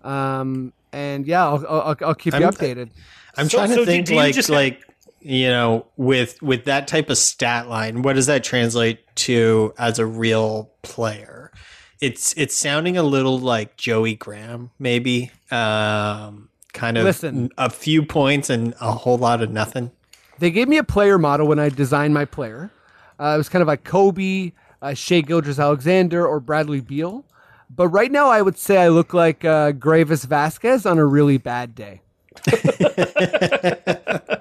Um, 0.02 0.72
and 0.92 1.26
yeah, 1.26 1.46
I'll, 1.46 1.64
I'll, 1.68 1.96
I'll 2.00 2.14
keep 2.14 2.35
you 2.35 2.40
I'm- 2.40 2.52
updated. 2.52 2.90
I'm 3.37 3.48
So- 3.48 3.59
trying 3.59 3.70
to 3.70 3.76
do- 3.76 3.85
think 3.87 4.06
do 4.06 4.12
you 4.14 4.18
like 4.18 4.35
just- 4.35 4.50
like 4.50 4.83
you 5.22 5.48
know 5.48 5.87
with 5.98 6.40
with 6.42 6.64
that 6.64 6.88
type 6.88 7.11
of 7.11 7.18
stat 7.18 7.68
line, 7.68 8.02
what 8.02 8.14
does 8.16 8.26
that 8.26 8.42
translate 8.42 9.00
to 9.16 9.72
as 9.78 9.98
a 9.98 10.06
real 10.06 10.70
player? 10.83 11.52
It's 12.00 12.33
it's 12.37 12.56
sounding 12.56 12.96
a 12.96 13.02
little 13.02 13.38
like 13.38 13.76
Joey 13.76 14.14
Graham, 14.16 14.70
maybe. 14.78 15.30
Um, 15.50 16.48
kind 16.72 16.96
of 16.98 17.04
Listen. 17.04 17.50
a 17.59 17.68
few 17.70 18.02
points 18.04 18.50
and 18.50 18.74
a 18.80 18.92
whole 18.92 19.18
lot 19.18 19.42
of 19.42 19.50
nothing. 19.50 19.90
they 20.38 20.50
gave 20.50 20.68
me 20.68 20.78
a 20.78 20.85
player 20.85 21.18
model 21.18 21.46
when 21.46 21.59
I 21.59 21.68
designed 21.68 22.14
my 22.14 22.24
player. 22.24 22.70
Uh, 23.18 23.33
it 23.35 23.38
was 23.38 23.48
kind 23.48 23.61
of 23.62 23.68
like 23.68 23.85
Kobe, 23.85 24.52
uh, 24.80 24.94
Shai 24.94 25.20
Gilgeous-Alexander, 25.20 26.26
or 26.26 26.40
Bradley 26.40 26.80
Beal. 26.80 27.24
But 27.68 27.88
right 27.88 28.11
now, 28.11 28.28
I 28.28 28.40
would 28.42 28.59
say 28.59 28.78
I 28.78 28.88
look 28.88 29.12
like 29.14 29.44
uh, 29.44 29.72
Greivis 29.72 30.24
Vasquez 30.26 30.87
on 30.87 30.98
a 30.98 31.04
really 31.04 31.37
bad 31.38 31.74
day. 31.74 32.00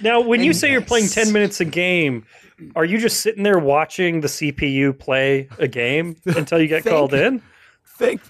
Now, 0.00 0.20
when 0.20 0.44
you 0.44 0.52
say 0.52 0.70
you're 0.70 0.82
playing 0.82 1.08
ten 1.08 1.32
minutes 1.32 1.60
a 1.60 1.64
game, 1.64 2.26
are 2.74 2.84
you 2.84 2.98
just 2.98 3.20
sitting 3.20 3.42
there 3.42 3.58
watching 3.58 4.20
the 4.20 4.28
CPU 4.28 4.96
play 4.98 5.48
a 5.58 5.66
game 5.68 6.16
until 6.26 6.60
you 6.60 6.68
get 6.68 6.84
Thank 6.84 6.94
called 6.94 7.14
in? 7.14 7.42
Thank, 7.98 8.20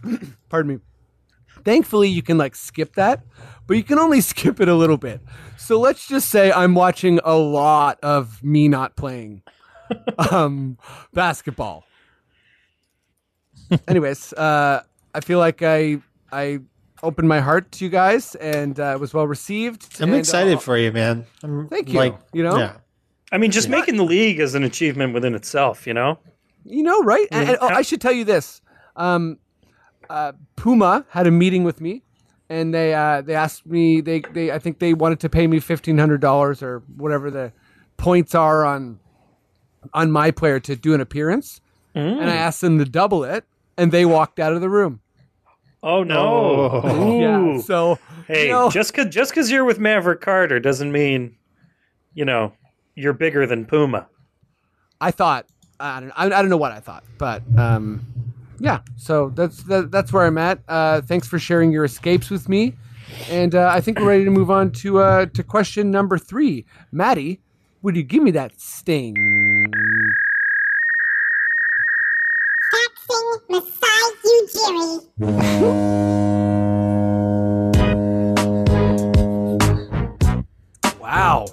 pardon 0.48 0.74
me. 0.76 0.80
Thankfully, 1.66 2.08
you 2.08 2.22
can 2.22 2.38
like 2.38 2.54
skip 2.54 2.94
that, 2.94 3.24
but 3.66 3.76
you 3.76 3.82
can 3.82 3.98
only 3.98 4.20
skip 4.32 4.60
it 4.60 4.68
a 4.68 4.74
little 4.74 4.96
bit. 4.96 5.20
So 5.58 5.80
let's 5.80 6.06
just 6.06 6.30
say 6.30 6.52
I'm 6.52 6.76
watching 6.76 7.18
a 7.24 7.34
lot 7.34 7.98
of 8.04 8.40
me 8.42 8.68
not 8.68 8.94
playing 8.94 9.42
um, 10.30 10.78
basketball. 11.12 11.82
Anyways, 13.88 14.32
uh, 14.34 14.84
I 15.12 15.20
feel 15.20 15.40
like 15.40 15.60
I 15.62 15.98
I 16.30 16.60
opened 17.02 17.28
my 17.28 17.40
heart 17.40 17.72
to 17.72 17.84
you 17.84 17.90
guys, 17.90 18.36
and 18.36 18.78
uh, 18.78 18.92
it 18.94 19.00
was 19.00 19.12
well 19.12 19.26
received. 19.26 20.00
I'm 20.00 20.10
and, 20.10 20.18
excited 20.20 20.58
uh, 20.58 20.60
for 20.60 20.78
you, 20.78 20.92
man. 20.92 21.26
I'm 21.42 21.68
Thank 21.68 21.88
you. 21.88 21.98
Like, 21.98 22.16
You 22.32 22.44
know? 22.44 22.58
yeah. 22.58 22.76
I 23.32 23.38
mean, 23.38 23.50
just 23.50 23.68
making 23.68 23.96
the 23.96 24.04
league 24.04 24.38
is 24.38 24.54
an 24.54 24.62
achievement 24.62 25.14
within 25.14 25.34
itself. 25.34 25.84
You 25.84 25.94
know. 25.94 26.20
You 26.64 26.84
know, 26.84 27.02
right? 27.02 27.26
And, 27.32 27.48
and- 27.48 27.58
oh, 27.60 27.66
I 27.66 27.82
should 27.82 28.00
tell 28.00 28.12
you 28.12 28.24
this. 28.24 28.60
Um, 28.94 29.38
uh, 30.10 30.32
Puma 30.56 31.04
had 31.10 31.26
a 31.26 31.30
meeting 31.30 31.64
with 31.64 31.80
me, 31.80 32.02
and 32.48 32.72
they 32.74 32.94
uh, 32.94 33.22
they 33.22 33.34
asked 33.34 33.66
me. 33.66 34.00
They, 34.00 34.20
they 34.20 34.50
I 34.50 34.58
think 34.58 34.78
they 34.78 34.94
wanted 34.94 35.20
to 35.20 35.28
pay 35.28 35.46
me 35.46 35.60
fifteen 35.60 35.98
hundred 35.98 36.20
dollars 36.20 36.62
or 36.62 36.82
whatever 36.96 37.30
the 37.30 37.52
points 37.96 38.34
are 38.34 38.64
on 38.64 38.98
on 39.94 40.10
my 40.10 40.30
player 40.30 40.60
to 40.60 40.76
do 40.76 40.94
an 40.94 41.00
appearance. 41.00 41.60
And 41.94 42.28
I 42.28 42.34
asked 42.34 42.60
them 42.60 42.78
to 42.78 42.84
double 42.84 43.24
it, 43.24 43.44
and 43.78 43.90
they 43.90 44.04
walked 44.04 44.38
out 44.38 44.52
of 44.52 44.60
the 44.60 44.68
room. 44.68 45.00
Oh 45.82 46.02
no! 46.02 46.82
Oh. 46.84 47.20
Yeah. 47.20 47.58
So 47.62 47.98
Hey, 48.26 48.46
you 48.46 48.52
know, 48.52 48.70
just 48.70 48.92
cause 48.92 49.06
just 49.06 49.32
cause 49.34 49.50
you're 49.50 49.64
with 49.64 49.78
Maverick 49.78 50.20
Carter 50.20 50.58
doesn't 50.58 50.90
mean, 50.90 51.36
you 52.12 52.24
know, 52.24 52.52
you're 52.96 53.12
bigger 53.12 53.46
than 53.46 53.64
Puma. 53.64 54.08
I 55.00 55.10
thought 55.10 55.46
I 55.78 56.00
don't 56.00 56.12
I, 56.16 56.24
I 56.26 56.28
don't 56.28 56.48
know 56.48 56.56
what 56.56 56.72
I 56.72 56.80
thought, 56.80 57.04
but 57.18 57.42
um, 57.56 58.04
yeah. 58.58 58.80
So 58.96 59.30
that's 59.34 59.62
that, 59.64 59.90
that's 59.90 60.12
where 60.12 60.26
I'm 60.26 60.38
at. 60.38 60.60
Uh, 60.68 61.00
thanks 61.00 61.28
for 61.28 61.38
sharing 61.38 61.72
your 61.72 61.84
escapes 61.84 62.30
with 62.30 62.48
me, 62.48 62.74
and 63.30 63.54
uh, 63.54 63.70
I 63.72 63.80
think 63.80 63.98
we're 63.98 64.08
ready 64.08 64.24
to 64.24 64.30
move 64.30 64.50
on 64.50 64.72
to 64.72 64.98
uh, 64.98 65.26
to 65.26 65.42
question 65.42 65.90
number 65.90 66.18
three. 66.18 66.64
Maddie, 66.92 67.40
would 67.82 67.96
you 67.96 68.02
give 68.02 68.22
me 68.22 68.30
that 68.32 68.60
sting? 68.60 69.14
Faxing 72.72 73.40
massage 73.48 74.24
you, 74.24 74.48
Jerry. 75.18 76.02
Wow. 81.06 81.46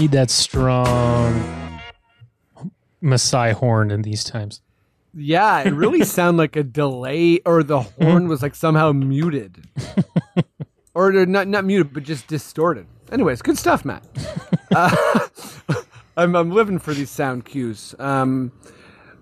Need 0.00 0.12
that 0.12 0.30
strong 0.30 1.59
Maasai 3.02 3.52
horn 3.52 3.90
in 3.90 4.02
these 4.02 4.24
times. 4.24 4.60
Yeah, 5.14 5.60
it 5.60 5.70
really 5.70 6.04
sounded 6.04 6.38
like 6.38 6.56
a 6.56 6.62
delay, 6.62 7.40
or 7.44 7.62
the 7.62 7.80
horn 7.80 8.28
was 8.28 8.42
like 8.42 8.54
somehow 8.54 8.92
muted, 8.92 9.64
or 10.94 11.12
not 11.12 11.48
not 11.48 11.64
muted, 11.64 11.92
but 11.92 12.04
just 12.04 12.26
distorted. 12.26 12.86
Anyways, 13.10 13.42
good 13.42 13.58
stuff, 13.58 13.84
Matt. 13.84 14.04
Uh, 14.72 14.94
I'm 16.16 16.36
I'm 16.36 16.52
living 16.52 16.78
for 16.78 16.94
these 16.94 17.10
sound 17.10 17.44
cues. 17.44 17.92
Um, 17.98 18.52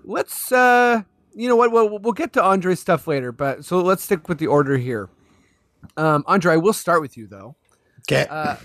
let's 0.03 0.51
uh, 0.51 1.01
you 1.33 1.47
know 1.49 1.55
what? 1.55 1.71
We'll 1.71 1.97
we'll 1.97 2.13
get 2.13 2.33
to 2.33 2.43
Andre's 2.43 2.79
stuff 2.79 3.07
later, 3.07 3.31
but 3.31 3.65
so 3.65 3.81
let's 3.81 4.03
stick 4.03 4.29
with 4.29 4.37
the 4.37 4.45
order 4.45 4.77
here. 4.77 5.09
Um, 5.97 6.23
Andre, 6.27 6.53
I 6.53 6.57
will 6.57 6.73
start 6.73 7.01
with 7.01 7.17
you 7.17 7.25
though. 7.25 7.55
Okay. 8.11 8.27
Uh, 8.29 8.57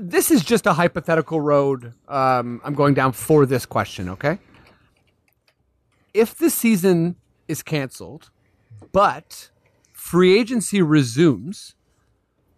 this 0.00 0.30
is 0.30 0.44
just 0.44 0.66
a 0.66 0.72
hypothetical 0.72 1.40
road 1.40 1.92
um, 2.08 2.60
I'm 2.64 2.74
going 2.74 2.94
down 2.94 3.12
for 3.12 3.44
this 3.46 3.66
question, 3.66 4.08
okay? 4.10 4.38
If 6.16 6.34
the 6.34 6.50
season 6.50 7.16
is 7.46 7.62
canceled, 7.62 8.30
but 8.92 9.50
free 9.92 10.38
agency 10.38 10.80
resumes, 10.80 11.74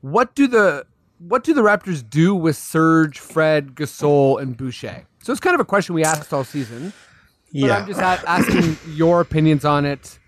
what 0.00 0.34
do 0.34 0.46
the 0.46 0.86
what 1.18 1.42
do 1.42 1.52
the 1.52 1.62
Raptors 1.62 2.08
do 2.08 2.34
with 2.34 2.56
Serge, 2.56 3.18
Fred, 3.18 3.74
Gasol, 3.74 4.40
and 4.40 4.56
Boucher? 4.56 5.06
So 5.22 5.32
it's 5.32 5.40
kind 5.40 5.54
of 5.54 5.60
a 5.60 5.64
question 5.64 5.94
we 5.94 6.04
asked 6.04 6.32
all 6.32 6.44
season. 6.44 6.92
But 7.52 7.60
yeah. 7.60 7.76
I'm 7.78 7.86
just 7.86 8.00
a- 8.00 8.28
asking 8.28 8.78
your 8.94 9.20
opinions 9.20 9.64
on 9.64 9.84
it. 9.84 10.18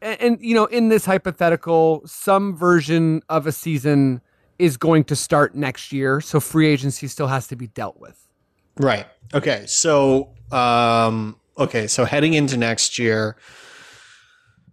And, 0.00 0.20
and 0.20 0.38
you 0.40 0.54
know, 0.54 0.64
in 0.64 0.88
this 0.88 1.04
hypothetical, 1.04 2.02
some 2.06 2.56
version 2.56 3.22
of 3.28 3.46
a 3.46 3.52
season 3.52 4.22
is 4.58 4.76
going 4.76 5.04
to 5.04 5.16
start 5.16 5.54
next 5.54 5.92
year, 5.92 6.20
so 6.20 6.40
free 6.40 6.68
agency 6.68 7.08
still 7.08 7.26
has 7.26 7.46
to 7.48 7.56
be 7.56 7.66
dealt 7.66 8.00
with. 8.00 8.28
Right. 8.76 9.06
Okay. 9.34 9.64
So, 9.66 10.30
um, 10.50 11.36
okay. 11.58 11.86
So 11.86 12.04
heading 12.04 12.34
into 12.34 12.56
next 12.56 12.98
year, 12.98 13.36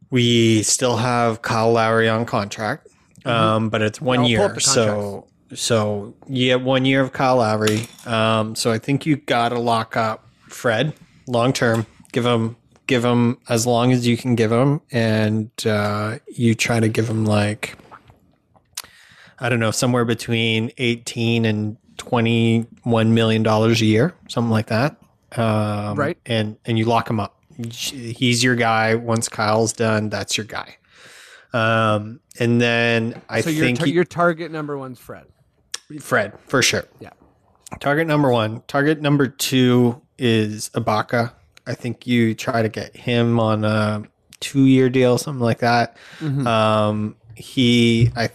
we 0.10 0.64
still 0.64 0.98
have 0.98 1.42
Kyle 1.42 1.72
Lowry 1.72 2.10
on 2.10 2.26
contract, 2.26 2.88
um, 3.26 3.70
but 3.70 3.82
it's 3.82 4.02
one 4.02 4.20
I'll 4.20 4.28
year. 4.28 4.60
So, 4.60 5.28
so 5.54 6.16
you 6.28 6.48
get 6.48 6.62
one 6.62 6.86
year 6.86 7.02
of 7.02 7.14
Kyle 7.14 7.38
Lowry. 7.38 7.88
Um, 8.06 8.56
so 8.56 8.72
I 8.72 8.80
think 8.80 9.06
you 9.06 9.18
got 9.18 9.50
to 9.50 9.60
lock 9.60 9.96
up 9.96 10.28
Fred 10.48 10.94
long 11.28 11.54
term. 11.54 11.86
Give 12.12 12.26
him, 12.26 12.56
give 12.88 13.06
him 13.06 13.38
as 13.50 13.68
long 13.68 13.92
as 13.92 14.08
you 14.08 14.18
can 14.18 14.36
give 14.36 14.52
him, 14.52 14.82
and 14.92 15.52
uh, 15.66 16.20
you 16.28 16.56
try 16.56 16.80
to 16.80 16.88
give 16.90 17.08
him 17.08 17.26
like 17.26 17.78
I 19.40 19.50
don't 19.50 19.60
know, 19.60 19.72
somewhere 19.72 20.06
between 20.06 20.72
18 20.78 21.46
and 21.46 21.78
21 21.98 23.14
million 23.14 23.44
dollars 23.44 23.82
a 23.82 23.86
year, 23.86 24.14
something 24.28 24.52
like 24.52 24.68
that. 24.68 24.98
Um, 25.38 25.96
Right. 25.98 26.18
And 26.26 26.58
and 26.66 26.78
you 26.78 26.86
lock 26.86 27.10
him 27.10 27.20
up. 27.20 27.36
He's 27.72 28.44
your 28.44 28.56
guy. 28.56 28.96
Once 28.96 29.28
Kyle's 29.30 29.74
done, 29.74 30.10
that's 30.10 30.38
your 30.38 30.46
guy. 30.46 30.78
Um, 31.52 32.20
and 32.40 32.62
then 32.62 33.22
I 33.28 33.42
so 33.42 33.50
your 33.50 33.66
think 33.66 33.80
tar- 33.80 33.88
he- 33.88 33.94
your 33.94 34.04
target 34.06 34.52
number 34.52 34.78
one's 34.78 35.00
Fred. 35.00 35.26
Fred 36.00 36.38
for 36.48 36.62
sure. 36.62 36.86
Yeah. 37.00 37.10
Target 37.80 38.08
number 38.08 38.32
one. 38.32 38.62
Target 38.68 39.02
number 39.02 39.28
two 39.28 40.02
is 40.18 40.70
Ibaka. 40.70 41.34
I 41.68 41.74
think 41.76 42.08
you 42.08 42.34
try 42.36 42.62
to 42.62 42.70
get 42.70 42.96
him 42.96 43.40
on 43.40 43.64
a 43.66 44.04
two-year 44.40 44.90
deal, 44.90 45.18
something 45.18 45.42
like 45.44 45.60
that. 45.60 45.98
Mm-hmm. 46.20 46.48
Um, 46.48 47.16
he, 47.36 48.12
I 48.16 48.28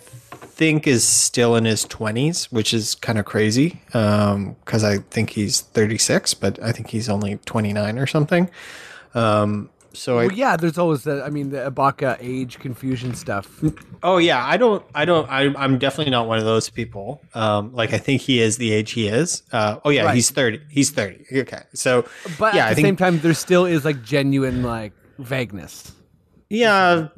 think, 0.54 0.86
is 0.86 1.06
still 1.06 1.56
in 1.56 1.64
his 1.64 1.84
twenties, 1.84 2.46
which 2.52 2.72
is 2.72 2.94
kind 2.94 3.18
of 3.18 3.24
crazy 3.24 3.80
because 3.86 4.84
I 4.84 4.98
think 4.98 5.30
he's 5.30 5.60
thirty-six, 5.60 6.34
but 6.34 6.62
I 6.62 6.72
think 6.72 6.88
he's 6.90 7.08
only 7.08 7.36
twenty-nine 7.44 7.98
or 7.98 8.06
something. 8.06 8.48
Um, 9.14 9.70
so 9.92 10.18
I, 10.18 10.26
Well, 10.26 10.34
yeah, 10.34 10.56
there's 10.56 10.76
always 10.76 11.04
the 11.04 11.22
I 11.24 11.30
mean 11.30 11.50
the 11.50 11.70
Ibaka 11.70 12.16
age 12.20 12.58
confusion 12.58 13.14
stuff. 13.14 13.62
Oh 14.02 14.18
yeah, 14.18 14.44
I 14.44 14.56
don't, 14.56 14.84
I 14.94 15.04
don't, 15.04 15.30
I, 15.30 15.54
I'm 15.56 15.78
definitely 15.78 16.10
not 16.10 16.26
one 16.26 16.38
of 16.38 16.44
those 16.44 16.68
people. 16.68 17.20
Um, 17.34 17.72
like 17.72 17.92
I 17.92 17.98
think 17.98 18.20
he 18.20 18.40
is 18.40 18.56
the 18.56 18.72
age 18.72 18.90
he 18.92 19.06
is. 19.06 19.44
Uh, 19.52 19.78
oh 19.84 19.90
yeah, 19.90 20.02
Right. 20.04 20.14
he's 20.16 20.30
thirty. 20.30 20.60
He's 20.68 20.90
thirty. 20.90 21.24
Okay, 21.32 21.62
so 21.74 22.06
But 22.40 22.54
yeah, 22.54 22.66
at 22.66 22.68
the 22.70 22.74
think 22.76 22.86
same 22.86 22.96
time, 22.96 23.20
there 23.20 23.34
still 23.34 23.66
is 23.66 23.84
like 23.84 24.02
genuine 24.02 24.62
like 24.64 24.92
vagueness. 25.18 25.92
yeah, 26.50 27.08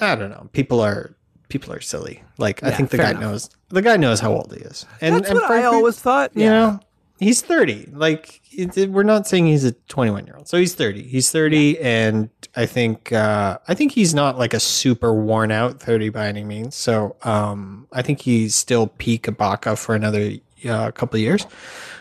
I 0.00 0.14
don't 0.14 0.30
know. 0.30 0.48
People 0.52 0.80
are 0.80 1.16
people 1.50 1.72
are 1.74 1.80
silly. 1.80 2.22
Like 2.38 2.62
I 2.62 2.70
think 2.70 2.90
the 2.90 2.96
guy 2.96 3.10
enough. 3.10 3.20
knows 3.22 3.50
the 3.68 3.82
guy 3.82 3.96
knows 3.98 4.20
how 4.20 4.32
old 4.32 4.52
he 4.54 4.60
is, 4.62 4.86
and 5.00 5.16
That's 5.16 5.28
and 5.30 5.38
what 5.40 5.50
I 5.50 5.64
always 5.64 5.98
thought. 6.00 6.30
you 6.34 6.46
know, 6.46 6.80
he's 7.18 7.42
thirty. 7.42 7.88
Like 7.92 8.40
it, 8.50 8.76
it- 8.78 8.90
we're 8.90 9.02
not 9.02 9.26
saying 9.26 9.46
he's 9.46 9.64
a 9.64 9.72
twenty-one 9.72 10.26
year 10.26 10.36
old, 10.36 10.48
so 10.48 10.56
he's 10.58 10.74
thirty. 10.74 11.02
He's 11.02 11.30
thirty, 11.30 11.78
and 11.80 12.30
I 12.56 12.66
think 12.66 13.12
uh, 13.12 13.58
I 13.68 13.74
think 13.74 13.92
he's 13.92 14.14
not 14.14 14.38
like 14.38 14.54
a 14.54 14.60
super 14.60 15.12
worn 15.12 15.50
out 15.50 15.80
thirty 15.80 16.08
by 16.08 16.26
any 16.28 16.44
means. 16.44 16.74
So 16.74 17.16
um, 17.22 17.86
I 17.92 18.02
think 18.02 18.20
he's 18.20 18.54
still 18.54 18.86
peak 18.86 19.24
Ibaka 19.24 19.76
for 19.78 19.94
another 19.94 20.32
uh, 20.68 20.90
couple 20.92 21.16
of 21.16 21.20
years. 21.22 21.46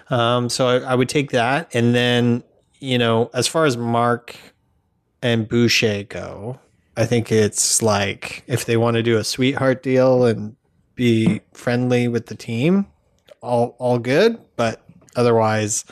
Um, 0.10 0.50
so 0.50 0.68
I, 0.68 0.92
I 0.92 0.96
would 0.96 1.10
take 1.10 1.32
that, 1.32 1.70
and 1.76 1.94
then 1.94 2.44
you 2.80 2.98
know, 2.98 3.30
as 3.34 3.46
far 3.48 3.66
as 3.66 3.76
Marc 3.78 4.36
and 5.22 5.48
Boucher 5.50 6.04
go, 6.04 6.60
I 7.00 7.06
think 7.06 7.32
it's 7.32 7.82
like 7.82 8.44
if 8.46 8.66
they 8.66 8.76
want 8.76 8.96
to 8.96 9.04
do 9.04 9.18
a 9.18 9.24
sweetheart 9.24 9.82
deal 9.84 10.26
and 10.26 10.58
be 10.96 11.40
friendly 11.54 12.10
with 12.10 12.26
the 12.26 12.36
team, 12.36 12.88
all 13.42 13.78
all 13.80 14.00
good. 14.00 14.38
But 14.58 14.84
otherwise, 15.16 15.86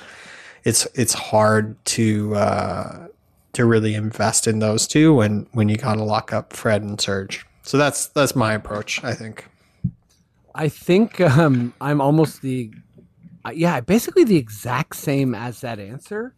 it's 0.66 0.86
it's 0.96 1.14
hard 1.14 1.78
to 1.86 2.36
uh, 2.36 3.08
to 3.54 3.66
really 3.66 3.96
invest 3.96 4.48
in 4.48 4.60
those 4.60 4.86
two 4.86 5.16
when 5.16 5.48
when 5.54 5.70
you 5.70 5.78
gotta 5.78 6.04
lock 6.04 6.34
up 6.34 6.52
Fred 6.52 6.82
and 6.82 7.00
Serge. 7.00 7.46
So 7.64 7.78
that's 7.78 8.08
that's 8.08 8.36
my 8.36 8.54
approach. 8.54 9.02
I 9.02 9.14
think. 9.14 9.48
I 10.54 10.68
think 10.68 11.22
um, 11.22 11.74
I'm 11.80 12.02
almost 12.02 12.42
the, 12.42 12.72
uh, 13.46 13.52
yeah, 13.52 13.80
basically 13.80 14.24
the 14.24 14.38
exact 14.38 14.96
same 14.96 15.36
as 15.36 15.62
that 15.62 15.80
answer. 15.80 16.34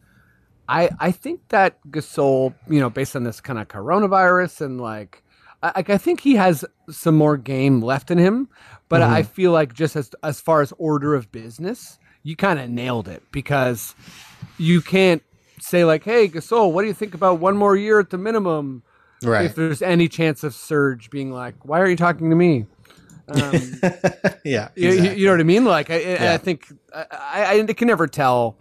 I 0.70 0.90
I 1.00 1.10
think 1.10 1.40
that 1.48 1.78
Gasol, 1.90 2.54
you 2.68 2.80
know, 2.80 2.88
based 2.90 3.16
on 3.16 3.24
this 3.24 3.40
kind 3.40 3.58
of 3.58 3.68
coronavirus 3.68 4.60
and 4.62 4.80
like, 4.80 5.22
I, 5.62 5.84
I 5.88 5.98
think 5.98 6.20
he 6.20 6.36
has 6.36 6.64
some 6.90 7.16
more 7.16 7.36
game 7.36 7.82
left 7.82 8.10
in 8.10 8.18
him, 8.18 8.48
but 8.88 9.02
I 9.02 9.22
feel 9.22 9.52
like 9.52 9.74
just 9.74 9.96
as 9.96 10.10
as 10.22 10.40
far 10.40 10.62
as 10.62 10.72
order 10.78 11.14
of 11.14 11.30
business, 11.32 11.98
you 12.22 12.36
kind 12.36 12.58
of 12.58 12.70
nailed 12.70 13.08
it 13.08 13.22
because 13.32 13.94
you 14.58 14.80
can't 14.80 15.22
say 15.60 15.84
like, 15.84 16.04
hey 16.04 16.28
Gasol, 16.28 16.72
what 16.72 16.82
do 16.82 16.88
you 16.88 16.94
think 16.94 17.14
about 17.14 17.40
one 17.40 17.56
more 17.56 17.76
year 17.76 17.98
at 18.00 18.10
the 18.10 18.18
minimum? 18.18 18.82
Right. 19.22 19.44
If 19.46 19.54
there's 19.54 19.82
any 19.82 20.08
chance 20.08 20.44
of 20.44 20.54
Serge 20.54 21.10
being 21.10 21.30
like, 21.30 21.54
why 21.66 21.80
are 21.80 21.86
you 21.88 21.96
talking 21.96 22.30
to 22.30 22.36
me? 22.36 22.64
Um, 23.28 23.52
yeah. 24.44 24.68
you, 24.74 24.90
you- 24.90 25.10
you 25.12 25.26
know 25.26 25.32
what 25.32 25.40
I 25.40 25.44
mean? 25.44 25.64
Like, 25.64 25.90
I, 25.90 25.94
I- 25.96 25.98
Yeah. 25.98 26.32
I 26.34 26.38
think 26.38 26.72
I, 26.94 27.06
I, 27.12 27.60
I 27.60 27.72
can 27.74 27.86
never 27.88 28.06
tell 28.06 28.56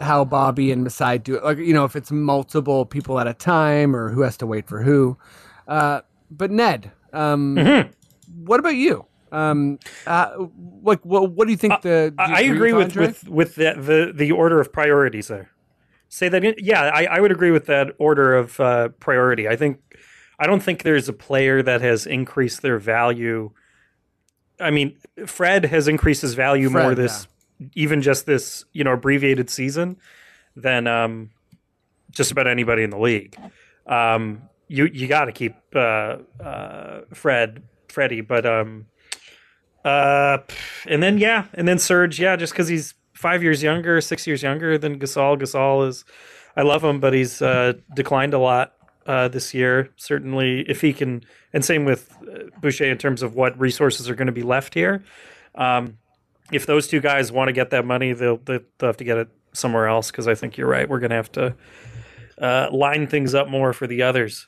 how 0.00 0.24
Bobby 0.24 0.72
and 0.72 0.82
Masai 0.82 1.18
do 1.18 1.36
it. 1.36 1.44
Like, 1.44 1.58
you 1.58 1.74
know, 1.74 1.84
if 1.84 1.96
it's 1.96 2.10
multiple 2.10 2.86
people 2.86 3.20
at 3.20 3.26
a 3.26 3.34
time 3.34 3.94
or 3.94 4.10
who 4.10 4.22
has 4.22 4.36
to 4.38 4.46
wait 4.46 4.66
for 4.66 4.82
who. 4.82 5.18
Uh, 5.68 6.00
but 6.30 6.50
Ned, 6.50 6.90
um, 7.12 7.56
Mm-hmm. 7.56 7.90
what 8.44 8.60
about 8.60 8.76
you? 8.76 9.06
Um, 9.32 9.78
uh, 10.06 10.46
like, 10.82 11.00
what, 11.04 11.30
what 11.32 11.44
do 11.46 11.52
you 11.52 11.56
think? 11.56 11.82
the 11.82 12.12
you 12.18 12.24
I, 12.24 12.38
I 12.38 12.40
agree 12.40 12.72
with 12.72 12.96
with 12.96 13.28
with 13.28 13.54
the, 13.54 13.74
the 13.76 14.12
the 14.14 14.32
order 14.32 14.60
of 14.60 14.72
priorities 14.72 15.28
there. 15.28 15.50
Say 16.08 16.28
that. 16.28 16.60
Yeah, 16.60 16.82
I, 16.92 17.04
I 17.04 17.20
would 17.20 17.30
agree 17.30 17.52
with 17.52 17.66
that 17.66 17.94
order 17.98 18.34
of 18.34 18.58
uh, 18.58 18.88
priority. 18.98 19.46
I 19.46 19.54
think 19.54 19.78
I 20.40 20.46
don't 20.46 20.60
think 20.62 20.82
there's 20.82 21.08
a 21.08 21.12
player 21.12 21.62
that 21.62 21.80
has 21.80 22.06
increased 22.06 22.62
their 22.62 22.78
value. 22.80 23.52
I 24.58 24.70
mean, 24.70 24.98
Fred 25.26 25.66
has 25.66 25.86
increased 25.86 26.22
his 26.22 26.34
value 26.34 26.68
more 26.68 26.94
Fred, 26.94 26.96
this 26.96 27.28
even 27.74 28.02
just 28.02 28.26
this 28.26 28.64
you 28.72 28.84
know 28.84 28.92
abbreviated 28.92 29.50
season 29.50 29.96
than 30.56 30.86
um, 30.86 31.30
just 32.10 32.30
about 32.32 32.46
anybody 32.46 32.82
in 32.82 32.90
the 32.90 32.98
league. 32.98 33.36
Um, 33.86 34.42
you 34.68 34.86
you 34.86 35.08
got 35.08 35.26
to 35.26 35.32
keep 35.32 35.56
uh, 35.74 36.18
uh, 36.42 37.00
Fred 37.12 37.62
Freddie, 37.88 38.20
but 38.20 38.46
um, 38.46 38.86
uh, 39.84 40.38
and 40.86 41.02
then 41.02 41.18
yeah, 41.18 41.46
and 41.54 41.66
then 41.66 41.78
Serge, 41.78 42.20
yeah, 42.20 42.36
just 42.36 42.52
because 42.52 42.68
he's 42.68 42.94
five 43.14 43.42
years 43.42 43.62
younger, 43.62 44.00
six 44.00 44.26
years 44.26 44.42
younger 44.42 44.78
than 44.78 44.98
Gasol. 44.98 45.38
Gasol 45.38 45.88
is, 45.88 46.04
I 46.56 46.62
love 46.62 46.82
him, 46.82 47.00
but 47.00 47.12
he's 47.12 47.42
uh, 47.42 47.74
declined 47.94 48.34
a 48.34 48.38
lot 48.38 48.74
uh, 49.06 49.28
this 49.28 49.54
year. 49.54 49.90
Certainly, 49.96 50.66
if 50.68 50.80
he 50.80 50.92
can, 50.92 51.24
and 51.52 51.64
same 51.64 51.84
with 51.84 52.16
uh, 52.22 52.44
Boucher 52.60 52.84
in 52.84 52.98
terms 52.98 53.22
of 53.22 53.34
what 53.34 53.58
resources 53.58 54.08
are 54.08 54.14
going 54.14 54.26
to 54.26 54.32
be 54.32 54.42
left 54.42 54.74
here. 54.74 55.02
Um, 55.54 55.98
if 56.52 56.66
those 56.66 56.88
two 56.88 57.00
guys 57.00 57.30
want 57.32 57.48
to 57.48 57.52
get 57.52 57.70
that 57.70 57.84
money, 57.84 58.12
they'll 58.12 58.38
they'll 58.38 58.60
have 58.82 58.96
to 58.98 59.04
get 59.04 59.16
it 59.18 59.28
somewhere 59.52 59.86
else 59.88 60.10
because 60.10 60.28
I 60.28 60.34
think 60.34 60.56
you're 60.56 60.68
right. 60.68 60.88
We're 60.88 61.00
going 61.00 61.10
to 61.10 61.16
have 61.16 61.32
to 61.32 61.54
uh, 62.40 62.68
line 62.72 63.06
things 63.06 63.34
up 63.34 63.48
more 63.48 63.72
for 63.72 63.86
the 63.86 64.02
others. 64.02 64.46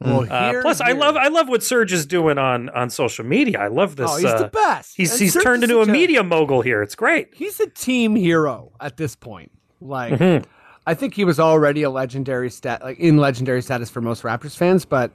Well, 0.00 0.26
Uh, 0.30 0.50
here- 0.50 0.62
plus, 0.62 0.80
I 0.80 0.92
love 0.92 1.16
I 1.16 1.28
love 1.28 1.48
what 1.48 1.62
Serge 1.62 1.92
is 1.92 2.04
doing 2.04 2.36
on 2.36 2.68
on 2.70 2.90
social 2.90 3.24
media. 3.24 3.60
I 3.60 3.68
love 3.68 3.96
this. 3.96 4.10
Oh, 4.10 4.16
he's 4.16 4.26
uh, 4.26 4.38
the 4.38 4.48
best. 4.48 4.94
He's 4.96 5.12
And 5.12 5.20
he's 5.20 5.32
Serge 5.34 5.44
turned 5.44 5.62
into 5.62 5.80
a 5.80 5.86
media 5.86 6.22
mogul 6.22 6.60
here. 6.62 6.82
It's 6.82 6.94
great. 6.96 7.28
he's 7.34 7.60
a 7.60 7.68
team 7.68 8.16
hero 8.16 8.72
at 8.80 8.96
this 8.96 9.14
point. 9.16 9.52
Like, 9.80 10.14
Mm-hmm. 10.14 10.44
I 10.86 10.92
think 10.94 11.14
he 11.14 11.24
was 11.24 11.40
already 11.40 11.82
a 11.82 11.88
legendary 11.90 12.50
stat, 12.50 12.82
like 12.82 12.98
in 12.98 13.16
legendary 13.16 13.62
status 13.62 13.88
for 13.88 14.00
most 14.02 14.22
Raptors 14.22 14.54
fans, 14.56 14.84
but 14.84 15.12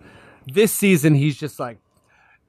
this 0.51 0.71
season 0.71 1.13
he's 1.13 1.37
just 1.37 1.59
like 1.59 1.77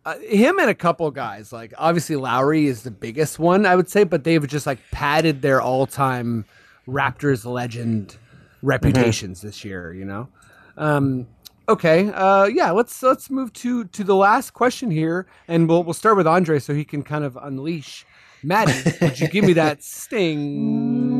uh, 0.04 0.18
him 0.18 0.58
and 0.58 0.70
a 0.70 0.74
couple 0.74 1.10
guys. 1.10 1.52
Like, 1.52 1.74
obviously 1.76 2.16
Lowry 2.16 2.66
is 2.66 2.82
the 2.82 2.90
biggest 2.90 3.38
one, 3.38 3.66
I 3.66 3.76
would 3.76 3.88
say, 3.88 4.04
but 4.04 4.24
they've 4.24 4.46
just 4.46 4.66
like 4.66 4.78
padded 4.90 5.42
their 5.42 5.60
all-time 5.60 6.44
Raptors 6.88 7.44
legend 7.44 8.16
reputations 8.62 9.42
this 9.42 9.64
year. 9.64 9.92
You 9.92 10.04
know. 10.04 10.28
Um, 10.76 11.26
okay. 11.68 12.10
Uh, 12.10 12.46
yeah. 12.46 12.70
Let's 12.70 13.02
let's 13.02 13.30
move 13.30 13.52
to 13.54 13.84
to 13.84 14.04
the 14.04 14.16
last 14.16 14.52
question 14.52 14.90
here, 14.90 15.26
and 15.46 15.68
we'll 15.68 15.84
we'll 15.84 15.94
start 15.94 16.16
with 16.16 16.26
Andre 16.26 16.58
so 16.58 16.74
he 16.74 16.84
can 16.84 17.02
kind 17.02 17.24
of 17.24 17.36
unleash. 17.36 18.06
Maddie, 18.42 18.90
would 19.02 19.20
you 19.20 19.28
give 19.28 19.44
me 19.44 19.52
that 19.52 19.82
sting? 19.82 21.10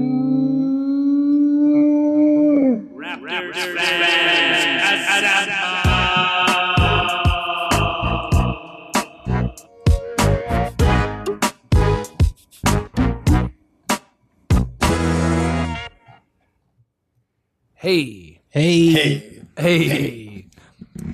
Hey, 17.81 18.43
Hey. 18.51 19.43
hey, 19.57 20.47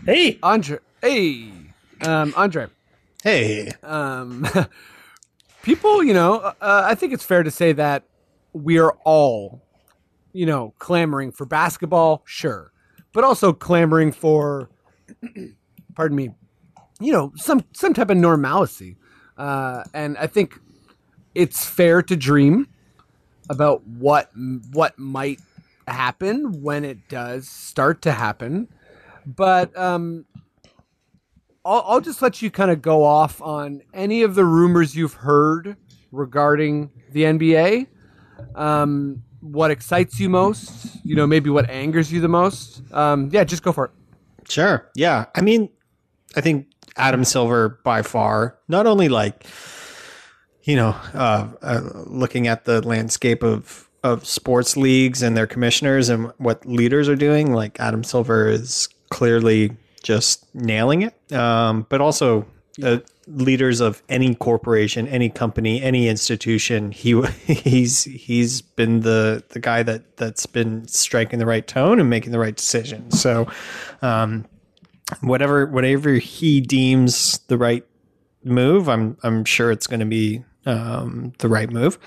Hey, 0.05 0.39
Andre, 0.43 0.79
hey, 1.01 1.53
um, 2.03 2.35
Andre. 2.37 2.67
Hey. 3.23 3.71
um, 3.85 4.45
people, 5.63 6.03
you 6.03 6.13
know, 6.13 6.39
uh, 6.41 6.53
I 6.61 6.97
think 6.97 7.13
it's 7.13 7.23
fair 7.23 7.45
to 7.45 7.53
say 7.53 7.73
that 7.75 8.03
we 8.53 8.79
are 8.79 8.97
all, 9.05 9.63
you 10.33 10.45
know, 10.45 10.75
clamoring 10.81 11.31
for 11.31 11.47
basketball, 11.47 12.23
sure, 12.25 12.73
but 13.13 13.23
also 13.23 13.53
clamoring 13.53 14.11
for, 14.11 14.69
pardon 15.95 16.17
me, 16.17 16.31
you 16.99 17.13
know, 17.13 17.31
some 17.37 17.65
some 17.75 17.95
type 17.95 18.11
of 18.11 18.17
normalcy. 18.17 18.97
Uh, 19.39 19.85
and 19.95 20.19
I 20.19 20.27
think 20.27 20.59
it's 21.33 21.65
fair 21.65 22.03
to 22.03 22.17
dream 22.17 22.67
about 23.49 23.87
what 23.87 24.31
what 24.73 24.99
might 24.99 25.39
happen 25.87 26.63
when 26.63 26.85
it 26.85 27.09
does 27.09 27.49
start 27.49 28.03
to 28.03 28.13
happen. 28.13 28.69
But 29.27 29.77
um, 29.77 30.25
I'll, 31.65 31.85
I'll 31.87 32.01
just 32.01 32.23
let 32.23 32.43
you 32.43 32.51
kind 32.51 32.71
of 32.71 32.81
go 32.81 33.05
off 33.05 33.43
on 33.43 33.83
any 33.93 34.23
of 34.23 34.35
the 34.35 34.45
rumors 34.45 34.95
you've 34.95 35.15
heard 35.15 35.77
regarding 36.13 36.91
the 37.13 37.25
NBA. 37.25 37.87
Um, 38.55 39.23
what 39.41 39.71
excites 39.71 40.19
you 40.21 40.29
most. 40.29 41.05
You 41.05 41.17
know, 41.17 41.27
maybe 41.27 41.51
what 41.51 41.69
angers 41.69 42.13
you 42.13 42.21
the 42.21 42.29
most. 42.29 42.83
Um, 42.93 43.31
yeah, 43.33 43.45
just 43.45 43.63
go 43.63 43.73
for 43.73 43.87
it. 43.87 43.91
Sure. 44.49 44.89
Yeah. 44.95 45.27
I 45.35 45.41
mean, 45.41 45.69
I 46.37 46.41
think 46.41 46.69
Adam 46.97 47.25
Silver 47.25 47.81
by 47.85 48.03
far, 48.03 48.59
not 48.69 48.87
only 48.87 49.09
like, 49.09 49.45
you 50.63 50.77
know, 50.77 50.97
uh, 51.15 51.49
uh, 51.63 51.81
looking 52.07 52.47
at 52.47 52.65
the 52.65 52.87
landscape 52.87 53.43
of, 53.43 53.86
of 54.07 54.25
sports 54.25 54.77
leagues 54.77 55.23
and 55.23 55.37
their 55.37 55.47
commissioners 55.47 56.09
and 56.09 56.33
what 56.39 56.65
leaders 56.65 57.09
are 57.09 57.17
doing, 57.17 57.53
like 57.53 57.79
Adam 57.81 58.05
Silver 58.05 58.49
is 58.49 58.89
clearly 59.11 59.77
just 60.03 60.47
nailing 60.55 61.03
it. 61.03 61.33
Um, 61.33 61.87
but 61.89 62.01
also 62.01 62.47
uh, 62.83 62.99
leaders 63.27 63.81
of 63.81 64.03
any 64.09 64.35
corporation, 64.35 65.09
any 65.09 65.29
company, 65.29 65.83
any 65.83 66.09
institution, 66.09 66.93
he 66.93 67.21
he's 67.47 68.05
he's 68.05 68.63
been 68.63 69.01
the 69.01 69.43
the 69.49 69.59
guy 69.61 69.83
that 69.83 70.17
that's 70.17 70.47
been 70.47 70.87
striking 70.87 71.39
the 71.39 71.47
right 71.47 71.67
tone 71.67 71.99
and 71.99 72.09
making 72.09 72.33
the 72.33 72.39
right 72.39 72.57
decisions. 72.57 73.21
So, 73.21 73.51
um, 74.03 74.47
whatever 75.21 75.67
whatever 75.67 76.15
he 76.15 76.61
deems 76.61 77.39
the 77.49 77.59
right 77.59 77.85
move, 78.45 78.89
I'm 78.89 79.17
I'm 79.23 79.45
sure 79.45 79.71
it's 79.73 79.87
going 79.87 80.01
to 80.01 80.07
be 80.07 80.45
um, 80.65 81.33
the 81.39 81.49
right 81.49 81.71
move. 81.71 81.99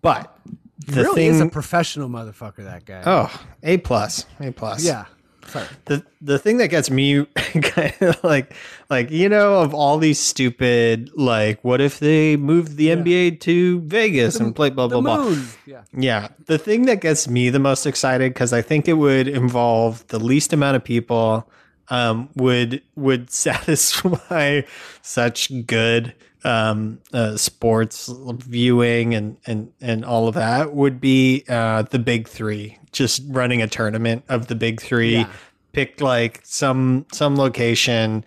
But 0.00 0.34
the 0.78 1.02
really 1.02 1.14
thing, 1.14 1.30
is 1.30 1.40
a 1.40 1.46
professional 1.46 2.08
motherfucker. 2.08 2.64
That 2.64 2.84
guy. 2.84 3.02
oh, 3.06 3.46
a 3.62 3.78
plus, 3.78 4.26
a 4.40 4.52
plus, 4.52 4.84
yeah. 4.84 5.06
Sorry. 5.46 5.66
the 5.84 6.04
the 6.20 6.38
thing 6.38 6.56
that 6.58 6.68
gets 6.68 6.90
me 6.90 7.24
kind 7.62 7.94
of 8.00 8.22
like 8.24 8.54
like 8.88 9.10
you 9.10 9.28
know 9.28 9.60
of 9.60 9.74
all 9.74 9.98
these 9.98 10.18
stupid 10.18 11.10
like 11.14 11.62
what 11.62 11.80
if 11.80 11.98
they 11.98 12.36
moved 12.36 12.76
the 12.76 12.88
NBA 12.88 13.40
to 13.40 13.80
Vegas 13.80 14.36
and 14.40 14.54
play 14.54 14.70
blah 14.70 14.88
blah 14.88 15.00
blah. 15.00 15.36
Yeah. 15.66 15.82
Yeah, 15.92 16.28
the 16.46 16.58
thing 16.58 16.86
that 16.86 17.00
gets 17.00 17.28
me 17.28 17.50
the 17.50 17.58
most 17.58 17.86
excited 17.86 18.32
because 18.32 18.52
I 18.52 18.62
think 18.62 18.88
it 18.88 18.94
would 18.94 19.28
involve 19.28 20.06
the 20.08 20.18
least 20.18 20.52
amount 20.52 20.76
of 20.76 20.84
people, 20.84 21.48
um, 21.88 22.28
would 22.34 22.82
would 22.96 23.30
satisfy 23.44 24.62
such 25.02 25.66
good 25.66 26.14
um, 26.44 27.00
uh, 27.12 27.36
sports 27.36 28.10
viewing 28.12 29.14
and 29.14 29.36
and 29.46 29.72
and 29.80 30.04
all 30.04 30.28
of 30.28 30.34
that 30.34 30.74
would 30.74 31.00
be 31.00 31.44
uh, 31.48 31.82
the 31.82 31.98
big 31.98 32.28
three. 32.28 32.78
Just 32.92 33.22
running 33.28 33.60
a 33.62 33.66
tournament 33.66 34.24
of 34.28 34.46
the 34.48 34.54
big 34.54 34.80
three, 34.80 35.16
Yeah. 35.16 35.30
pick 35.72 36.00
like 36.00 36.40
some 36.44 37.06
some 37.12 37.36
location, 37.36 38.24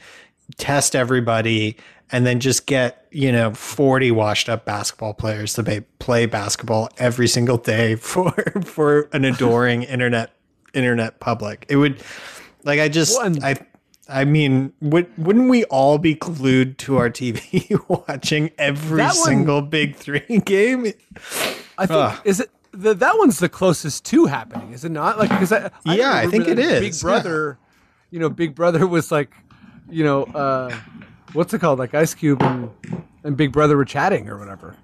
test 0.57 0.95
everybody 0.95 1.78
and 2.09 2.26
then 2.26 2.39
just 2.39 2.65
get 2.68 3.05
you 3.11 3.32
know 3.34 3.53
40 3.53 4.11
washed 4.11 4.47
up 4.47 4.63
basketball 4.63 5.13
players 5.13 5.53
to 5.55 5.84
play 5.99 6.26
basketball 6.26 6.89
every 6.97 7.28
single 7.28 7.57
day 7.57 7.95
for 7.97 8.32
for 8.63 9.09
an 9.11 9.26
adoring 9.26 9.84
internet 9.84 10.32
internet 10.74 11.20
public 11.20 11.65
it 11.68 11.76
would 11.76 12.01
like 12.63 12.80
i 12.80 12.88
just 12.88 13.18
One- 13.18 13.43
i 13.43 13.55
i 14.10 14.24
mean 14.26 14.74
would, 14.82 15.08
wouldn't 15.18 15.49
we 15.49 15.64
all 15.66 15.97
be 15.97 16.14
glued 16.16 16.78
to 16.78 16.97
our 16.97 17.10
tv 17.10 17.78
watching 18.08 18.51
every 18.58 19.01
one- 19.01 19.12
single 19.14 19.62
big 19.62 19.95
three 19.95 20.22
game 20.45 20.86
I 21.80 21.86
think 21.86 21.91
Ugh. 21.99 22.22
is 22.26 22.39
it 22.39 22.49
the, 22.72 22.93
that 22.95 23.18
one's 23.18 23.39
the 23.39 23.49
closest 23.49 24.05
to 24.05 24.26
happening, 24.26 24.72
is 24.74 24.84
it 24.86 24.89
not? 24.91 25.18
Like 25.18 25.30
because 25.30 25.51
I, 25.51 25.70
I 25.86 25.95
Yeah, 25.95 26.14
I 26.14 26.28
think 26.28 26.47
it 26.47 26.60
is. 26.60 26.80
Big 26.80 26.89
is, 26.91 27.01
Brother, 27.01 27.58
you 28.12 28.20
know, 28.20 28.30
Big 28.30 28.53
Brother 28.55 28.86
was 28.86 29.12
like, 29.12 29.32
you 29.89 30.03
know, 30.03 30.24
uh, 30.26 30.76
what's 31.34 31.53
it 31.53 31.60
called? 31.60 31.80
Like 31.80 31.93
Ice 31.95 32.14
Cube 32.14 32.41
and 32.43 32.70
and 33.24 33.36
Big 33.38 33.51
Brother 33.51 33.78
were 33.78 33.86
chatting 33.86 34.28
or 34.30 34.38
whatever. 34.38 34.76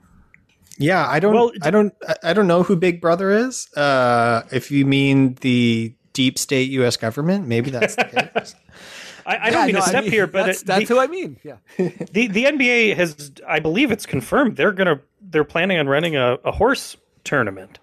yeah 0.79 1.07
i 1.07 1.19
don't 1.19 1.33
Well, 1.35 1.51
i 1.61 1.69
don't 1.69 1.93
I- 2.07 2.15
i 2.29 2.33
don't 2.33 2.47
know 2.47 2.63
who 2.63 2.75
big 2.75 2.99
brother 2.99 3.29
is 3.31 3.71
uh 3.75 4.41
if 4.51 4.71
you 4.71 4.85
mean 4.85 5.35
the 5.41 5.93
deep 6.13 6.39
state 6.39 6.69
us 6.71 6.97
government 6.97 7.47
maybe 7.47 7.69
that's 7.69 7.95
the 7.95 8.05
case 8.05 8.55
I, 9.25 9.47
I 9.47 9.49
don't 9.49 9.65
mean 9.67 9.75
no, 9.75 9.81
to 9.81 9.85
I 9.85 9.89
step 9.89 10.03
mean, 10.03 10.11
here, 10.11 10.27
but 10.27 10.45
that's, 10.47 10.61
it, 10.61 10.65
that's 10.67 10.87
the, 10.87 10.93
who 10.95 10.99
I 10.99 11.07
mean. 11.07 11.37
Yeah. 11.43 11.57
the 11.77 12.27
the 12.27 12.45
NBA 12.45 12.95
has, 12.95 13.31
I 13.47 13.59
believe, 13.59 13.91
it's 13.91 14.05
confirmed 14.05 14.55
they're 14.57 14.71
gonna 14.71 14.99
they're 15.21 15.43
planning 15.43 15.77
on 15.79 15.87
running 15.87 16.15
a, 16.15 16.33
a 16.43 16.51
horse 16.51 16.97
tournament. 17.23 17.79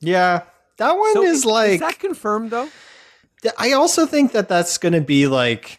yeah 0.00 0.42
that 0.76 0.92
one 0.98 1.12
So 1.12 1.22
is 1.22 1.44
like 1.44 1.70
is 1.74 1.80
that 1.80 1.98
confirmed 1.98 2.50
though? 2.50 2.68
I 3.58 3.72
also 3.72 4.06
think 4.06 4.32
that 4.32 4.48
that's 4.48 4.78
going 4.78 4.94
to 4.94 5.02
be 5.02 5.26
like, 5.26 5.78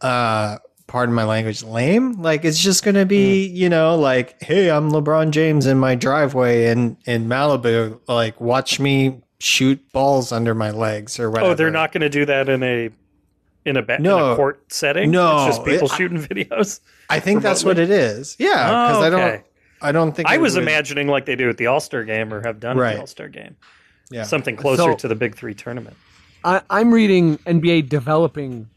uh, 0.00 0.58
pardon 0.86 1.12
my 1.14 1.24
language, 1.24 1.62
lame. 1.64 2.22
Like 2.22 2.44
it's 2.44 2.58
just 2.62 2.84
going 2.84 2.94
to 2.94 3.04
be, 3.04 3.50
Mm. 3.52 3.56
you 3.56 3.68
know, 3.68 3.96
like, 3.96 4.40
hey, 4.42 4.70
I'm 4.70 4.92
LeBron 4.92 5.30
James 5.32 5.66
in 5.66 5.76
my 5.78 5.94
driveway 5.96 6.66
in 6.70 6.96
in 7.04 7.26
Malibu. 7.28 7.98
Like, 8.06 8.40
watch 8.40 8.78
me 8.78 9.20
shoot 9.40 9.92
balls 9.92 10.30
under 10.32 10.54
my 10.54 10.70
legs 10.70 11.18
or 11.18 11.30
whatever. 11.30 11.50
Oh, 11.50 11.54
they're 11.54 11.70
not 11.70 11.90
going 11.92 12.02
to 12.02 12.08
do 12.08 12.24
that 12.26 12.48
in 12.48 12.62
a 12.62 12.90
in 13.64 13.76
a, 13.76 13.82
ba- 13.82 13.96
in 13.96 14.02
No. 14.02 14.32
a 14.32 14.36
court 14.36 14.72
setting. 14.72 15.10
No, 15.10 15.46
it's 15.46 15.56
just 15.56 15.66
people 15.66 15.86
it- 15.88 15.96
shooting 15.96 16.18
videos. 16.22 16.80
I 17.10 17.20
think 17.20 17.42
that's 17.42 17.64
what 17.64 17.78
it 17.78 17.90
is. 17.90 18.36
Yeah, 18.38 18.48
because 18.66 18.96
Oh, 18.96 19.02
I 19.02 19.10
don't. 19.10 19.42
I 19.82 19.92
don't 19.92 20.12
think 20.16 20.28
I 20.28 20.38
was 20.38 20.54
would- 20.54 20.62
imagining 20.62 21.08
like 21.08 21.26
they 21.26 21.36
do 21.36 21.48
at 21.50 21.56
the 21.58 21.66
All 21.66 21.80
Star 21.80 22.04
game 22.04 22.32
or 22.32 22.40
have 22.42 22.60
done 22.60 22.78
at 22.80 22.94
the 22.94 23.00
All 23.00 23.06
Star 23.06 23.28
game, 23.28 23.56
Yeah. 24.10 24.22
something 24.22 24.56
closer 24.56 24.82
So- 24.82 24.94
to 24.96 25.08
the 25.08 25.14
Big 25.14 25.34
Three 25.34 25.54
tournament. 25.54 25.96
I, 26.44 26.60
I'm 26.70 26.92
reading 26.92 27.38
NBA 27.46 27.88
developing 27.88 28.68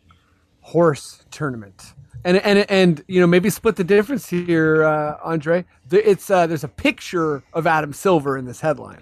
horse 0.62 1.24
tournament, 1.32 1.94
and 2.26 2.38
and 2.38 2.66
and 2.70 3.04
you 3.08 3.20
know 3.22 3.28
maybe 3.28 3.50
split 3.50 3.76
the 3.76 3.84
difference 3.84 4.30
here, 4.30 4.84
uh, 4.84 5.18
Andre. 5.24 5.66
It's 5.92 6.30
uh, 6.30 6.48
there's 6.48 6.64
a 6.64 6.70
picture 6.70 7.44
of 7.54 7.68
Adam 7.68 7.94
Silver 7.94 8.38
in 8.38 8.46
this 8.46 8.60
headline, 8.62 9.02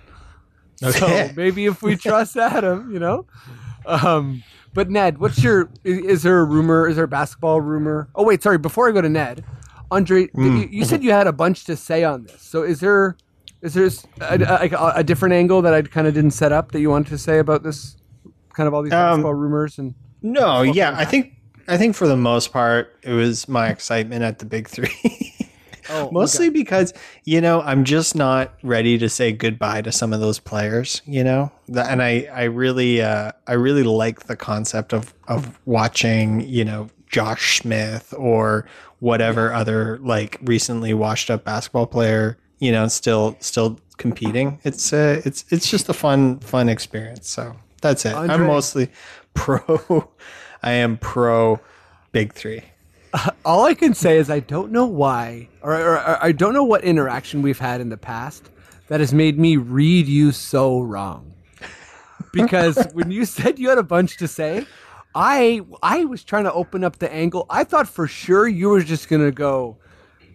Okay. 0.84 1.00
so 1.00 1.34
maybe 1.36 1.66
if 1.66 1.82
we 1.82 1.96
trust 1.96 2.38
Adam, 2.38 2.92
you 2.92 3.00
know. 3.00 3.26
Um, 3.88 4.44
but 4.76 4.89
Ned, 4.91 5.17
what's 5.17 5.41
your? 5.41 5.69
Is, 5.84 6.21
there 6.21 6.39
a 6.39 6.43
rumor? 6.43 6.88
Is 6.88 6.97
there 6.97 7.05
a 7.05 7.07
basketball 7.07 7.61
rumor? 7.61 8.09
Oh 8.13 8.23
wait, 8.23 8.43
sorry. 8.43 8.57
Before 8.59 8.88
I 8.88 8.91
go 8.91 9.01
to 9.01 9.09
Ned, 9.09 9.43
Andre, 9.89 10.28
did 10.28 10.36
you, 10.36 10.67
you 10.69 10.86
said 10.86 11.01
you 11.01 11.11
had 11.11 11.26
a 11.28 11.34
bunch 11.34 11.63
to 11.65 11.76
say 11.78 12.03
on 12.03 12.26
this. 12.26 12.41
So 12.41 12.61
is 12.63 12.82
there? 12.82 13.15
Is 13.61 13.73
there 13.73 13.89
a 14.21 15.03
different 15.03 15.34
angle 15.34 15.61
that 15.63 15.73
I 15.73 15.82
kind 15.82 16.05
of 16.05 16.13
didn't 16.13 16.32
set 16.32 16.51
up 16.51 16.71
that 16.73 16.82
you 16.82 16.89
wanted 16.89 17.09
to 17.09 17.17
say 17.17 17.39
about 17.39 17.63
this? 17.63 17.95
Kind 18.53 18.67
of 18.67 18.73
all 18.73 18.84
these 18.84 18.93
Um, 18.93 18.99
basketball 18.99 19.34
rumors 19.34 19.80
and 19.80 19.95
No, 20.21 20.61
yeah, 20.61 20.93
I 20.95 21.05
think 21.05 21.34
I 21.67 21.78
think 21.78 21.95
for 21.95 22.07
the 22.07 22.17
most 22.17 22.51
part 22.53 22.95
it 23.01 23.13
was 23.13 23.47
my 23.47 23.69
excitement 23.69 24.23
at 24.23 24.39
the 24.39 24.45
big 24.45 24.67
three. 24.67 25.34
Oh, 25.90 26.10
Mostly 26.12 26.50
because, 26.50 26.94
you 27.26 27.42
know, 27.42 27.62
I'm 27.62 27.84
just 27.84 28.16
not 28.16 28.54
ready 28.64 28.98
to 28.98 29.10
say 29.10 29.32
goodbye 29.32 29.82
to 29.84 29.92
some 29.92 30.14
of 30.14 30.20
those 30.20 30.40
players, 30.40 31.02
you 31.06 31.24
know? 31.24 31.52
And 31.68 32.02
I, 32.02 32.28
I 32.34 32.44
really 32.44 33.02
uh 33.02 33.32
I 33.48 33.54
really 33.54 33.84
like 33.84 34.22
the 34.28 34.36
concept 34.36 34.94
of 34.94 35.14
of 35.28 35.60
watching, 35.66 36.42
you 36.42 36.66
know, 36.66 36.90
Josh 37.08 37.62
Smith 37.62 38.14
or 38.18 38.68
whatever 39.00 39.54
other 39.54 40.00
like 40.00 40.40
recently 40.42 40.94
washed 40.94 41.30
up 41.30 41.44
basketball 41.44 41.88
player, 41.88 42.38
you 42.60 42.72
know, 42.72 42.88
still 42.88 43.36
still 43.40 43.80
competing. 43.98 44.60
It's 44.64 44.92
uh 44.94 45.22
it's 45.26 45.46
it's 45.50 45.70
just 45.70 45.90
a 45.90 45.94
fun 45.94 46.40
fun 46.40 46.70
experience. 46.70 47.30
So 47.30 47.56
that's 47.82 48.06
it. 48.06 48.14
Andre- 48.14 48.36
I'm 48.36 48.48
mostly 48.48 48.90
pro 49.34 50.10
I 50.64 50.72
am 50.72 50.98
pro 50.98 51.60
big 52.12 52.34
3. 53.18 53.32
all 53.45 53.66
I 53.66 53.74
can 53.74 53.93
say 53.93 54.18
is 54.18 54.30
I 54.30 54.39
don't 54.39 54.72
know 54.72 54.86
why, 54.86 55.49
or, 55.61 55.74
or, 55.74 55.93
or 55.95 56.24
I 56.24 56.32
don't 56.32 56.53
know 56.53 56.63
what 56.63 56.84
interaction 56.84 57.41
we've 57.41 57.59
had 57.59 57.82
in 57.82 57.89
the 57.89 57.97
past 57.97 58.49
that 58.88 58.99
has 58.99 59.13
made 59.13 59.39
me 59.39 59.57
read 59.57 60.07
you 60.07 60.32
so 60.32 60.82
wrong. 60.82 61.34
Because 62.32 62.78
when 62.93 63.11
you 63.11 63.26
said 63.26 63.59
you 63.59 63.70
had 63.70 63.78
a 63.78 63.84
bunch 63.84 64.18
to 64.18 64.28
say, 64.28 64.66
I 65.13 65.61
I 65.82 66.05
was 66.05 66.24
trying 66.24 66.43
to 66.43 66.53
open 66.53 66.84
up 66.84 66.99
the 66.99 67.11
angle. 67.11 67.45
I 67.49 67.63
thought 67.63 67.88
for 67.88 68.07
sure 68.07 68.47
you 68.47 68.70
were 68.70 68.84
just 68.84 69.07
gonna 69.07 69.32
go, 69.32 69.78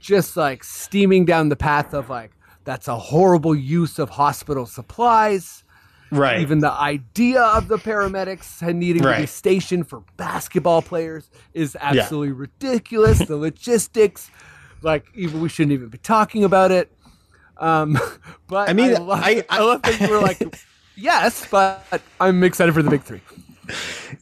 just 0.00 0.36
like 0.36 0.64
steaming 0.64 1.26
down 1.26 1.50
the 1.50 1.56
path 1.56 1.92
of 1.92 2.08
like 2.08 2.32
that's 2.64 2.88
a 2.88 2.96
horrible 2.96 3.54
use 3.54 3.98
of 3.98 4.10
hospital 4.10 4.66
supplies. 4.66 5.64
Right. 6.10 6.40
Even 6.40 6.58
the 6.58 6.72
idea 6.72 7.42
of 7.42 7.68
the 7.68 7.78
paramedics 7.78 8.62
needing 8.74 9.02
to 9.02 9.16
be 9.16 9.26
stationed 9.26 9.88
for 9.88 10.02
basketball 10.16 10.82
players 10.82 11.30
is 11.54 11.76
absolutely 11.80 12.32
ridiculous. 12.32 13.18
the 13.20 13.36
logistics, 13.36 14.30
like 14.82 15.06
even 15.14 15.40
we 15.40 15.48
shouldn't 15.48 15.72
even 15.72 15.88
be 15.88 15.98
talking 15.98 16.44
about 16.44 16.72
it. 16.72 16.92
Um, 17.58 17.98
but 18.48 18.68
I 18.68 18.72
mean, 18.72 18.94
I 18.94 18.98
love, 18.98 19.20
I- 19.22 19.44
I, 19.48 19.60
love 19.60 19.82
that 19.82 20.00
you 20.00 20.10
were 20.10 20.20
like, 20.20 20.42
yes, 20.96 21.46
but 21.50 22.02
I'm 22.18 22.42
excited 22.42 22.74
for 22.74 22.82
the 22.82 22.90
big 22.90 23.02
three. 23.02 23.20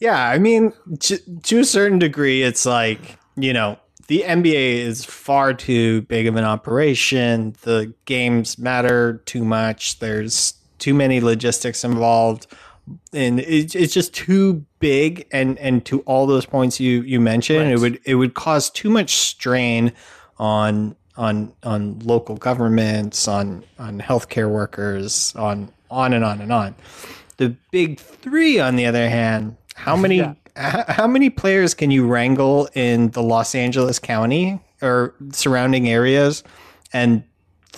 Yeah, 0.00 0.22
I 0.28 0.38
mean, 0.38 0.72
to, 1.00 1.18
to 1.44 1.60
a 1.60 1.64
certain 1.64 1.98
degree, 1.98 2.42
it's 2.42 2.66
like, 2.66 3.18
you 3.36 3.52
know, 3.54 3.78
the 4.08 4.24
NBA 4.26 4.74
is 4.76 5.04
far 5.04 5.54
too 5.54 6.02
big 6.02 6.26
of 6.26 6.36
an 6.36 6.44
operation. 6.44 7.54
The 7.62 7.94
games 8.04 8.58
matter 8.58 9.22
too 9.26 9.44
much. 9.44 9.98
There's 10.00 10.54
too 10.78 10.94
many 10.94 11.20
logistics 11.20 11.84
involved. 11.84 12.46
And 13.12 13.40
it, 13.40 13.74
it's 13.74 13.92
just 13.92 14.14
too 14.14 14.64
big, 14.80 15.26
and 15.30 15.58
and 15.58 15.84
to 15.86 16.00
all 16.00 16.26
those 16.26 16.46
points 16.46 16.80
you 16.80 17.02
you 17.02 17.20
mentioned, 17.20 17.70
it 17.70 17.78
would 17.80 18.00
it 18.06 18.14
would 18.14 18.32
cause 18.34 18.70
too 18.70 18.88
much 18.88 19.10
strain 19.16 19.92
on 20.38 20.96
on 21.16 21.52
on 21.64 21.98
local 21.98 22.36
governments, 22.36 23.28
on 23.28 23.62
on 23.78 24.00
healthcare 24.00 24.48
workers, 24.50 25.34
on 25.36 25.70
on 25.90 26.14
and 26.14 26.24
on 26.24 26.40
and 26.40 26.50
on. 26.50 26.74
The 27.36 27.54
big 27.70 28.00
three, 28.00 28.58
on 28.58 28.76
the 28.76 28.86
other 28.86 29.08
hand, 29.10 29.56
how 29.74 29.94
many 30.04 30.16
Yeah. 30.16 30.34
h- 30.56 30.86
how 30.88 31.06
many 31.06 31.28
players 31.28 31.74
can 31.74 31.90
you 31.90 32.06
wrangle 32.06 32.70
in 32.74 33.10
the 33.10 33.22
Los 33.22 33.54
Angeles 33.54 33.98
County 33.98 34.60
or 34.80 35.14
surrounding 35.32 35.90
areas 35.90 36.42
and 36.94 37.22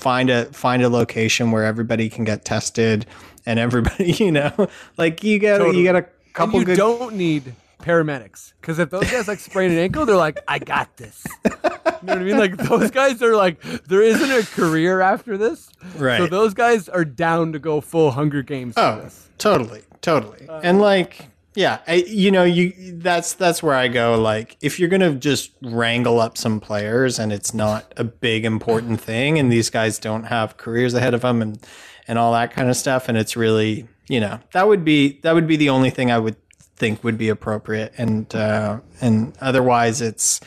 find 0.01 0.31
a 0.31 0.47
find 0.47 0.83
a 0.83 0.89
location 0.89 1.51
where 1.51 1.65
everybody 1.65 2.09
can 2.09 2.25
get 2.25 2.45
tested 2.45 3.07
and 3.47 3.59
everybody, 3.59 4.13
you 4.19 4.33
know, 4.33 4.69
like 4.97 5.23
you 5.23 5.39
got 5.39 5.59
Totally. 5.59 5.79
you 5.79 5.85
got 5.85 5.95
a 5.97 5.99
And 5.99 6.07
couple 6.35 6.59
you 6.61 6.67
good 6.67 6.77
don't 6.77 7.15
need 7.15 7.55
paramedics 7.83 8.53
because 8.61 8.79
if 8.79 8.91
those 8.91 9.11
guys 9.11 9.27
like 9.29 9.39
sprain 9.41 9.71
an 9.71 9.79
ankle, 9.79 10.05
they're 10.07 10.17
like, 10.17 10.39
I 10.49 10.59
got 10.59 10.97
this. 10.97 11.25
You 12.03 12.07
know 12.07 12.15
what 12.15 12.23
I 12.23 12.25
mean? 12.25 12.39
Like 12.39 12.57
those 12.57 12.91
guys 12.91 13.23
are 13.23 13.37
like, 13.37 13.61
there 13.85 14.01
isn't 14.01 14.31
a 14.31 14.43
career 14.55 15.03
after 15.03 15.37
this. 15.37 15.69
Right. 15.99 16.17
So 16.17 16.27
those 16.29 16.55
guys 16.55 16.89
are 16.89 17.05
down 17.05 17.53
to 17.53 17.59
go 17.59 17.83
full 17.83 18.13
Hunger 18.13 18.43
Games. 18.43 18.73
for 18.73 18.81
Oh, 18.81 19.01
this. 19.03 19.29
totally, 19.37 19.83
totally. 20.01 20.49
and 20.63 20.81
like, 20.81 21.29
yeah, 21.55 21.81
I, 21.87 21.95
you 22.07 22.31
know, 22.31 22.45
you 22.45 22.73
that's 22.99 23.35
that's 23.35 23.63
where 23.63 23.75
I 23.75 23.89
go. 23.89 24.21
Like, 24.21 24.57
if 24.61 24.79
you're 24.79 24.89
gonna 24.89 25.15
just 25.15 25.53
wrangle 25.63 26.21
up 26.21 26.39
some 26.39 26.61
players 26.61 27.19
and 27.19 27.33
it's 27.33 27.53
not 27.53 27.93
a 27.97 28.05
big 28.05 28.45
important 28.45 29.01
thing, 29.01 29.39
and 29.39 29.51
these 29.53 29.69
guys 29.71 29.99
don't 29.99 30.25
have 30.25 30.57
careers 30.57 30.95
ahead 30.95 31.15
of 31.15 31.23
them, 31.23 31.43
and 31.43 31.59
and 32.07 32.19
all 32.19 32.33
that 32.33 32.53
kind 32.53 32.69
of 32.71 32.77
stuff, 32.77 33.09
and 33.09 33.19
it's 33.19 33.37
really, 33.37 33.89
you 34.09 34.21
know, 34.21 34.39
that 34.53 34.69
would 34.69 34.85
be 34.85 35.21
that 35.23 35.35
would 35.35 35.49
be 35.49 35.57
the 35.57 35.71
only 35.71 35.91
thing 35.91 36.11
I 36.11 36.19
would 36.19 36.37
think 36.77 37.03
would 37.03 37.19
be 37.19 37.29
appropriate, 37.29 37.93
and 37.99 38.33
uh, 38.35 38.81
and 39.01 39.33
otherwise, 39.41 40.01
it's 40.01 40.41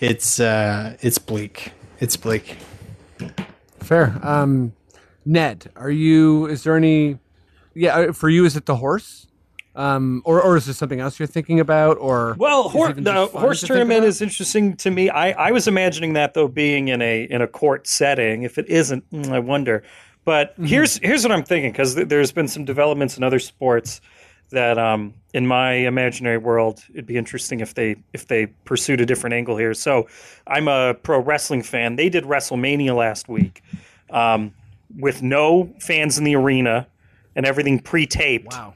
it's 0.00 0.40
uh, 0.40 0.96
it's 1.00 1.18
bleak. 1.18 1.72
It's 2.00 2.16
bleak. 2.16 2.58
Fair. 3.78 4.18
Um, 4.22 4.72
Ned, 5.24 5.70
are 5.76 5.90
you? 5.90 6.46
Is 6.46 6.64
there 6.64 6.76
any? 6.76 7.18
Yeah, 7.74 7.96
uh, 7.96 8.12
for 8.12 8.28
you, 8.28 8.44
is 8.44 8.56
it 8.56 8.66
the 8.66 8.76
horse? 8.76 9.26
Um, 9.80 10.22
or 10.24 10.42
or 10.42 10.56
is 10.56 10.66
there 10.66 10.74
something 10.74 11.00
else 11.00 11.18
you're 11.18 11.26
thinking 11.26 11.58
about? 11.60 11.96
Or 11.98 12.34
Well, 12.38 12.68
hor- 12.68 12.92
the 12.92 13.26
horse 13.26 13.60
to 13.60 13.66
tournament 13.66 14.04
is 14.04 14.20
interesting 14.20 14.76
to 14.76 14.90
me. 14.90 15.08
I, 15.10 15.48
I 15.48 15.50
was 15.52 15.66
imagining 15.66 16.12
that 16.14 16.34
though 16.34 16.48
being 16.48 16.88
in 16.88 17.00
a 17.00 17.22
in 17.24 17.40
a 17.40 17.46
court 17.46 17.86
setting. 17.86 18.42
If 18.42 18.58
it 18.58 18.68
isn't, 18.68 19.08
mm, 19.10 19.32
I 19.32 19.38
wonder. 19.38 19.82
But 20.24 20.52
Mm-hmm. 20.52 20.64
here's 20.66 20.98
here's 20.98 21.22
what 21.22 21.32
I'm 21.32 21.42
thinking 21.44 21.72
because 21.72 21.94
th- 21.94 22.08
there's 22.08 22.30
been 22.32 22.46
some 22.48 22.64
developments 22.64 23.16
in 23.16 23.22
other 23.24 23.38
sports 23.38 24.00
that, 24.50 24.78
um, 24.78 25.14
in 25.32 25.46
my 25.46 25.72
imaginary 25.74 26.36
world, 26.38 26.82
it'd 26.92 27.06
be 27.06 27.16
interesting 27.16 27.60
if 27.60 27.74
they 27.74 27.96
if 28.12 28.26
they 28.26 28.46
pursued 28.64 29.00
a 29.00 29.06
different 29.06 29.32
angle 29.34 29.56
here. 29.56 29.72
So, 29.74 30.08
I'm 30.46 30.68
a 30.68 30.92
pro 30.94 31.20
wrestling 31.20 31.62
fan. 31.62 31.96
They 31.96 32.08
did 32.10 32.24
WrestleMania 32.24 32.94
last 32.94 33.28
week 33.28 33.62
um, 34.10 34.52
with 34.98 35.22
no 35.22 35.72
fans 35.80 36.18
in 36.18 36.24
the 36.24 36.34
arena 36.36 36.86
and 37.36 37.46
everything 37.46 37.78
pre-taped 37.78 38.52
Wow. 38.52 38.74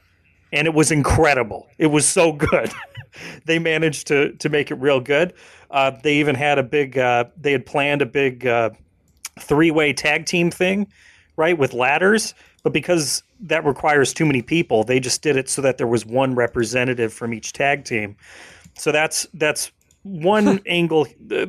And 0.55 0.67
it 0.67 0.73
was 0.73 0.89
incredible. 0.89 1.67
It 1.77 1.87
was 1.87 2.07
so 2.07 2.31
good. 2.31 2.71
they 3.45 3.59
managed 3.59 4.07
to 4.07 4.31
to 4.33 4.49
make 4.49 4.71
it 4.71 4.75
real 4.75 5.01
good. 5.01 5.33
Uh, 5.69 5.91
they 6.01 6.15
even 6.15 6.33
had 6.33 6.57
a 6.57 6.63
big. 6.63 6.97
Uh, 6.97 7.25
they 7.37 7.51
had 7.51 7.65
planned 7.65 8.01
a 8.01 8.05
big 8.05 8.47
uh, 8.47 8.69
three 9.39 9.69
way 9.69 9.93
tag 9.93 10.25
team 10.25 10.49
thing, 10.49 10.87
right, 11.35 11.57
with 11.57 11.73
ladders. 11.73 12.33
But 12.63 12.73
because 12.73 13.21
that 13.41 13.63
requires 13.63 14.13
too 14.13 14.25
many 14.25 14.41
people, 14.41 14.83
they 14.83 14.99
just 14.99 15.21
did 15.21 15.37
it 15.37 15.49
so 15.49 15.61
that 15.61 15.77
there 15.77 15.85
was 15.85 16.05
one 16.05 16.33
representative 16.33 17.13
from 17.13 17.33
each 17.33 17.53
tag 17.53 17.83
team. 17.83 18.15
So 18.75 18.91
that's 18.91 19.27
that's 19.33 19.71
one 20.03 20.61
angle, 20.65 21.05
uh, 21.31 21.47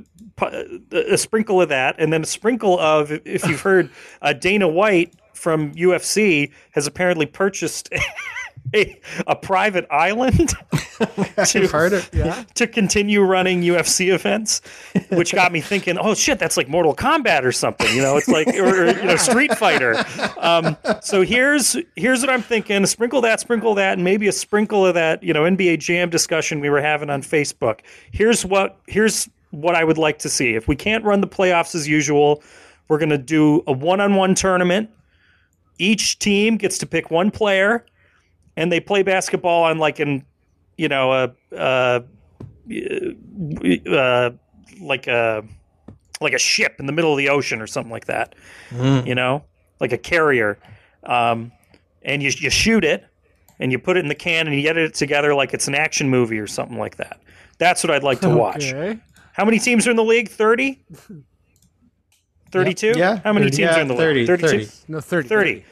a 0.91 1.17
sprinkle 1.17 1.63
of 1.63 1.69
that, 1.69 1.95
and 1.99 2.13
then 2.13 2.23
a 2.23 2.27
sprinkle 2.27 2.79
of 2.81 3.13
if 3.25 3.47
you've 3.47 3.61
heard, 3.61 3.89
uh, 4.21 4.33
Dana 4.33 4.67
White 4.67 5.15
from 5.33 5.73
UFC 5.75 6.51
has 6.73 6.87
apparently 6.87 7.27
purchased 7.27 7.89
a, 8.75 9.01
a 9.27 9.37
private 9.37 9.87
island 9.91 10.55
to, 10.99 11.93
it, 11.93 12.11
yeah. 12.13 12.45
to 12.55 12.67
continue 12.67 13.21
running 13.21 13.61
UFC 13.61 14.15
events, 14.15 14.63
which 15.11 15.35
got 15.35 15.53
me 15.53 15.61
thinking, 15.61 15.99
oh 15.99 16.15
shit, 16.15 16.39
that's 16.39 16.57
like 16.57 16.69
Mortal 16.69 16.95
Kombat 16.95 17.45
or 17.45 17.53
something. 17.53 17.95
You 17.95 18.03
know, 18.03 18.17
it's 18.17 18.29
like 18.29 18.49
or, 18.49 18.85
or, 18.85 18.87
you 18.87 19.05
know 19.05 19.17
Street 19.17 19.55
Fighter. 19.57 19.97
Um, 20.39 20.77
so 21.03 21.23
here's 21.23 21.77
here's 21.97 22.21
what 22.21 22.31
I'm 22.31 22.43
thinking: 22.43 22.87
sprinkle 22.87 23.21
that, 23.23 23.41
sprinkle 23.41 23.75
that, 23.75 23.95
and 23.95 24.05
maybe 24.05 24.27
a 24.29 24.33
sprinkle 24.33 24.87
of 24.87 24.95
that. 24.95 25.23
You 25.23 25.35
know, 25.35 25.43
NBA 25.43 25.81
Jam 25.81 26.09
discussion 26.09 26.61
we 26.61 26.71
were 26.71 26.81
having 26.81 27.11
on 27.11 27.23
Facebook. 27.23 27.81
Here's 28.13 28.45
what 28.45 28.79
here's 28.87 29.29
what 29.51 29.75
I 29.75 29.85
would 29.85 29.99
like 29.99 30.19
to 30.21 30.29
see. 30.29 30.55
If 30.55 30.67
we 30.67 30.77
can't 30.77 31.05
run 31.05 31.21
the 31.21 31.29
playoffs 31.29 31.75
as 31.75 31.87
usual, 31.87 32.43
we're 32.89 32.99
going 32.99 33.11
to 33.11 33.19
do 33.19 33.63
a 33.67 33.73
one-on-one 33.73 34.35
tournament. 34.35 34.91
Each 35.79 36.19
team 36.19 36.57
gets 36.57 36.79
to 36.79 36.87
pick 36.87 37.11
one 37.11 37.31
player, 37.31 37.85
and 38.57 38.71
they 38.73 38.81
play 38.81 39.03
basketball 39.03 39.65
on 39.65 39.79
like 39.79 39.99
an, 39.99 40.25
you 40.77 40.89
know, 40.89 41.13
a, 41.13 41.33
a 41.53 42.05
uh, 43.91 44.31
like 44.81 45.07
a 45.07 45.45
like 46.21 46.33
a 46.33 46.39
ship 46.39 46.77
in 46.79 46.87
the 46.87 46.93
middle 46.93 47.13
of 47.13 47.19
the 47.19 47.29
ocean 47.29 47.61
or 47.61 47.67
something 47.67 47.93
like 47.93 48.07
that. 48.07 48.35
You 49.07 49.15
know, 49.15 49.45
like 49.81 49.93
a 49.93 49.99
carrier, 49.99 50.59
um, 51.05 51.53
and 52.03 52.23
you 52.23 52.31
you 52.37 52.51
shoot 52.51 52.85
it, 52.85 53.07
and 53.59 53.71
you 53.71 53.79
put 53.79 53.97
it 53.97 54.01
in 54.01 54.09
the 54.09 54.15
can, 54.15 54.47
and 54.47 54.61
you 54.61 54.69
edit 54.69 54.91
it 54.91 54.95
together 54.95 55.35
like 55.35 55.55
it's 55.55 55.69
an 55.69 55.75
action 55.75 56.09
movie 56.09 56.39
or 56.39 56.47
something 56.47 56.79
like 56.79 56.97
that. 56.97 57.21
That's 57.59 57.83
what 57.83 57.91
I'd 57.91 58.03
like 58.03 58.21
to 58.21 58.29
watch. 58.29 58.73
Okay. 58.73 58.99
How 59.33 59.45
many 59.45 59.59
teams 59.59 59.87
are 59.87 59.91
in 59.91 59.97
the 59.97 60.05
league? 60.05 60.29
30? 60.29 60.83
32? 62.53 62.95
Yeah. 62.97 63.21
How 63.23 63.33
many 63.33 63.47
30, 63.47 63.57
teams 63.57 63.59
yeah, 63.59 63.77
are 63.77 63.81
in 63.83 63.89
the 63.89 63.97
30, 63.97 64.21
league? 64.21 64.27
32? 64.27 64.49
30. 64.49 64.71
No, 64.89 65.01
30. 65.01 65.29
30. 65.29 65.65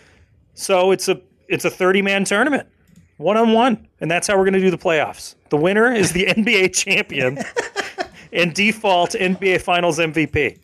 So 0.54 0.90
it's 0.90 1.08
a 1.08 1.20
it's 1.48 1.64
a 1.64 1.70
30 1.70 2.02
man 2.02 2.24
tournament. 2.24 2.68
One 3.16 3.36
on 3.36 3.52
one. 3.52 3.86
And 4.00 4.10
that's 4.10 4.26
how 4.26 4.36
we're 4.38 4.44
gonna 4.44 4.60
do 4.60 4.70
the 4.70 4.78
playoffs. 4.78 5.34
The 5.50 5.56
winner 5.56 5.92
is 5.92 6.12
the 6.12 6.26
NBA 6.26 6.74
champion 6.74 7.38
and 8.32 8.54
default 8.54 9.10
NBA 9.12 9.60
finals 9.62 9.98
MVP. 9.98 10.58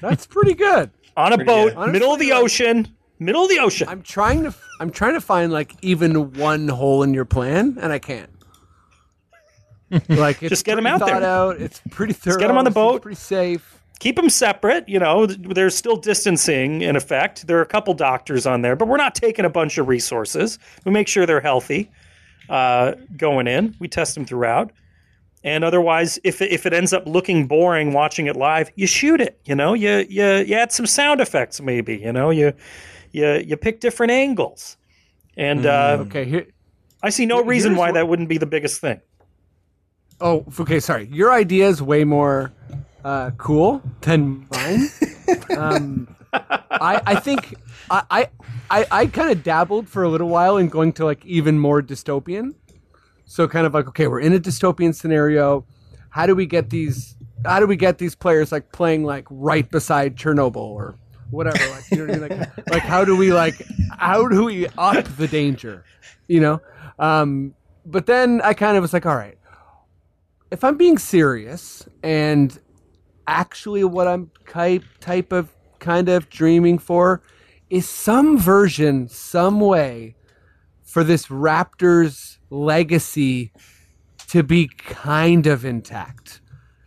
That's 0.00 0.26
pretty 0.26 0.54
good. 0.54 0.90
On 1.16 1.32
a 1.32 1.44
boat, 1.44 1.74
good. 1.74 1.92
middle 1.92 2.12
of 2.14 2.18
the 2.20 2.30
like- 2.32 2.42
ocean. 2.42 2.88
Middle 3.18 3.44
of 3.44 3.50
the 3.50 3.60
ocean. 3.60 3.88
I'm 3.88 4.02
trying 4.02 4.42
to 4.44 4.54
I'm 4.80 4.90
trying 4.90 5.14
to 5.14 5.20
find 5.20 5.52
like 5.52 5.74
even 5.82 6.32
one 6.32 6.66
hole 6.68 7.02
in 7.04 7.14
your 7.14 7.24
plan, 7.24 7.78
and 7.80 7.92
I 7.92 8.00
can't. 8.00 8.28
Like 10.08 10.42
it's 10.42 10.48
Just 10.50 10.64
get 10.64 10.74
them 10.76 10.86
out 10.86 11.04
there. 11.06 11.22
Out. 11.22 11.60
It's 11.60 11.80
pretty 11.90 12.14
thorough. 12.14 12.38
get 12.38 12.48
'em 12.50 12.56
on 12.56 12.64
the 12.64 12.70
seems 12.70 12.74
boat. 12.74 13.02
Pretty 13.02 13.14
safe. 13.16 13.81
Keep 14.02 14.16
them 14.16 14.28
separate. 14.28 14.88
You 14.88 14.98
know, 14.98 15.26
th- 15.26 15.38
there's 15.54 15.76
still 15.76 15.96
distancing 15.96 16.82
in 16.82 16.96
effect. 16.96 17.46
There 17.46 17.58
are 17.58 17.62
a 17.62 17.66
couple 17.66 17.94
doctors 17.94 18.46
on 18.46 18.62
there, 18.62 18.74
but 18.74 18.88
we're 18.88 18.96
not 18.96 19.14
taking 19.14 19.44
a 19.44 19.50
bunch 19.50 19.78
of 19.78 19.86
resources. 19.86 20.58
We 20.84 20.90
make 20.90 21.06
sure 21.06 21.24
they're 21.24 21.40
healthy 21.40 21.88
uh, 22.48 22.94
going 23.16 23.46
in. 23.46 23.76
We 23.78 23.86
test 23.88 24.14
them 24.16 24.24
throughout. 24.24 24.72
And 25.44 25.62
otherwise, 25.64 26.18
if 26.24 26.42
it, 26.42 26.50
if 26.52 26.66
it 26.66 26.72
ends 26.72 26.92
up 26.92 27.06
looking 27.06 27.46
boring 27.46 27.92
watching 27.92 28.26
it 28.26 28.34
live, 28.36 28.70
you 28.74 28.86
shoot 28.88 29.20
it. 29.20 29.40
You 29.44 29.54
know, 29.54 29.74
you 29.74 30.04
you 30.08 30.26
you 30.48 30.54
add 30.56 30.72
some 30.72 30.86
sound 30.86 31.20
effects, 31.20 31.60
maybe. 31.60 31.96
You 31.96 32.12
know, 32.12 32.30
you 32.30 32.52
you 33.12 33.26
you 33.46 33.56
pick 33.56 33.80
different 33.80 34.10
angles. 34.12 34.76
And 35.36 35.64
uh, 35.66 35.98
Okay, 36.06 36.24
here. 36.24 36.46
I 37.04 37.10
see 37.10 37.26
no 37.26 37.42
reason 37.42 37.74
why 37.76 37.86
what- 37.88 37.94
that 37.94 38.08
wouldn't 38.08 38.28
be 38.28 38.38
the 38.38 38.46
biggest 38.46 38.80
thing. 38.80 39.00
Oh, 40.20 40.44
okay. 40.60 40.78
Sorry, 40.80 41.08
your 41.10 41.32
idea 41.32 41.68
is 41.68 41.82
way 41.82 42.04
more 42.04 42.52
uh, 43.04 43.30
cool 43.36 43.82
than 44.00 44.46
mine. 44.50 44.88
um, 45.56 46.16
I 46.32 47.00
I 47.06 47.14
think 47.16 47.54
I 47.90 48.02
I 48.10 48.28
I, 48.70 48.86
I 48.90 49.06
kind 49.06 49.30
of 49.30 49.42
dabbled 49.42 49.88
for 49.88 50.02
a 50.02 50.08
little 50.08 50.28
while 50.28 50.56
in 50.56 50.68
going 50.68 50.92
to 50.94 51.04
like 51.04 51.24
even 51.24 51.58
more 51.58 51.82
dystopian. 51.82 52.54
So 53.24 53.48
kind 53.48 53.66
of 53.66 53.74
like 53.74 53.88
okay, 53.88 54.06
we're 54.06 54.20
in 54.20 54.32
a 54.32 54.38
dystopian 54.38 54.94
scenario. 54.94 55.64
How 56.10 56.26
do 56.26 56.34
we 56.34 56.46
get 56.46 56.70
these? 56.70 57.16
How 57.44 57.58
do 57.60 57.66
we 57.66 57.76
get 57.76 57.98
these 57.98 58.14
players 58.14 58.52
like 58.52 58.72
playing 58.72 59.04
like 59.04 59.26
right 59.30 59.68
beside 59.68 60.16
Chernobyl 60.16 60.56
or 60.56 60.96
whatever? 61.30 61.58
Like 61.70 61.90
you 61.90 61.98
know 61.98 62.12
what 62.12 62.32
I 62.32 62.34
mean? 62.34 62.38
Like 62.38 62.70
like 62.70 62.82
how 62.82 63.04
do 63.04 63.16
we 63.16 63.32
like 63.32 63.62
how 63.98 64.28
do 64.28 64.44
we 64.44 64.66
up 64.78 65.04
the 65.16 65.28
danger? 65.28 65.84
You 66.28 66.40
know. 66.40 66.60
Um, 66.98 67.54
but 67.84 68.06
then 68.06 68.40
I 68.42 68.54
kind 68.54 68.76
of 68.76 68.82
was 68.82 68.92
like, 68.92 69.06
all 69.06 69.16
right 69.16 69.36
if 70.52 70.62
I'm 70.62 70.76
being 70.76 70.98
serious 70.98 71.88
and 72.02 72.60
actually 73.26 73.84
what 73.84 74.08
I'm 74.08 74.30
type 74.48 74.84
type 75.00 75.32
of 75.32 75.54
kind 75.78 76.08
of 76.08 76.28
dreaming 76.30 76.78
for 76.78 77.22
is 77.70 77.88
some 77.88 78.38
version, 78.38 79.08
some 79.08 79.60
way 79.60 80.14
for 80.82 81.02
this 81.02 81.26
Raptors 81.26 82.38
legacy 82.50 83.52
to 84.28 84.42
be 84.42 84.68
kind 84.68 85.46
of 85.46 85.64
intact. 85.64 86.40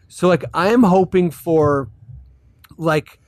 So 0.07 0.27
like 0.27 0.45
I'm 0.53 0.83
hoping 0.83 1.31
for 1.31 1.89
like 2.77 3.19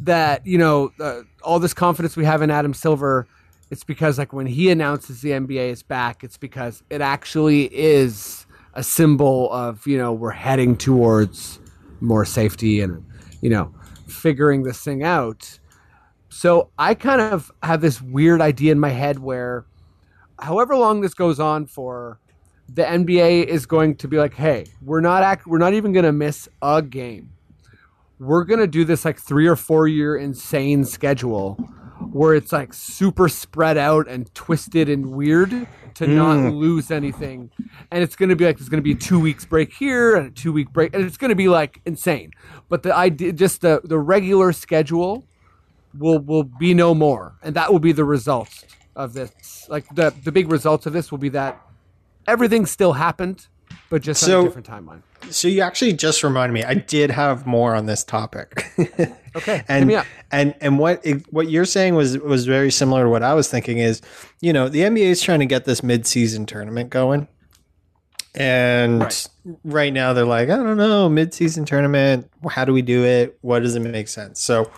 that, 0.00 0.46
you 0.46 0.58
know, 0.58 0.92
uh, 1.00 1.22
all 1.42 1.58
this 1.58 1.74
confidence 1.74 2.16
we 2.16 2.24
have 2.24 2.42
in 2.42 2.50
Adam 2.50 2.74
Silver 2.74 3.26
it's 3.70 3.84
because 3.84 4.18
like 4.18 4.32
when 4.32 4.46
he 4.46 4.70
announces 4.70 5.20
the 5.20 5.30
NBA 5.30 5.70
is 5.70 5.82
back, 5.82 6.24
it's 6.24 6.38
because 6.38 6.82
it 6.88 7.00
actually 7.00 7.64
is 7.74 8.46
a 8.74 8.82
symbol 8.82 9.52
of 9.52 9.86
you 9.86 9.98
know 9.98 10.12
we're 10.12 10.30
heading 10.30 10.76
towards 10.76 11.60
more 12.00 12.24
safety 12.24 12.80
and 12.80 13.04
you 13.40 13.50
know 13.50 13.72
figuring 14.06 14.62
this 14.62 14.80
thing 14.80 15.02
out. 15.02 15.58
So 16.28 16.70
I 16.78 16.94
kind 16.94 17.20
of 17.20 17.50
have 17.62 17.80
this 17.80 18.00
weird 18.00 18.40
idea 18.40 18.72
in 18.72 18.80
my 18.80 18.90
head 18.90 19.18
where, 19.18 19.64
however 20.38 20.76
long 20.76 21.00
this 21.00 21.14
goes 21.14 21.40
on 21.40 21.66
for, 21.66 22.20
the 22.68 22.82
NBA 22.82 23.46
is 23.46 23.66
going 23.66 23.96
to 23.96 24.08
be 24.08 24.18
like, 24.18 24.34
"Hey, 24.34 24.66
we're 24.82 25.00
not 25.00 25.22
act- 25.22 25.46
we're 25.46 25.58
not 25.58 25.74
even 25.74 25.92
going 25.92 26.04
to 26.04 26.12
miss 26.12 26.48
a 26.60 26.82
game. 26.82 27.30
We're 28.18 28.44
going 28.44 28.60
to 28.60 28.66
do 28.66 28.84
this 28.84 29.04
like 29.04 29.18
three 29.18 29.46
or 29.46 29.56
four 29.56 29.88
year 29.88 30.16
insane 30.16 30.84
schedule." 30.84 31.58
Where 32.12 32.34
it's 32.34 32.52
like 32.52 32.72
super 32.72 33.28
spread 33.28 33.76
out 33.76 34.08
and 34.08 34.32
twisted 34.34 34.88
and 34.88 35.10
weird 35.10 35.66
to 35.94 36.06
not 36.06 36.36
hmm. 36.36 36.48
lose 36.50 36.90
anything, 36.90 37.50
and 37.90 38.02
it's 38.02 38.14
going 38.14 38.28
to 38.28 38.36
be 38.36 38.44
like 38.44 38.56
there's 38.56 38.68
going 38.68 38.82
to 38.82 38.84
be 38.84 38.92
a 38.92 38.94
two 38.94 39.18
weeks 39.18 39.44
break 39.44 39.72
here 39.72 40.14
and 40.14 40.28
a 40.28 40.30
two 40.30 40.52
week 40.52 40.72
break, 40.72 40.94
and 40.94 41.04
it's 41.04 41.16
going 41.16 41.30
to 41.30 41.34
be 41.34 41.48
like 41.48 41.80
insane. 41.84 42.30
But 42.68 42.82
the 42.82 42.94
idea, 42.94 43.32
just 43.32 43.62
the 43.62 43.80
the 43.82 43.98
regular 43.98 44.52
schedule, 44.52 45.26
will 45.98 46.20
will 46.20 46.44
be 46.44 46.72
no 46.72 46.94
more, 46.94 47.36
and 47.42 47.54
that 47.56 47.72
will 47.72 47.80
be 47.80 47.92
the 47.92 48.04
result 48.04 48.64
of 48.94 49.12
this. 49.12 49.66
Like 49.68 49.92
the 49.94 50.14
the 50.24 50.32
big 50.32 50.50
results 50.50 50.86
of 50.86 50.92
this 50.92 51.10
will 51.10 51.18
be 51.18 51.30
that 51.30 51.60
everything 52.26 52.64
still 52.66 52.92
happened, 52.92 53.48
but 53.90 54.02
just 54.02 54.22
on 54.24 54.28
So- 54.28 54.40
a 54.40 54.44
different 54.44 54.66
timeline. 54.68 55.02
So 55.30 55.48
you 55.48 55.60
actually 55.62 55.92
just 55.94 56.22
reminded 56.22 56.54
me. 56.54 56.64
I 56.64 56.74
did 56.74 57.10
have 57.10 57.44
more 57.46 57.74
on 57.74 57.86
this 57.86 58.04
topic. 58.04 58.64
Okay, 59.36 59.62
and 59.68 59.84
hit 59.84 59.86
me 59.86 59.94
up. 59.94 60.06
and 60.32 60.54
and 60.60 60.78
what 60.80 61.00
it, 61.04 61.32
what 61.32 61.48
you're 61.48 61.66
saying 61.66 61.94
was 61.94 62.18
was 62.18 62.44
very 62.46 62.72
similar 62.72 63.04
to 63.04 63.08
what 63.08 63.22
I 63.22 63.34
was 63.34 63.48
thinking. 63.48 63.78
Is 63.78 64.00
you 64.40 64.52
know 64.52 64.68
the 64.68 64.80
NBA 64.80 65.04
is 65.04 65.22
trying 65.22 65.38
to 65.38 65.46
get 65.46 65.64
this 65.64 65.82
mid 65.82 66.06
season 66.08 66.44
tournament 66.44 66.90
going, 66.90 67.28
and 68.34 69.02
right. 69.64 69.92
now 69.92 70.12
they're 70.12 70.24
like, 70.24 70.48
I 70.48 70.56
don't 70.56 70.76
know, 70.76 71.08
mid 71.08 71.34
season 71.34 71.64
tournament. 71.64 72.28
How 72.50 72.64
do 72.64 72.72
we 72.72 72.82
do 72.82 73.04
it? 73.04 73.38
What 73.42 73.60
does 73.60 73.76
it 73.76 73.80
make 73.80 74.08
sense? 74.08 74.40
So 74.40 74.72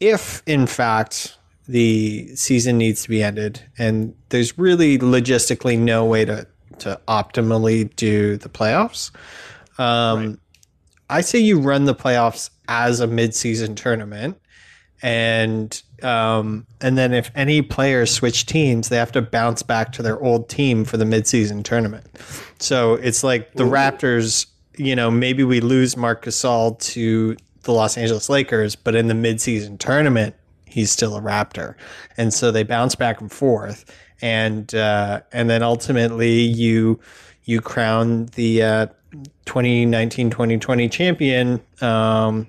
if 0.00 0.42
in 0.46 0.66
fact 0.66 1.36
the 1.68 2.34
season 2.34 2.78
needs 2.78 3.04
to 3.04 3.08
be 3.08 3.22
ended 3.22 3.60
and 3.78 4.14
there's 4.30 4.58
really 4.58 4.98
logistically 4.98 5.78
no 5.78 6.04
way 6.04 6.24
to 6.24 6.46
to 6.78 7.00
optimally 7.08 7.94
do 7.96 8.36
the 8.36 8.48
playoffs. 8.48 9.10
Um 9.78 10.38
i 11.10 11.20
say 11.20 11.38
you 11.38 11.58
run 11.60 11.84
the 11.84 11.94
playoffs 11.94 12.48
as 12.68 13.00
a 13.00 13.06
mid-season 13.06 13.74
tournament 13.74 14.40
and 15.02 15.82
um 16.02 16.66
and 16.80 16.96
then 16.96 17.12
if 17.12 17.30
any 17.34 17.60
players 17.60 18.10
switch 18.10 18.46
teams 18.46 18.88
they 18.88 18.96
have 18.96 19.12
to 19.12 19.20
bounce 19.20 19.62
back 19.62 19.92
to 19.92 20.02
their 20.02 20.18
old 20.22 20.48
team 20.48 20.84
for 20.84 20.96
the 20.96 21.04
mid-season 21.04 21.62
tournament. 21.62 22.06
So 22.58 22.94
it's 22.94 23.22
like 23.22 23.52
the 23.54 23.64
raptors 23.64 24.46
you 24.76 24.96
know 24.96 25.10
maybe 25.10 25.44
we 25.44 25.60
lose 25.60 25.96
marc 25.96 26.24
gasol 26.24 26.78
to 26.78 27.36
the 27.62 27.72
los 27.72 27.96
angeles 27.98 28.28
lakers 28.28 28.74
but 28.74 28.94
in 28.94 29.08
the 29.08 29.14
mid-season 29.14 29.76
tournament 29.78 30.34
he's 30.72 30.90
still 30.90 31.16
a 31.16 31.20
Raptor, 31.20 31.74
and 32.16 32.32
so 32.32 32.50
they 32.50 32.62
bounce 32.62 32.94
back 32.94 33.20
and 33.20 33.30
forth, 33.30 33.84
and 34.22 34.74
uh, 34.74 35.20
and 35.32 35.50
then 35.50 35.62
ultimately 35.62 36.40
you 36.40 36.98
you 37.44 37.60
crown 37.60 38.26
the 38.36 38.62
uh, 38.62 38.86
2019-2020 39.46 40.90
champion 40.90 41.60
um, 41.80 42.46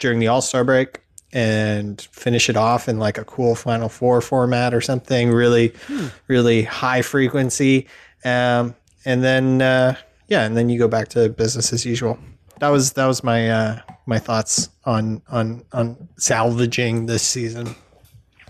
during 0.00 0.18
the 0.18 0.26
All 0.26 0.42
Star 0.42 0.64
break 0.64 1.00
and 1.32 2.00
finish 2.12 2.50
it 2.50 2.56
off 2.56 2.88
in 2.88 2.98
like 2.98 3.18
a 3.18 3.24
cool 3.24 3.54
Final 3.54 3.88
Four 3.88 4.20
format 4.20 4.74
or 4.74 4.80
something 4.80 5.30
really 5.30 5.72
really 6.28 6.62
high 6.62 7.02
frequency, 7.02 7.86
um, 8.24 8.74
and 9.04 9.22
then 9.22 9.62
uh, 9.62 9.94
yeah, 10.28 10.44
and 10.44 10.56
then 10.56 10.68
you 10.68 10.78
go 10.78 10.88
back 10.88 11.08
to 11.08 11.28
business 11.28 11.72
as 11.72 11.86
usual. 11.86 12.18
That 12.58 12.68
was 12.68 12.92
that 12.94 13.06
was 13.06 13.22
my 13.22 13.48
uh, 13.48 13.80
my 14.06 14.18
thoughts 14.18 14.70
on 14.84 15.22
on 15.28 15.64
on 15.72 16.08
salvaging 16.16 17.06
this 17.06 17.22
season. 17.22 17.76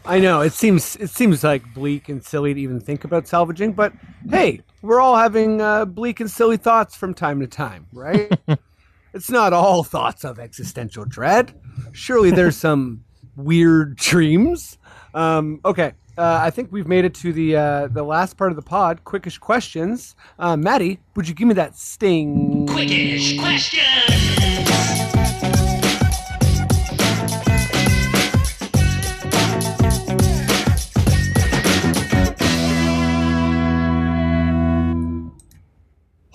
I 0.07 0.21
know 0.21 0.41
it 0.41 0.53
seems 0.53 0.95
it 0.97 1.11
seems 1.11 1.43
like 1.43 1.63
bleak 1.75 2.09
and 2.09 2.25
silly 2.25 2.55
to 2.55 2.61
even 2.61 2.81
think 2.81 3.03
about 3.03 3.27
salvaging, 3.27 3.73
but 3.73 3.93
hey, 4.31 4.61
we're 4.81 5.01
all 5.01 5.17
having 5.17 5.61
uh, 5.61 5.85
bleak 5.85 6.21
and 6.21 6.31
silly 6.31 6.57
thoughts 6.57 6.95
from 6.95 7.13
time 7.13 7.41
to 7.41 7.49
time, 7.49 7.87
right? 7.93 8.33
it's 9.15 9.31
not 9.31 9.53
all 9.53 9.83
thoughts 9.83 10.25
of 10.25 10.39
existential 10.39 11.05
dread. 11.05 11.53
Surely 11.91 12.31
there's 12.31 12.57
some 12.57 13.05
weird 13.37 13.97
dreams. 13.97 14.79
Um, 15.13 15.61
okay, 15.65 15.93
uh, 16.17 16.39
I 16.41 16.51
think 16.51 16.71
we've 16.71 16.89
made 16.89 17.05
it 17.05 17.15
to 17.15 17.33
the 17.33 17.57
uh, 17.57 17.89
the 17.89 18.05
last 18.05 18.37
part 18.37 18.53
of 18.53 18.57
the 18.57 18.63
pod. 18.63 19.03
Quickish 19.05 19.41
questions. 19.41 20.15
Uh, 20.39 20.57
Maddie, 20.57 21.01
would 21.17 21.29
you 21.29 21.35
give 21.35 21.49
me 21.49 21.55
that 21.55 21.77
sting? 21.77 22.67
Quickish 22.69 23.41
question. 23.41 24.66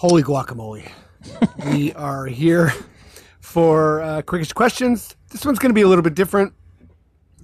Holy 0.01 0.23
guacamole. 0.23 0.91
we 1.71 1.93
are 1.93 2.25
here 2.25 2.73
for 3.39 4.01
uh, 4.01 4.23
quickest 4.23 4.55
questions. 4.55 5.15
This 5.29 5.45
one's 5.45 5.59
going 5.59 5.69
to 5.69 5.75
be 5.75 5.83
a 5.83 5.87
little 5.87 6.01
bit 6.01 6.15
different. 6.15 6.53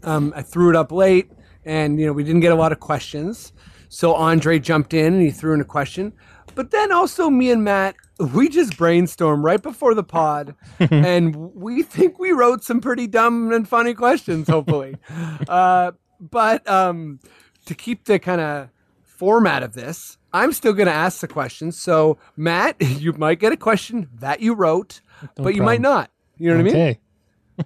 Um, 0.01 0.33
I 0.35 0.41
threw 0.41 0.71
it 0.71 0.75
up 0.75 0.91
late, 0.91 1.29
and 1.65 1.99
you 1.99 2.07
know 2.07 2.13
we 2.13 2.23
didn't 2.23 2.41
get 2.41 2.51
a 2.51 2.55
lot 2.55 2.71
of 2.71 2.79
questions. 2.79 3.53
So 3.89 4.15
Andre 4.15 4.57
jumped 4.57 4.95
in 4.95 5.13
and 5.13 5.21
he 5.21 5.29
threw 5.29 5.53
in 5.53 5.61
a 5.61 5.65
question. 5.65 6.13
But 6.55 6.71
then 6.71 6.91
also 6.91 7.29
me 7.29 7.51
and 7.51 7.63
Matt, 7.63 7.95
we 8.33 8.49
just 8.49 8.73
brainstormed 8.73 9.43
right 9.43 9.61
before 9.61 9.93
the 9.93 10.03
pod, 10.03 10.55
and 10.79 11.35
we 11.35 11.83
think 11.83 12.17
we 12.17 12.31
wrote 12.31 12.63
some 12.63 12.81
pretty 12.81 13.05
dumb 13.05 13.51
and 13.51 13.69
funny 13.69 13.93
questions. 13.93 14.47
Hopefully, 14.47 14.95
uh, 15.47 15.91
but 16.19 16.67
um, 16.67 17.19
to 17.67 17.75
keep 17.75 18.05
the 18.05 18.17
kind 18.17 18.41
of 18.41 18.69
format 19.03 19.61
of 19.61 19.73
this, 19.73 20.17
I'm 20.41 20.53
still 20.53 20.73
going 20.73 20.87
to 20.87 20.93
ask 20.93 21.19
the 21.21 21.27
questions. 21.27 21.79
So, 21.79 22.17
Matt, 22.35 22.75
you 22.81 23.13
might 23.13 23.39
get 23.39 23.51
a 23.51 23.57
question 23.57 24.09
that 24.15 24.39
you 24.39 24.53
wrote, 24.53 25.01
but 25.35 25.55
you 25.55 25.63
might 25.63 25.81
not. 25.81 26.11
You 26.37 26.49
know 26.49 26.63
what 26.63 26.75
I 26.75 26.97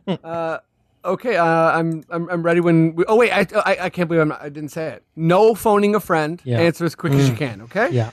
mean? 0.08 0.18
Okay. 0.18 0.60
Okay, 1.04 1.36
uh, 1.36 1.46
I'm, 1.46 2.04
I'm 2.12 2.30
I'm 2.30 2.44
ready 2.44 2.60
when. 2.60 2.94
We, 2.94 3.06
oh 3.08 3.16
wait, 3.16 3.32
I, 3.32 3.48
I 3.66 3.86
I 3.86 3.90
can't 3.90 4.08
believe 4.08 4.22
I'm 4.22 4.28
not, 4.28 4.42
I 4.44 4.50
didn't 4.50 4.70
say 4.70 4.90
it. 4.90 5.04
No 5.16 5.56
phoning 5.56 5.96
a 5.96 6.00
friend. 6.00 6.40
Yeah. 6.44 6.60
Answer 6.60 6.86
as 6.86 6.94
quick 6.94 7.14
as 7.14 7.28
you 7.28 7.36
can. 7.36 7.62
Okay. 7.64 7.90
Yeah. 7.90 8.12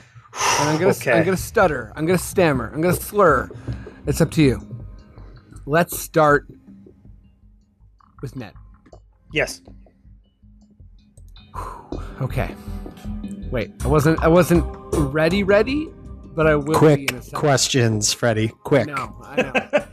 And 0.59 0.69
I'm 0.69 0.79
gonna 0.79 0.91
Okay. 0.93 1.11
I'm 1.11 1.23
gonna 1.23 1.37
stutter. 1.37 1.93
I'm 1.95 2.07
gonna 2.07 2.17
stammer. 2.17 2.71
I'm 2.73 2.81
gonna 2.81 2.95
slur. 2.95 3.47
It's 4.07 4.21
up 4.21 4.31
to 4.31 4.41
you. 4.41 4.85
Let's 5.67 5.99
start 5.99 6.47
with 8.23 8.35
Ned. 8.35 8.53
Yes. 9.31 9.61
Okay. 12.21 12.53
Wait, 13.51 13.71
I 13.83 13.87
wasn't 13.87 14.19
I 14.21 14.27
wasn't 14.27 14.63
ready 15.13 15.43
ready, 15.43 15.87
but 16.35 16.45
I 16.47 16.55
will 16.55 16.63
be 16.65 16.71
in 16.71 16.75
a 16.75 16.77
Quick 16.79 17.09
second. 17.09 17.31
questions, 17.33 18.13
Freddie. 18.13 18.49
Quick. 18.63 18.87
No, 18.87 19.15
I 19.23 19.41
know. 19.41 19.85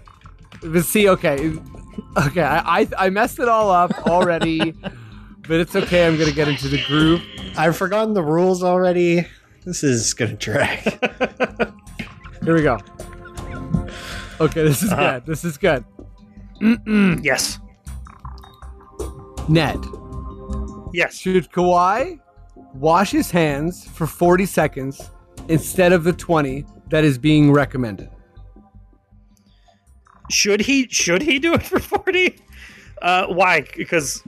but 0.72 0.84
see, 0.84 1.08
okay, 1.08 1.52
okay, 2.26 2.42
I, 2.42 2.80
I 2.80 2.88
I 2.98 3.10
messed 3.10 3.38
it 3.38 3.48
all 3.48 3.70
up 3.70 3.92
already, 4.06 4.72
but 4.72 5.60
it's 5.60 5.74
okay. 5.76 6.06
I'm 6.06 6.18
gonna 6.18 6.32
get 6.32 6.48
into 6.48 6.68
the 6.68 6.82
groove. 6.86 7.22
I've 7.56 7.76
forgotten 7.76 8.12
the 8.14 8.22
rules 8.22 8.62
already. 8.62 9.26
This 9.64 9.82
is 9.82 10.12
gonna 10.14 10.34
drag. 10.34 10.80
Here 12.44 12.54
we 12.54 12.62
go. 12.62 12.78
Okay, 14.38 14.62
this 14.64 14.82
is 14.82 14.92
Uh-huh. 14.92 15.12
good. 15.20 15.26
This 15.26 15.44
is 15.44 15.56
good. 15.56 15.84
Mm-mm. 16.60 17.24
Yes. 17.24 17.58
Ned, 19.48 19.78
Yes. 20.92 21.18
should 21.18 21.50
Kawhi 21.50 22.20
wash 22.74 23.10
his 23.10 23.30
hands 23.30 23.86
for 23.88 24.06
40 24.06 24.46
seconds 24.46 25.10
instead 25.48 25.92
of 25.92 26.04
the 26.04 26.12
20 26.12 26.64
that 26.90 27.04
is 27.04 27.18
being 27.18 27.52
recommended? 27.52 28.10
Should 30.30 30.60
he? 30.60 30.88
Should 30.88 31.22
he 31.22 31.38
do 31.38 31.54
it 31.54 31.62
for 31.62 31.78
forty? 31.78 32.36
Uh, 33.00 33.26
why? 33.26 33.64
Because 33.76 34.22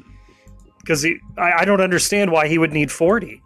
because 0.80 1.02
he, 1.02 1.16
I, 1.36 1.52
I 1.60 1.64
don't 1.64 1.80
understand 1.80 2.30
why 2.30 2.46
he 2.48 2.58
would 2.58 2.72
need 2.72 2.92
forty. 2.92 3.42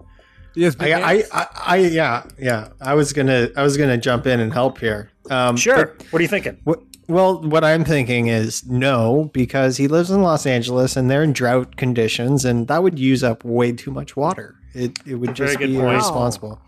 Yes, 0.54 0.76
I, 0.78 0.92
I. 0.92 1.24
I, 1.32 1.46
I, 1.54 1.76
yeah, 1.76 2.26
yeah. 2.38 2.68
I 2.80 2.92
was 2.92 3.14
gonna, 3.14 3.48
I 3.56 3.62
was 3.62 3.78
gonna 3.78 3.96
jump 3.96 4.26
in 4.26 4.38
and 4.38 4.52
help 4.52 4.78
here. 4.78 5.10
Um, 5.30 5.56
Sure. 5.56 5.96
What 6.10 6.18
are 6.18 6.22
you 6.22 6.28
thinking? 6.28 6.58
What, 6.64 6.82
well, 7.08 7.40
what 7.42 7.64
I'm 7.64 7.84
thinking 7.84 8.28
is 8.28 8.64
no, 8.66 9.30
because 9.32 9.76
he 9.76 9.88
lives 9.88 10.10
in 10.10 10.22
Los 10.22 10.46
Angeles 10.46 10.96
and 10.96 11.10
they're 11.10 11.22
in 11.22 11.32
drought 11.32 11.76
conditions, 11.76 12.44
and 12.44 12.68
that 12.68 12.82
would 12.82 12.98
use 12.98 13.22
up 13.24 13.44
way 13.44 13.72
too 13.72 13.90
much 13.90 14.16
water. 14.16 14.54
It, 14.74 14.98
it 15.06 15.16
would 15.16 15.36
Very 15.36 15.48
just 15.50 15.58
be 15.58 15.66
point. 15.74 15.76
irresponsible. 15.92 16.60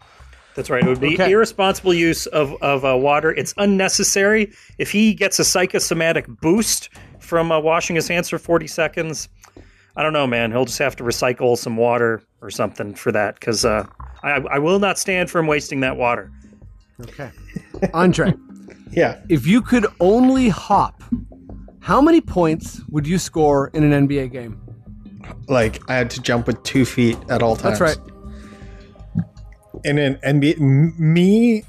That's 0.54 0.70
right. 0.70 0.84
It 0.84 0.88
would 0.88 1.00
be 1.00 1.14
Okay. 1.14 1.32
irresponsible 1.32 1.94
use 1.94 2.26
of 2.26 2.54
of 2.62 2.84
uh, 2.84 2.96
water. 2.96 3.32
It's 3.32 3.54
unnecessary. 3.56 4.52
If 4.78 4.90
he 4.92 5.12
gets 5.14 5.38
a 5.38 5.44
psychosomatic 5.44 6.26
boost 6.28 6.90
from 7.18 7.50
uh, 7.50 7.58
washing 7.58 7.96
his 7.96 8.06
hands 8.06 8.28
for 8.28 8.38
forty 8.38 8.66
seconds, 8.68 9.28
I 9.96 10.02
don't 10.02 10.12
know, 10.12 10.26
man. 10.28 10.52
He'll 10.52 10.64
just 10.66 10.78
have 10.78 10.94
to 10.96 11.02
recycle 11.04 11.56
some 11.58 11.76
water 11.76 12.22
or 12.40 12.50
something 12.50 12.94
for 12.94 13.10
that 13.10 13.34
because 13.34 13.64
uh, 13.64 13.84
I, 14.22 14.32
I 14.50 14.58
will 14.60 14.78
not 14.78 14.96
stand 14.98 15.28
for 15.30 15.38
him 15.40 15.46
wasting 15.48 15.80
that 15.80 15.96
water. 15.96 16.30
Okay. 17.00 17.30
Andre, 17.92 18.32
Yeah. 18.96 19.20
If 19.28 19.46
you 19.46 19.60
could 19.62 19.86
only 20.00 20.48
hop, 20.48 21.02
how 21.80 22.00
many 22.00 22.20
points 22.20 22.80
would 22.90 23.06
you 23.06 23.18
score 23.18 23.68
in 23.74 23.90
an 23.92 24.08
NBA 24.08 24.32
game? 24.32 24.60
Like 25.48 25.82
I 25.90 25.94
had 25.96 26.10
to 26.10 26.20
jump 26.22 26.46
with 26.46 26.62
two 26.62 26.84
feet 26.84 27.18
at 27.30 27.42
all 27.42 27.56
times. 27.56 27.78
That's 27.78 27.98
right. 27.98 28.10
In 29.84 29.98
an 29.98 30.16
NBA, 30.24 30.58
me, 30.98 31.64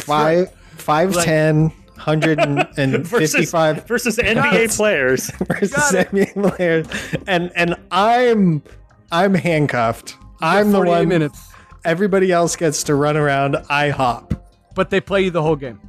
five, 0.00 0.50
five, 0.76 1.14
Like- 1.14 1.24
ten, 1.24 1.72
hundred 1.96 2.38
and, 2.38 2.66
and 2.76 3.06
versus, 3.06 3.50
versus 3.50 4.16
NBA 4.18 4.76
players. 4.76 5.30
versus. 5.46 5.72
NBA 5.72 6.54
players, 6.56 6.86
and 7.26 7.50
and 7.54 7.76
I'm 7.90 8.62
I'm 9.10 9.32
handcuffed. 9.34 10.16
I'm 10.42 10.66
the 10.72 10.78
48 10.78 10.90
one. 10.98 11.08
minutes, 11.08 11.48
Everybody 11.84 12.30
else 12.32 12.56
gets 12.56 12.82
to 12.84 12.94
run 12.94 13.16
around. 13.16 13.56
I 13.70 13.88
hop. 13.90 14.34
but 14.74 14.90
they 14.90 15.00
play 15.00 15.22
you 15.22 15.30
the 15.30 15.42
whole 15.42 15.56
game. 15.56 15.80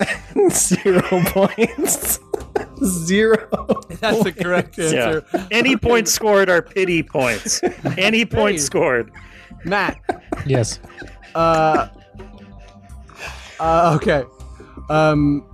Zero 0.50 1.02
points. 1.26 2.18
Zero. 2.84 3.48
That's 4.00 4.22
the 4.24 4.32
correct 4.32 4.76
Yeah. 4.78 4.84
answer. 4.84 5.24
Any 5.50 5.76
points 5.76 6.12
scored 6.12 6.48
are 6.50 6.62
pity 6.62 7.02
points. 7.02 7.60
Any 7.98 8.24
points 8.24 8.62
Hey. 8.62 8.66
scored. 8.66 9.12
Matt, 9.64 9.98
Yes. 10.46 10.80
uh, 11.34 11.88
uh, 13.60 13.96
okay. 14.00 14.24
Um, 14.90 15.46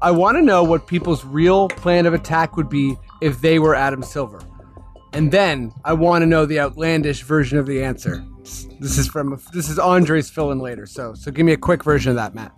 I 0.00 0.10
want 0.10 0.36
to 0.36 0.42
know 0.42 0.64
what 0.64 0.86
people's 0.88 1.24
real 1.24 1.68
plan 1.68 2.06
of 2.06 2.14
attack 2.14 2.56
would 2.56 2.68
be 2.68 2.96
if 3.20 3.40
they 3.40 3.60
were 3.60 3.74
Adam 3.76 4.02
Silver. 4.02 4.40
And 5.12 5.30
then 5.30 5.72
I 5.84 5.92
want 5.92 6.22
to 6.22 6.26
know 6.26 6.44
the 6.46 6.58
outlandish 6.58 7.22
version 7.22 7.58
of 7.58 7.66
the 7.66 7.84
answer. 7.84 8.24
This 8.80 8.98
is 8.98 9.06
from 9.06 9.38
this 9.52 9.68
is 9.68 9.78
Andre's 9.78 10.28
fill 10.28 10.50
in 10.50 10.58
later. 10.58 10.86
So 10.86 11.14
so 11.14 11.30
give 11.30 11.46
me 11.46 11.52
a 11.52 11.56
quick 11.56 11.84
version 11.84 12.10
of 12.10 12.16
that, 12.16 12.34
Matt. 12.34 12.52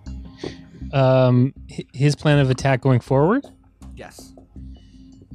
Um, 0.95 1.53
his 1.93 2.15
plan 2.15 2.39
of 2.39 2.51
attack 2.51 2.81
going 2.81 3.01
forward. 3.01 3.45
Yes. 3.97 4.33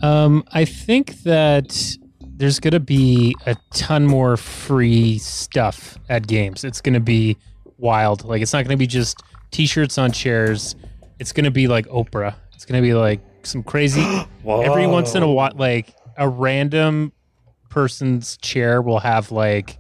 Um, 0.02 0.44
I 0.52 0.66
think 0.66 1.22
that 1.24 1.98
there's 2.22 2.60
going 2.60 2.74
to 2.74 2.80
be 2.80 3.36
a 3.46 3.56
ton 3.72 4.08
more 4.08 4.38
free 4.38 5.18
stuff 5.18 5.98
at 6.08 6.26
games. 6.26 6.64
It's 6.64 6.80
going 6.80 6.94
to 6.94 7.02
be 7.02 7.38
wild. 7.78 8.24
Like 8.24 8.42
it's 8.42 8.54
not 8.54 8.60
going 8.64 8.76
to 8.76 8.78
be 8.78 8.88
just 8.88 9.22
t-shirts 9.52 9.98
on 9.98 10.12
chairs. 10.14 10.76
It's 11.20 11.34
going 11.34 11.44
to 11.44 11.52
be 11.52 11.68
like 11.68 11.86
Oprah. 11.88 12.36
It's 12.56 12.66
going 12.66 12.82
to 12.82 12.88
be 12.88 12.94
like 12.94 13.20
some 13.44 13.62
crazy. 13.62 14.02
Every 14.48 14.88
once 14.88 15.16
in 15.16 15.24
a 15.24 15.30
while, 15.30 15.52
like 15.56 15.94
a 16.18 16.30
random 16.30 17.12
person's 17.70 18.38
chair 18.38 18.82
will 18.82 19.00
have 19.00 19.32
like 19.32 19.79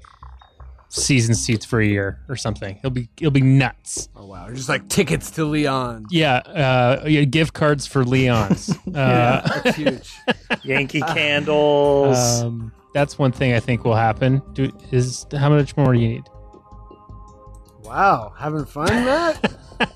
season 0.90 1.36
seats 1.36 1.66
for 1.66 1.80
a 1.80 1.86
year 1.86 2.20
or 2.28 2.36
something. 2.36 2.78
It'll 2.78 2.90
be 2.90 3.10
it'll 3.18 3.32
be 3.32 3.42
nuts. 3.42 4.10
Oh 4.16 4.26
wow, 4.26 4.50
just 4.50 4.70
like 4.70 4.90
tickets 4.90 5.32
to 5.32 5.46
Leon. 5.46 6.08
Yeah, 6.10 6.38
uh, 6.38 7.06
yeah, 7.08 7.24
gift 7.24 7.54
cards 7.54 7.88
for 7.88 8.04
Leon's. 8.04 8.76
Uh, 8.90 9.62
That's 9.64 9.78
huge. 9.78 10.14
Yankee 10.64 11.02
candles. 11.02 12.42
Um, 12.42 12.72
that's 12.94 13.20
one 13.20 13.32
thing 13.32 13.54
I 13.54 13.60
think 13.60 13.86
will 13.86 13.96
happen. 13.96 14.42
Do, 14.54 14.72
is 14.92 15.28
how 15.38 15.50
much 15.50 15.78
more 15.78 15.94
do 15.94 16.00
you 16.00 16.08
need? 16.08 16.24
Wow, 17.84 18.34
having 18.38 18.66
fun, 18.66 18.88
Matt? 18.88 19.42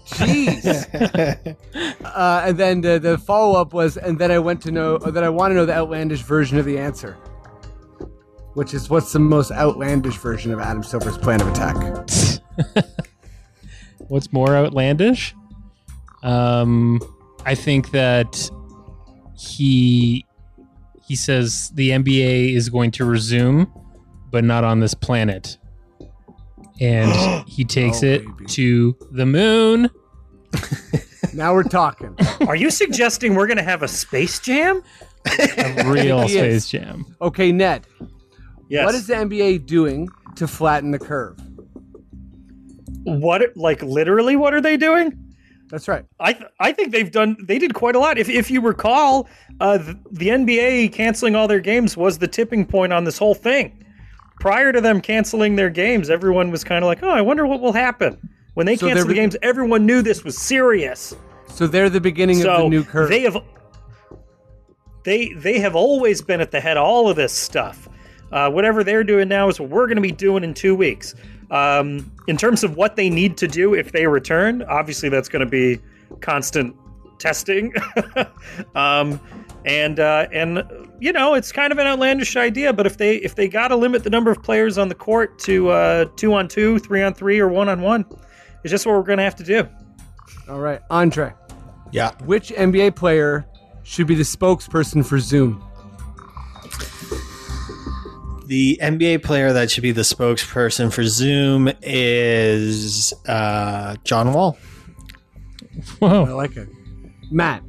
Jeez. 0.05 1.55
uh, 2.05 2.41
and 2.45 2.57
then 2.57 2.81
the, 2.81 2.99
the 2.99 3.17
follow 3.17 3.59
up 3.59 3.73
was, 3.73 3.97
and 3.97 4.17
then 4.19 4.31
I 4.31 4.39
went 4.39 4.61
to 4.63 4.71
know, 4.71 4.97
that 4.97 5.23
I 5.23 5.29
want 5.29 5.51
to 5.51 5.55
know 5.55 5.65
the 5.65 5.73
outlandish 5.73 6.21
version 6.21 6.57
of 6.57 6.65
the 6.65 6.77
answer, 6.77 7.17
which 8.53 8.73
is 8.73 8.89
what's 8.89 9.11
the 9.13 9.19
most 9.19 9.51
outlandish 9.51 10.17
version 10.17 10.51
of 10.53 10.59
Adam 10.59 10.83
Silver's 10.83 11.17
plan 11.17 11.41
of 11.41 11.47
attack? 11.47 11.75
What's 14.09 14.31
more 14.33 14.55
outlandish? 14.55 15.33
Um, 16.23 16.99
I 17.45 17.55
think 17.55 17.91
that 17.91 18.49
he 19.35 20.25
he 21.05 21.15
says 21.15 21.71
the 21.73 21.89
NBA 21.91 22.53
is 22.53 22.69
going 22.69 22.91
to 22.91 23.05
resume, 23.05 23.71
but 24.29 24.43
not 24.43 24.63
on 24.63 24.79
this 24.81 24.93
planet, 24.93 25.57
and 26.79 27.11
he 27.47 27.63
takes 27.65 28.03
Oh, 28.03 28.07
it 28.07 28.25
baby. 28.25 28.45
to 28.45 28.97
the 29.11 29.25
moon. 29.25 29.89
Now 31.33 31.53
we're 31.55 31.63
talking. 31.63 32.15
Are 32.47 32.55
you 32.55 32.69
suggesting 32.69 33.33
we're 33.33 33.47
going 33.47 33.57
to 33.57 33.63
have 33.63 33.81
a 33.81 33.87
space 33.87 34.37
jam? 34.39 34.83
A 35.25 35.83
real 35.87 36.21
He 36.27 36.33
space 36.33 36.69
jam. 36.69 37.15
Okay, 37.21 37.51
Ned, 37.51 37.87
Yes. 38.73 38.85
what 38.85 38.95
is 38.95 39.05
the 39.07 39.13
NBA 39.13 39.65
doing 39.67 40.09
to 40.35 40.47
flatten 40.47 40.91
the 40.91 40.99
curve? 40.99 41.39
what 43.05 43.55
like 43.55 43.81
literally 43.83 44.35
what 44.35 44.53
are 44.53 44.61
they 44.61 44.77
doing? 44.77 45.19
That's 45.69 45.87
right. 45.87 46.05
I 46.19 46.33
th- 46.33 46.49
I 46.59 46.71
think 46.71 46.91
they've 46.91 47.11
done 47.11 47.35
they 47.41 47.59
did 47.59 47.73
quite 47.73 47.95
a 47.95 47.99
lot. 47.99 48.17
If 48.17 48.29
if 48.29 48.49
you 48.51 48.61
recall, 48.61 49.27
uh, 49.59 49.77
the, 49.77 49.99
the 50.11 50.27
NBA 50.29 50.93
canceling 50.93 51.35
all 51.35 51.47
their 51.47 51.59
games 51.59 51.97
was 51.97 52.17
the 52.17 52.27
tipping 52.27 52.65
point 52.65 52.93
on 52.93 53.03
this 53.03 53.17
whole 53.17 53.35
thing. 53.35 53.83
Prior 54.39 54.71
to 54.71 54.81
them 54.81 55.01
canceling 55.01 55.55
their 55.55 55.69
games, 55.69 56.09
everyone 56.09 56.51
was 56.51 56.63
kind 56.63 56.83
of 56.83 56.87
like, 56.87 57.01
"Oh, 57.03 57.09
I 57.09 57.21
wonder 57.21 57.45
what 57.45 57.59
will 57.59 57.73
happen." 57.73 58.17
When 58.53 58.65
they 58.65 58.75
So 58.75 58.87
canceled 58.87 59.09
the 59.09 59.15
games, 59.15 59.35
everyone 59.41 59.85
knew 59.85 60.01
this 60.01 60.23
was 60.23 60.37
serious. 60.37 61.15
So 61.47 61.65
they're 61.67 61.89
the 61.89 62.01
beginning 62.01 62.39
of 62.45 62.57
the 62.63 62.69
new 62.69 62.83
curve. 62.83 63.09
they 63.09 63.21
have 63.21 63.37
they 65.03 65.33
they 65.33 65.59
have 65.59 65.75
always 65.75 66.21
been 66.21 66.39
at 66.41 66.51
the 66.51 66.59
head 66.59 66.77
of 66.77 66.83
all 66.83 67.09
of 67.09 67.15
this 67.15 67.33
stuff. 67.33 67.87
Uh, 68.33 68.49
whatever 68.49 68.83
they're 68.83 69.03
doing 69.03 69.27
now 69.27 69.47
is 69.47 69.59
what 69.59 69.69
we're 69.69 69.85
going 69.85 69.95
to 69.95 70.01
be 70.01 70.11
doing 70.11 70.43
in 70.43 70.55
two 70.55 70.75
weeks. 70.75 71.13
Um, 71.51 72.11
in 72.27 72.35
terms 72.35 72.63
of 72.63 72.75
what 72.75 72.95
they 72.95 73.07
need 73.07 73.37
to 73.37 73.47
do 73.47 73.75
if 73.75 73.91
they 73.91 74.07
return, 74.07 74.63
obviously 74.63 75.07
that's 75.07 75.29
going 75.29 75.45
to 75.45 75.49
be 75.49 75.79
constant 76.19 76.75
testing, 77.19 77.71
um, 78.75 79.19
and 79.65 79.99
uh, 79.99 80.27
and 80.33 80.63
you 80.99 81.13
know 81.13 81.35
it's 81.35 81.51
kind 81.51 81.71
of 81.71 81.77
an 81.77 81.85
outlandish 81.85 82.35
idea. 82.35 82.73
But 82.73 82.87
if 82.87 82.97
they 82.97 83.17
if 83.17 83.35
they 83.35 83.47
got 83.47 83.67
to 83.67 83.75
limit 83.75 84.03
the 84.03 84.09
number 84.09 84.31
of 84.31 84.41
players 84.41 84.79
on 84.79 84.87
the 84.89 84.95
court 84.95 85.37
to 85.39 85.69
uh, 85.69 86.05
two 86.15 86.33
on 86.33 86.47
two, 86.47 86.79
three 86.79 87.03
on 87.03 87.13
three, 87.13 87.39
or 87.39 87.49
one 87.49 87.69
on 87.69 87.81
one, 87.81 88.03
it's 88.63 88.71
just 88.71 88.87
what 88.87 88.95
we're 88.95 89.03
going 89.03 89.19
to 89.19 89.23
have 89.23 89.35
to 89.35 89.43
do. 89.43 89.67
All 90.49 90.59
right, 90.59 90.81
Andre, 90.89 91.33
yeah. 91.91 92.11
which 92.23 92.49
NBA 92.49 92.95
player 92.95 93.45
should 93.83 94.07
be 94.07 94.15
the 94.15 94.23
spokesperson 94.23 95.05
for 95.05 95.19
Zoom? 95.19 95.63
The 98.47 98.77
NBA 98.81 99.23
player 99.23 99.53
that 99.53 99.71
should 99.71 99.83
be 99.83 99.91
the 99.91 100.01
spokesperson 100.01 100.91
for 100.91 101.03
Zoom 101.05 101.69
is 101.81 103.13
uh, 103.27 103.95
John 104.03 104.33
Wall. 104.33 104.57
Whoa. 105.99 106.25
I 106.25 106.29
like 106.31 106.57
it. 106.57 106.67
Matt, 107.31 107.63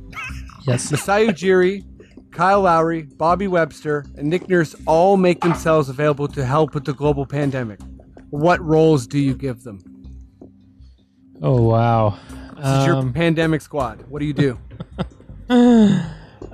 Yes. 0.66 0.90
Masai 0.90 1.28
Ujiri, 1.28 1.84
Kyle 2.32 2.62
Lowry, 2.62 3.02
Bobby 3.02 3.46
Webster, 3.48 4.04
and 4.16 4.28
Nick 4.28 4.48
Nurse 4.48 4.74
all 4.86 5.16
make 5.16 5.40
themselves 5.40 5.88
available 5.88 6.26
to 6.28 6.44
help 6.44 6.74
with 6.74 6.84
the 6.84 6.92
global 6.92 7.24
pandemic. 7.24 7.80
What 8.30 8.60
roles 8.64 9.06
do 9.06 9.18
you 9.18 9.34
give 9.34 9.62
them? 9.62 9.78
Oh 11.42 11.62
wow. 11.62 12.18
This 12.56 12.66
is 12.66 12.86
your 12.86 12.96
Um, 12.96 13.12
pandemic 13.12 13.60
squad. 13.60 14.02
What 14.08 14.18
do 14.20 14.26
you 14.26 14.32
do? 14.32 14.58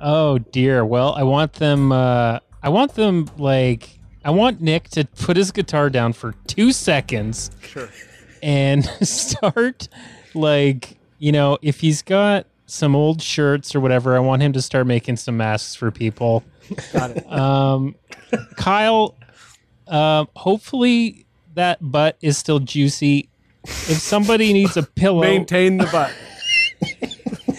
Oh 0.03 0.37
dear. 0.39 0.83
Well, 0.85 1.13
I 1.13 1.23
want 1.23 1.53
them. 1.53 1.91
Uh, 1.91 2.39
I 2.63 2.69
want 2.69 2.95
them 2.95 3.29
like. 3.37 3.99
I 4.23 4.29
want 4.31 4.61
Nick 4.61 4.89
to 4.89 5.05
put 5.05 5.37
his 5.37 5.51
guitar 5.51 5.89
down 5.89 6.13
for 6.13 6.33
two 6.47 6.71
seconds 6.71 7.49
Sure. 7.61 7.89
and 8.43 8.85
start 9.01 9.87
like 10.33 10.97
you 11.19 11.31
know 11.31 11.57
if 11.61 11.79
he's 11.81 12.01
got 12.01 12.45
some 12.65 12.95
old 12.95 13.21
shirts 13.21 13.75
or 13.75 13.79
whatever. 13.81 14.15
I 14.15 14.19
want 14.19 14.41
him 14.41 14.53
to 14.53 14.61
start 14.61 14.87
making 14.87 15.17
some 15.17 15.35
masks 15.37 15.75
for 15.75 15.91
people. 15.91 16.43
Got 16.93 17.11
it. 17.17 17.29
Um, 17.31 17.95
Kyle, 18.55 19.17
um, 19.89 20.29
hopefully 20.37 21.25
that 21.55 21.79
butt 21.81 22.17
is 22.21 22.37
still 22.37 22.59
juicy. 22.59 23.27
If 23.65 23.97
somebody 23.97 24.53
needs 24.53 24.77
a 24.77 24.83
pillow, 24.95 25.21
Maintain 25.21 25.77
the 25.77 25.85
butt. 25.87 26.13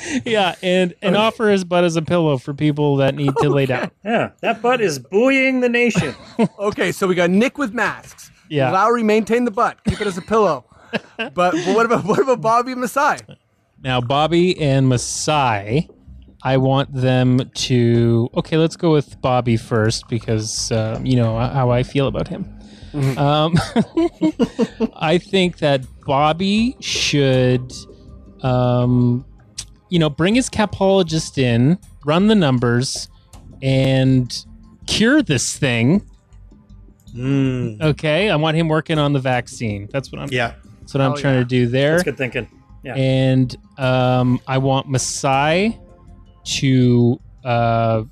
yeah, 0.24 0.54
and 0.62 0.94
and 1.02 1.16
offer 1.16 1.48
his 1.48 1.64
butt 1.64 1.84
as 1.84 1.96
a 1.96 2.02
pillow 2.02 2.38
for 2.38 2.54
people 2.54 2.96
that 2.96 3.14
need 3.14 3.34
to 3.38 3.50
lay 3.50 3.66
down. 3.66 3.90
Yeah, 4.04 4.30
that 4.40 4.62
butt 4.62 4.80
is 4.80 4.98
buoying 4.98 5.60
the 5.60 5.68
nation. 5.68 6.14
Okay, 6.58 6.92
so 6.92 7.06
we 7.06 7.14
got 7.14 7.30
Nick 7.30 7.58
with 7.58 7.72
masks. 7.74 8.30
Yeah. 8.48 8.70
Lowry 8.70 9.02
maintain 9.02 9.44
the 9.44 9.50
butt. 9.50 9.82
Keep 9.84 10.00
it 10.00 10.06
as 10.06 10.18
a 10.18 10.22
pillow. 10.22 10.64
but, 11.16 11.34
but 11.34 11.54
what 11.54 11.86
about 11.86 12.04
what 12.04 12.18
about 12.18 12.40
Bobby 12.40 12.72
and 12.72 12.80
Masai? 12.80 13.18
Now, 13.82 14.00
Bobby 14.00 14.58
and 14.60 14.88
Masai, 14.88 15.88
I 16.42 16.56
want 16.56 16.92
them 16.92 17.50
to. 17.54 18.28
Okay, 18.36 18.56
let's 18.56 18.76
go 18.76 18.92
with 18.92 19.20
Bobby 19.20 19.56
first 19.56 20.08
because 20.08 20.70
uh, 20.72 21.00
you 21.02 21.16
know 21.16 21.38
how 21.38 21.70
I 21.70 21.82
feel 21.82 22.06
about 22.06 22.28
him. 22.28 22.44
Um, 23.16 23.54
I 24.96 25.18
think 25.18 25.58
that 25.58 25.84
Bobby 26.04 26.76
should, 26.80 27.72
um, 28.42 29.24
you 29.92 29.98
know, 29.98 30.08
bring 30.08 30.34
his 30.34 30.48
capologist 30.48 31.36
in, 31.36 31.78
run 32.06 32.26
the 32.26 32.34
numbers, 32.34 33.10
and 33.60 34.46
cure 34.86 35.20
this 35.20 35.54
thing. 35.58 36.02
Okay, 37.14 38.30
I 38.30 38.36
want 38.36 38.56
him 38.56 38.68
working 38.68 38.98
on 38.98 39.12
the 39.12 39.18
vaccine. 39.18 39.90
That's 39.92 40.10
what 40.10 40.22
I'm. 40.22 40.30
Yeah. 40.32 40.54
That's 40.80 40.94
what 40.94 41.02
I'm 41.02 41.12
Oh, 41.12 41.16
trying 41.16 41.34
yeah. 41.34 41.40
to 41.40 41.44
do 41.44 41.66
there. 41.66 41.90
That's 41.92 42.04
good 42.04 42.16
thinking. 42.16 42.48
Yeah. 42.82 42.94
And 42.94 43.54
um, 43.76 44.40
I 44.46 44.56
want 44.56 44.88
Masai 44.88 45.78
to 46.44 47.20
uh, 47.44 48.04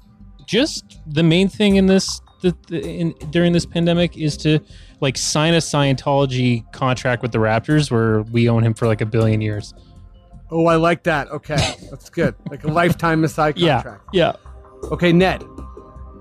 just 0.46 1.00
the 1.06 1.22
main 1.22 1.48
thing 1.48 1.76
in 1.76 1.86
this 1.86 2.20
the, 2.42 2.54
the, 2.68 2.86
in, 2.86 3.14
during 3.30 3.54
this 3.54 3.64
pandemic 3.64 4.18
is 4.18 4.36
to 4.38 4.60
like 5.00 5.16
sign 5.16 5.54
a 5.54 5.58
Scientology 5.58 6.70
contract 6.72 7.22
with 7.22 7.32
the 7.32 7.38
Raptors 7.38 7.90
where 7.90 8.20
we 8.22 8.50
own 8.50 8.62
him 8.64 8.74
for 8.74 8.86
like 8.86 9.00
a 9.00 9.06
billion 9.06 9.40
years. 9.40 9.72
Oh, 10.50 10.66
I 10.66 10.76
like 10.76 11.04
that. 11.04 11.28
Okay, 11.28 11.56
that's 11.90 12.10
good. 12.10 12.34
Like 12.50 12.64
a 12.64 12.68
lifetime 12.68 13.20
Messiah 13.20 13.52
contract. 13.56 14.04
Yeah. 14.12 14.32
Yeah. 14.82 14.88
Okay, 14.90 15.12
Ned. 15.12 15.44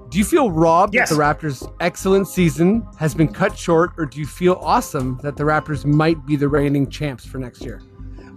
Do 0.09 0.17
you 0.17 0.23
feel 0.25 0.49
robbed 0.51 0.93
Yes. 0.95 1.09
that 1.09 1.15
the 1.15 1.21
Raptors' 1.21 1.71
excellent 1.79 2.27
season 2.27 2.85
has 2.97 3.13
been 3.13 3.27
cut 3.31 3.57
short, 3.57 3.91
or 3.97 4.05
do 4.05 4.19
you 4.19 4.25
feel 4.25 4.59
awesome 4.61 5.19
that 5.23 5.37
the 5.37 5.43
Raptors 5.43 5.85
might 5.85 6.25
be 6.25 6.35
the 6.35 6.47
reigning 6.47 6.89
champs 6.89 7.25
for 7.25 7.37
next 7.37 7.61
year? 7.63 7.81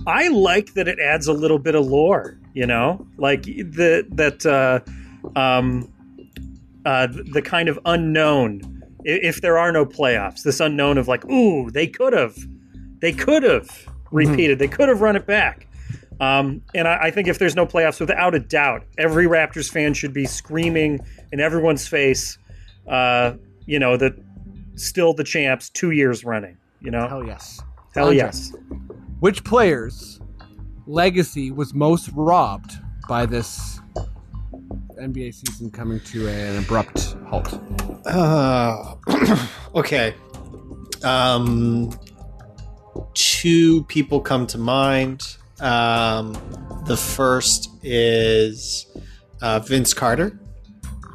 I 0.06 0.28
like 0.28 0.74
that 0.74 0.86
it 0.88 0.98
adds 0.98 1.28
a 1.28 1.32
little 1.32 1.58
bit 1.58 1.74
of 1.74 1.86
lore, 1.86 2.38
you 2.54 2.66
know, 2.66 3.06
like 3.16 3.44
the 3.44 4.06
that 4.10 4.44
uh, 4.44 4.80
um, 5.38 5.90
uh, 6.84 7.06
the 7.32 7.40
kind 7.42 7.68
of 7.68 7.78
unknown. 7.86 8.82
If 9.04 9.40
there 9.40 9.58
are 9.58 9.72
no 9.72 9.84
playoffs, 9.86 10.42
this 10.42 10.60
unknown 10.60 10.96
of 10.98 11.08
like, 11.08 11.24
ooh, 11.26 11.70
they 11.70 11.86
could 11.86 12.12
have, 12.12 12.36
they 13.00 13.12
could 13.12 13.42
have 13.42 13.68
repeated, 14.12 14.58
they 14.58 14.68
could 14.68 14.88
have 14.88 15.00
run 15.00 15.16
it 15.16 15.26
back. 15.26 15.66
Um, 16.20 16.62
and 16.74 16.86
I, 16.86 17.04
I 17.04 17.10
think 17.10 17.28
if 17.28 17.38
there's 17.38 17.56
no 17.56 17.66
playoffs, 17.66 18.00
without 18.00 18.34
a 18.34 18.38
doubt, 18.38 18.84
every 18.98 19.26
Raptors 19.26 19.70
fan 19.70 19.94
should 19.94 20.12
be 20.12 20.24
screaming 20.26 21.00
in 21.32 21.40
everyone's 21.40 21.86
face, 21.88 22.38
uh, 22.88 23.34
you 23.66 23.78
know, 23.78 23.96
that 23.96 24.14
still 24.74 25.14
the 25.14 25.24
champs 25.24 25.68
two 25.70 25.90
years 25.90 26.24
running. 26.24 26.56
You 26.80 26.90
know, 26.90 27.06
Hell 27.08 27.24
yes. 27.26 27.60
hell 27.94 28.04
Andre. 28.06 28.16
yes. 28.16 28.52
Which 29.20 29.44
player's 29.44 30.20
legacy 30.86 31.50
was 31.50 31.74
most 31.74 32.10
robbed 32.14 32.72
by 33.08 33.24
this 33.26 33.80
NBA 35.00 35.34
season 35.34 35.70
coming 35.70 36.00
to 36.00 36.28
an 36.28 36.58
abrupt 36.58 37.16
halt? 37.28 37.60
Uh, 38.06 38.96
okay. 39.74 40.14
Um, 41.04 41.90
two 43.14 43.84
people 43.84 44.20
come 44.20 44.46
to 44.48 44.58
mind. 44.58 45.36
Um, 45.62 46.34
the 46.86 46.96
first 46.96 47.70
is 47.82 48.86
uh, 49.40 49.60
Vince 49.60 49.94
Carter. 49.94 50.38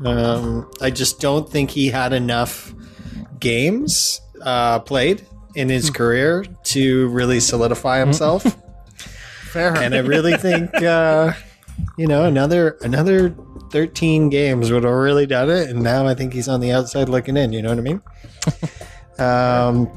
Um, 0.06 0.70
I 0.82 0.90
just 0.90 1.20
don't 1.20 1.50
think 1.50 1.70
he 1.72 1.90
had 1.90 2.14
enough 2.14 2.74
games 3.40 4.22
uh, 4.42 4.80
played 4.80 5.26
in 5.56 5.70
his 5.70 5.90
career 5.90 6.46
to 6.64 7.08
really 7.10 7.40
solidify 7.40 8.00
himself. 8.00 8.44
Fair. 9.52 9.76
and 9.76 9.96
I 9.96 10.00
really 10.00 10.38
think 10.38 10.76
uh, 10.84 11.34
you 11.98 12.06
know 12.06 12.26
another 12.26 12.78
another 12.82 13.36
13 13.72 14.30
games 14.30 14.72
would 14.72 14.84
have 14.84 14.94
really 14.94 15.26
done 15.26 15.50
it 15.50 15.70
and 15.70 15.82
now 15.82 16.06
I 16.06 16.14
think 16.14 16.34
he's 16.34 16.48
on 16.48 16.60
the 16.60 16.72
outside 16.72 17.10
looking 17.10 17.38
in 17.38 17.54
you 17.54 17.62
know 17.62 17.70
what 17.70 17.78
I 17.78 17.82
mean 17.82 18.02
um, 19.20 19.90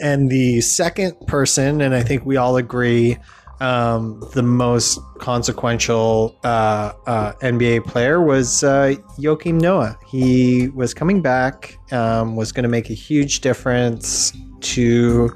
and 0.00 0.30
the 0.30 0.60
second 0.62 1.14
person 1.26 1.80
and 1.80 1.94
I 1.94 2.02
think 2.02 2.24
we 2.24 2.36
all 2.38 2.56
agree 2.56 3.18
um, 3.60 4.20
the 4.34 4.42
most 4.42 4.98
consequential 5.18 6.36
uh, 6.44 6.92
uh, 7.06 7.32
NBA 7.42 7.84
player 7.86 8.22
was 8.22 8.62
uh, 8.62 8.94
Joakim 9.18 9.60
Noah. 9.60 9.98
He 10.06 10.68
was 10.68 10.94
coming 10.94 11.22
back, 11.22 11.76
um, 11.92 12.36
was 12.36 12.52
going 12.52 12.62
to 12.64 12.68
make 12.68 12.90
a 12.90 12.94
huge 12.94 13.40
difference 13.40 14.32
to, 14.60 15.34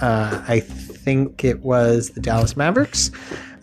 uh, 0.00 0.42
I 0.48 0.60
think 0.60 1.44
it 1.44 1.60
was 1.60 2.10
the 2.10 2.20
Dallas 2.20 2.56
Mavericks. 2.56 3.10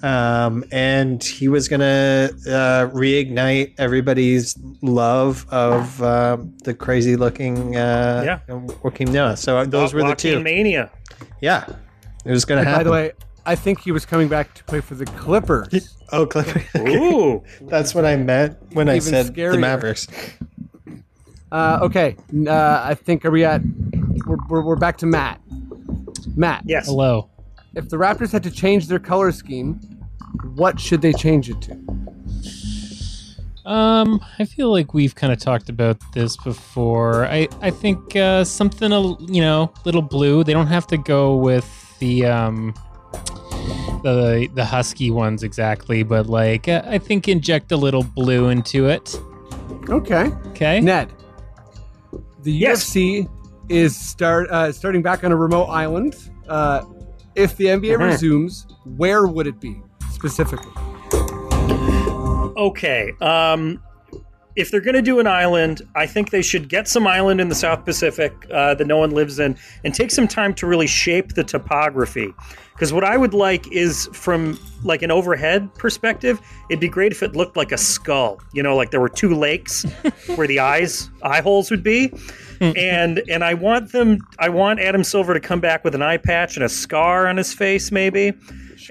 Um, 0.03 0.63
and 0.71 1.23
he 1.23 1.47
was 1.47 1.67
going 1.67 1.79
to 1.79 2.31
uh, 2.47 2.89
reignite 2.93 3.73
everybody's 3.79 4.55
love 4.83 5.47
of 5.49 5.99
uh, 6.03 6.37
the 6.63 6.75
crazy 6.75 7.15
looking 7.15 7.75
uh, 7.75 8.21
Yeah. 8.23 8.39
Joakim 8.47 9.09
Noah. 9.11 9.35
So 9.37 9.65
those 9.65 9.93
were 9.95 10.03
the 10.07 10.13
two. 10.15 10.39
Mania. 10.41 10.91
Yeah. 11.41 11.65
It 12.23 12.29
was 12.31 12.45
going 12.45 12.59
And 12.59 12.65
to 12.67 12.69
by 12.69 12.71
happen. 12.71 12.85
the 12.85 12.91
way, 12.91 13.11
I 13.45 13.55
think 13.55 13.81
he 13.81 13.91
was 13.91 14.05
coming 14.05 14.27
back 14.27 14.53
to 14.55 14.63
play 14.63 14.81
for 14.81 14.95
the 14.95 15.05
Clippers. 15.05 15.91
Oh, 16.11 16.27
Clippers. 16.27 16.63
Ooh. 16.77 17.43
That's 17.61 17.95
what 17.95 18.05
I 18.05 18.15
meant 18.15 18.57
when 18.73 18.87
I 18.89 18.99
said 18.99 19.33
scarier. 19.33 19.53
the 19.53 19.57
Mavericks. 19.57 20.07
Uh, 21.51 21.79
okay, 21.81 22.15
uh, 22.47 22.81
I 22.85 22.93
think 22.93 23.25
are 23.25 23.31
we 23.31 23.43
at? 23.43 23.61
We're, 24.27 24.37
we're, 24.47 24.61
we're 24.61 24.75
back 24.75 24.97
to 24.99 25.07
Matt. 25.07 25.41
Matt, 26.35 26.61
Yes. 26.65 26.85
Hello. 26.85 27.29
if 27.73 27.89
the 27.89 27.97
Raptors 27.97 28.31
had 28.31 28.43
to 28.43 28.51
change 28.51 28.87
their 28.87 28.99
color 28.99 29.31
scheme, 29.31 29.73
what 30.53 30.79
should 30.79 31.01
they 31.01 31.11
change 31.11 31.49
it 31.49 31.59
to? 31.63 31.73
Um, 33.65 34.23
I 34.37 34.45
feel 34.45 34.69
like 34.71 34.93
we've 34.93 35.15
kind 35.15 35.33
of 35.33 35.39
talked 35.39 35.69
about 35.69 35.97
this 36.13 36.37
before. 36.37 37.25
I 37.25 37.47
I 37.61 37.71
think 37.71 38.15
uh, 38.15 38.43
something 38.43 38.91
a 38.91 39.01
you 39.23 39.41
know 39.41 39.73
little 39.85 40.03
blue. 40.03 40.43
They 40.43 40.53
don't 40.53 40.67
have 40.67 40.85
to 40.87 40.97
go 40.97 41.35
with 41.35 41.67
the 41.99 42.27
um 42.27 42.75
the 44.03 44.47
the 44.53 44.65
husky 44.65 45.11
ones 45.11 45.43
exactly, 45.43 46.03
but 46.03 46.27
like 46.27 46.67
uh, 46.67 46.81
I 46.85 46.97
think 46.97 47.27
inject 47.27 47.71
a 47.71 47.77
little 47.77 48.03
blue 48.03 48.49
into 48.49 48.87
it. 48.87 49.19
Okay, 49.89 50.31
Okay. 50.49 50.79
Ned. 50.81 51.11
The 52.43 52.51
Yes. 52.51 52.83
UFC 52.89 53.27
is 53.69 53.95
start 53.97 54.49
uh, 54.51 54.71
starting 54.71 55.01
back 55.01 55.23
on 55.23 55.31
a 55.31 55.35
remote 55.35 55.65
island. 55.65 56.15
Uh, 56.47 56.83
if 57.35 57.57
the 57.57 57.65
NBA 57.65 57.97
Mhm. 57.97 57.99
resumes, 57.99 58.67
where 58.97 59.25
would 59.27 59.47
it 59.47 59.59
be 59.59 59.81
specifically? 60.11 60.71
Okay. 62.57 63.11
Um, 63.21 63.81
if 64.55 64.71
they're 64.71 64.79
going 64.81 64.95
to 64.95 65.01
do 65.01 65.19
an 65.19 65.27
island, 65.27 65.81
I 65.95 66.05
think 66.05 66.29
they 66.29 66.41
should 66.41 66.69
get 66.69 66.87
some 66.87 67.05
island 67.05 67.41
in 67.41 67.49
the 67.49 67.55
South 67.55 67.83
Pacific 67.83 68.33
uh, 68.53 68.73
that 68.75 68.87
no 68.87 68.97
one 68.97 69.11
lives 69.11 69.39
in 69.39 69.57
and 69.83 69.93
take 69.93 70.11
some 70.11 70.27
time 70.27 70.53
to 70.55 70.67
really 70.67 70.87
shape 70.87 71.33
the 71.33 71.43
topography. 71.43 72.33
Because 72.75 72.91
what 72.91 73.05
I 73.05 73.15
would 73.15 73.33
like 73.33 73.71
is 73.71 74.09
from 74.11 74.59
like 74.83 75.01
an 75.01 75.09
overhead 75.09 75.73
perspective, 75.75 76.41
it'd 76.69 76.81
be 76.81 76.89
great 76.89 77.13
if 77.13 77.23
it 77.23 77.33
looked 77.33 77.55
like 77.55 77.71
a 77.71 77.77
skull. 77.77 78.41
You 78.53 78.61
know, 78.63 78.75
like 78.75 78.91
there 78.91 78.99
were 78.99 79.09
two 79.09 79.33
lakes 79.33 79.83
where 80.35 80.45
the 80.45 80.59
eyes 80.59 81.09
eye 81.23 81.41
holes 81.41 81.71
would 81.71 81.83
be. 81.83 82.13
and 82.59 83.21
and 83.29 83.43
I 83.43 83.53
want 83.53 83.93
them 83.93 84.19
I 84.39 84.49
want 84.49 84.79
Adam 84.81 85.03
Silver 85.03 85.33
to 85.33 85.39
come 85.39 85.61
back 85.61 85.83
with 85.85 85.95
an 85.95 86.01
eye 86.01 86.17
patch 86.17 86.57
and 86.57 86.65
a 86.65 86.69
scar 86.69 87.27
on 87.27 87.37
his 87.37 87.53
face 87.53 87.91
maybe. 87.91 88.33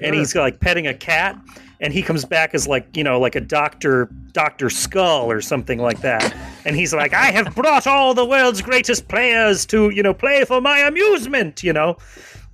And 0.01 0.15
he's 0.15 0.35
like 0.35 0.59
petting 0.59 0.87
a 0.87 0.93
cat 0.93 1.39
and 1.79 1.93
he 1.93 2.01
comes 2.01 2.25
back 2.25 2.55
as 2.55 2.67
like, 2.67 2.97
you 2.97 3.03
know, 3.03 3.19
like 3.19 3.35
a 3.35 3.41
doctor 3.41 4.09
Dr. 4.31 4.69
Skull 4.69 5.31
or 5.31 5.41
something 5.41 5.79
like 5.79 6.01
that. 6.01 6.35
And 6.65 6.75
he's 6.75 6.93
like, 6.93 7.13
"I 7.13 7.27
have 7.27 7.55
brought 7.55 7.87
all 7.87 8.13
the 8.13 8.25
world's 8.25 8.61
greatest 8.61 9.07
players 9.07 9.65
to, 9.67 9.89
you 9.91 10.03
know, 10.03 10.13
play 10.13 10.43
for 10.43 10.59
my 10.59 10.79
amusement, 10.79 11.63
you 11.63 11.71
know." 11.71 11.97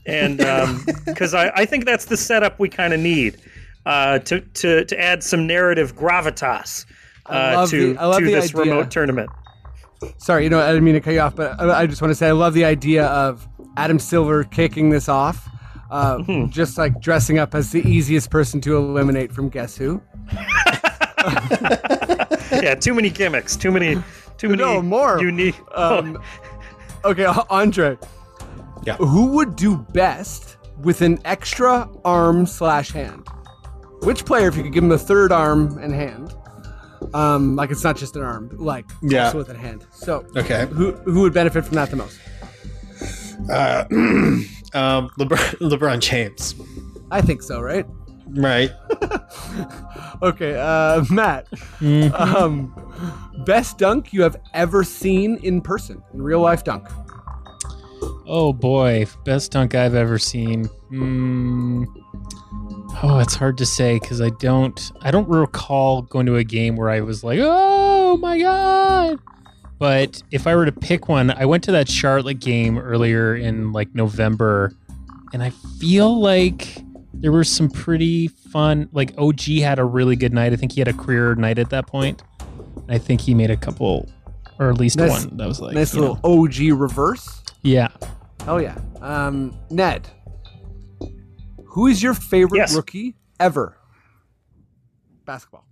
And 0.05 0.37
because 1.05 1.33
I, 1.33 1.49
I 1.55 1.65
think 1.65 1.85
that's 1.85 2.05
the 2.05 2.17
setup 2.17 2.59
we 2.59 2.69
kind 2.69 2.93
of 2.93 2.99
need 2.99 3.37
uh, 3.85 4.19
to, 4.19 4.41
to 4.41 4.85
to 4.85 4.99
add 4.99 5.23
some 5.23 5.45
narrative 5.47 5.95
gravitas 5.95 6.85
uh, 7.27 7.65
to 7.67 7.93
the- 7.93 7.99
I 8.01 8.05
love 8.05 8.19
to 8.19 8.25
this 8.25 8.53
idea. 8.55 8.73
remote 8.73 8.91
tournament. 8.91 9.29
Sorry, 10.17 10.43
you 10.43 10.49
know, 10.49 10.59
I 10.59 10.67
didn't 10.69 10.83
mean 10.83 10.95
to 10.95 10.99
cut 11.01 11.13
you 11.13 11.19
off, 11.19 11.35
but 11.35 11.59
I, 11.61 11.81
I 11.81 11.85
just 11.87 12.01
want 12.01 12.09
to 12.11 12.15
say 12.15 12.27
I 12.27 12.31
love 12.31 12.55
the 12.55 12.65
idea 12.65 13.05
of 13.05 13.47
Adam 13.77 13.99
Silver 13.99 14.43
kicking 14.43 14.89
this 14.89 15.07
off, 15.07 15.47
uh, 15.91 16.17
Mm-hmm. 16.17 16.49
just 16.49 16.77
like 16.79 16.99
dressing 16.99 17.37
up 17.37 17.53
as 17.53 17.71
the 17.71 17.87
easiest 17.87 18.31
person 18.31 18.59
to 18.61 18.75
eliminate 18.77 19.31
from 19.31 19.49
Guess 19.49 19.77
Who. 19.77 20.01
yeah, 22.51 22.75
too 22.75 22.93
many 22.93 23.09
gimmicks, 23.09 23.55
too 23.55 23.71
many, 23.71 23.95
too 24.37 24.49
many. 24.49 24.61
No, 24.61 24.81
more. 24.81 25.21
unique. 25.21 25.55
Um, 25.75 26.21
okay, 27.05 27.25
Andre. 27.49 27.97
Yeah. 28.85 28.95
Who 28.97 29.27
would 29.27 29.55
do 29.55 29.77
best 29.77 30.57
with 30.79 31.01
an 31.01 31.19
extra 31.25 31.87
arm 32.03 32.45
slash 32.45 32.91
hand? 32.91 33.27
Which 34.03 34.25
player, 34.25 34.47
if 34.47 34.57
you 34.57 34.63
could 34.63 34.73
give 34.73 34.83
him 34.83 34.91
a 34.91 34.97
third 34.97 35.31
arm 35.31 35.77
and 35.77 35.93
hand, 35.93 36.33
um, 37.13 37.55
like 37.55 37.69
it's 37.71 37.83
not 37.83 37.95
just 37.97 38.15
an 38.15 38.23
arm, 38.23 38.49
like 38.57 38.85
Yeah. 39.03 39.25
also 39.25 39.37
with 39.37 39.49
a 39.49 39.57
hand. 39.57 39.85
So, 39.91 40.25
Okay. 40.35 40.65
who 40.71 40.93
who 40.93 41.21
would 41.21 41.33
benefit 41.33 41.65
from 41.65 41.75
that 41.75 41.89
the 41.91 41.97
most? 41.97 42.19
Uh, 43.49 43.85
um, 44.73 45.09
LeBron, 45.19 45.55
LeBron 45.59 45.99
James. 45.99 46.55
I 47.11 47.21
think 47.21 47.41
so, 47.43 47.59
right? 47.61 47.85
Right. 48.27 48.71
Okay, 50.23 50.55
uh, 50.55 51.03
Matt. 51.09 51.47
Um, 52.13 52.73
best 53.43 53.79
dunk 53.79 54.13
you 54.13 54.21
have 54.21 54.35
ever 54.53 54.83
seen 54.83 55.37
in 55.37 55.59
person, 55.61 56.01
in 56.13 56.21
real 56.21 56.39
life 56.41 56.63
dunk. 56.63 56.87
Oh 58.33 58.53
boy, 58.53 59.05
best 59.25 59.51
dunk 59.51 59.75
I've 59.75 59.93
ever 59.93 60.17
seen. 60.17 60.65
Hmm. 60.87 61.83
Oh, 63.03 63.19
it's 63.19 63.35
hard 63.35 63.57
to 63.57 63.65
say 63.65 63.99
because 63.99 64.21
I 64.21 64.29
don't. 64.39 64.91
I 65.01 65.11
don't 65.11 65.27
recall 65.27 66.03
going 66.03 66.25
to 66.27 66.37
a 66.37 66.43
game 66.45 66.77
where 66.77 66.89
I 66.89 67.01
was 67.01 67.25
like, 67.25 67.39
"Oh 67.41 68.15
my 68.17 68.39
god!" 68.39 69.19
But 69.79 70.23
if 70.31 70.47
I 70.47 70.55
were 70.55 70.65
to 70.65 70.71
pick 70.71 71.09
one, 71.09 71.31
I 71.31 71.45
went 71.45 71.63
to 71.65 71.73
that 71.73 71.89
Charlotte 71.89 72.39
game 72.39 72.77
earlier 72.77 73.35
in 73.35 73.73
like 73.73 73.93
November, 73.93 74.71
and 75.33 75.43
I 75.43 75.49
feel 75.79 76.17
like 76.17 76.77
there 77.13 77.33
were 77.33 77.43
some 77.43 77.69
pretty 77.69 78.27
fun. 78.29 78.87
Like 78.93 79.13
OG 79.17 79.41
had 79.59 79.77
a 79.77 79.83
really 79.85 80.15
good 80.15 80.33
night. 80.33 80.53
I 80.53 80.55
think 80.55 80.71
he 80.71 80.79
had 80.79 80.87
a 80.87 80.93
career 80.93 81.35
night 81.35 81.59
at 81.59 81.69
that 81.71 81.85
point. 81.87 82.23
I 82.87 82.97
think 82.97 83.19
he 83.19 83.33
made 83.33 83.51
a 83.51 83.57
couple, 83.57 84.09
or 84.57 84.69
at 84.69 84.77
least 84.79 84.97
Nice- 84.99 85.25
one 85.25 85.35
that 85.35 85.47
was 85.47 85.59
like 85.59 85.75
nice 85.75 85.93
little 85.93 86.15
know. 86.23 86.43
OG 86.45 86.71
reverse. 86.79 87.41
yeah. 87.63 87.89
Oh 88.47 88.57
yeah. 88.57 88.77
Um, 89.01 89.53
Ned, 89.69 90.07
who 91.65 91.87
is 91.87 92.01
your 92.03 92.13
favorite 92.13 92.59
Yes. 92.59 92.75
rookie 92.75 93.15
ever? 93.39 93.77
Basketball. 95.25 95.65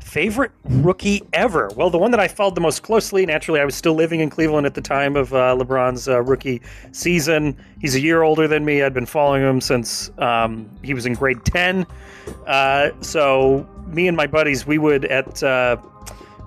Favorite 0.00 0.52
rookie 0.64 1.22
ever? 1.34 1.68
Well, 1.76 1.90
the 1.90 1.98
one 1.98 2.10
that 2.12 2.20
I 2.20 2.28
followed 2.28 2.54
the 2.54 2.62
most 2.62 2.82
closely, 2.82 3.26
naturally, 3.26 3.60
I 3.60 3.64
was 3.66 3.74
still 3.74 3.92
living 3.92 4.20
in 4.20 4.30
Cleveland 4.30 4.66
at 4.66 4.72
the 4.74 4.80
time 4.80 5.16
of 5.16 5.34
uh, 5.34 5.54
LeBron's 5.54 6.08
uh, 6.08 6.22
rookie 6.22 6.62
season. 6.92 7.54
He's 7.78 7.94
a 7.94 8.00
year 8.00 8.22
older 8.22 8.48
than 8.48 8.64
me. 8.64 8.82
I'd 8.82 8.94
been 8.94 9.04
following 9.06 9.42
him 9.42 9.60
since 9.60 10.10
um, 10.18 10.68
he 10.82 10.94
was 10.94 11.04
in 11.04 11.12
grade 11.12 11.44
10. 11.44 11.86
Uh, 12.46 12.90
so, 13.02 13.68
me 13.86 14.08
and 14.08 14.16
my 14.16 14.26
buddies, 14.26 14.66
we 14.66 14.78
would 14.78 15.04
at. 15.04 15.42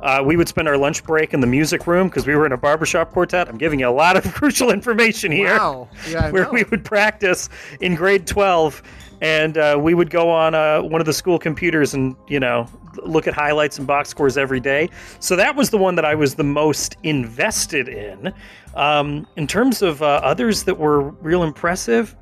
Uh, 0.02 0.22
we 0.26 0.36
would 0.36 0.47
spend 0.47 0.68
our 0.68 0.78
lunch 0.78 1.04
break 1.04 1.34
in 1.34 1.39
the 1.39 1.47
music 1.47 1.86
room 1.86 2.08
because 2.08 2.26
we 2.26 2.36
were 2.36 2.45
in 2.45 2.52
a 2.52 2.58
barbershop 2.58 3.12
quartet. 3.12 3.47
I'm 3.47 3.58
giving 3.58 3.80
you 3.80 3.88
a 3.88 3.89
lot 3.89 4.18
of 4.18 4.24
crucial 4.34 4.72
information 4.72 5.32
here 5.32 5.58
Wow. 5.58 5.89
Yeah. 6.10 6.32
Where 6.32 6.45
know. 6.45 6.52
we 6.52 6.64
would 6.64 6.84
practice 6.84 7.49
in 7.80 7.95
grade 7.95 8.26
12 8.26 8.82
and 9.22 9.58
uh, 9.58 9.78
we 9.80 9.93
would 9.93 10.10
go 10.10 10.30
on 10.30 10.56
uh, 10.56 10.82
one 10.82 10.99
of 10.99 11.06
the 11.06 11.14
school 11.14 11.38
computers 11.38 11.93
and 11.93 12.16
you 12.28 12.39
know 12.39 12.68
look 13.04 13.28
at 13.28 13.34
highlights 13.34 13.78
and 13.78 13.88
box 13.88 14.10
scores 14.10 14.38
every 14.38 14.60
day 14.60 14.89
so 15.20 15.36
that 15.36 15.56
was 15.56 15.70
the 15.70 15.78
one 15.78 15.95
that 15.95 16.04
i 16.04 16.14
was 16.14 16.36
the 16.36 16.43
most 16.43 16.97
invested 17.04 17.88
in 17.88 18.34
um, 18.76 19.26
in 19.38 19.47
terms 19.47 19.82
of 19.82 20.02
uh, 20.02 20.20
others 20.24 20.64
that 20.64 20.78
were 20.78 21.12
real 21.22 21.43
impressive 21.43 22.16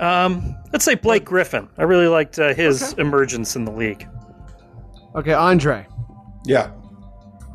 um, 0.00 0.54
let's 0.72 0.84
say 0.84 0.94
blake 0.94 1.24
griffin 1.24 1.66
i 1.78 1.82
really 1.82 2.08
liked 2.08 2.38
uh, 2.38 2.52
his 2.52 2.92
emergence 2.94 3.56
in 3.56 3.64
the 3.64 3.72
league 3.72 4.06
Okay, 5.14 5.32
Andre. 5.32 5.86
Yeah. 6.44 6.70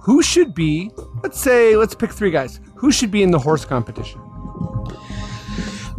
Who 0.01 0.21
should 0.23 0.53
be? 0.53 0.91
Let's 1.23 1.39
say. 1.39 1.75
Let's 1.75 1.93
pick 1.93 2.11
three 2.11 2.31
guys. 2.31 2.59
Who 2.75 2.91
should 2.91 3.11
be 3.11 3.21
in 3.23 3.31
the 3.31 3.39
horse 3.39 3.65
competition? 3.65 4.21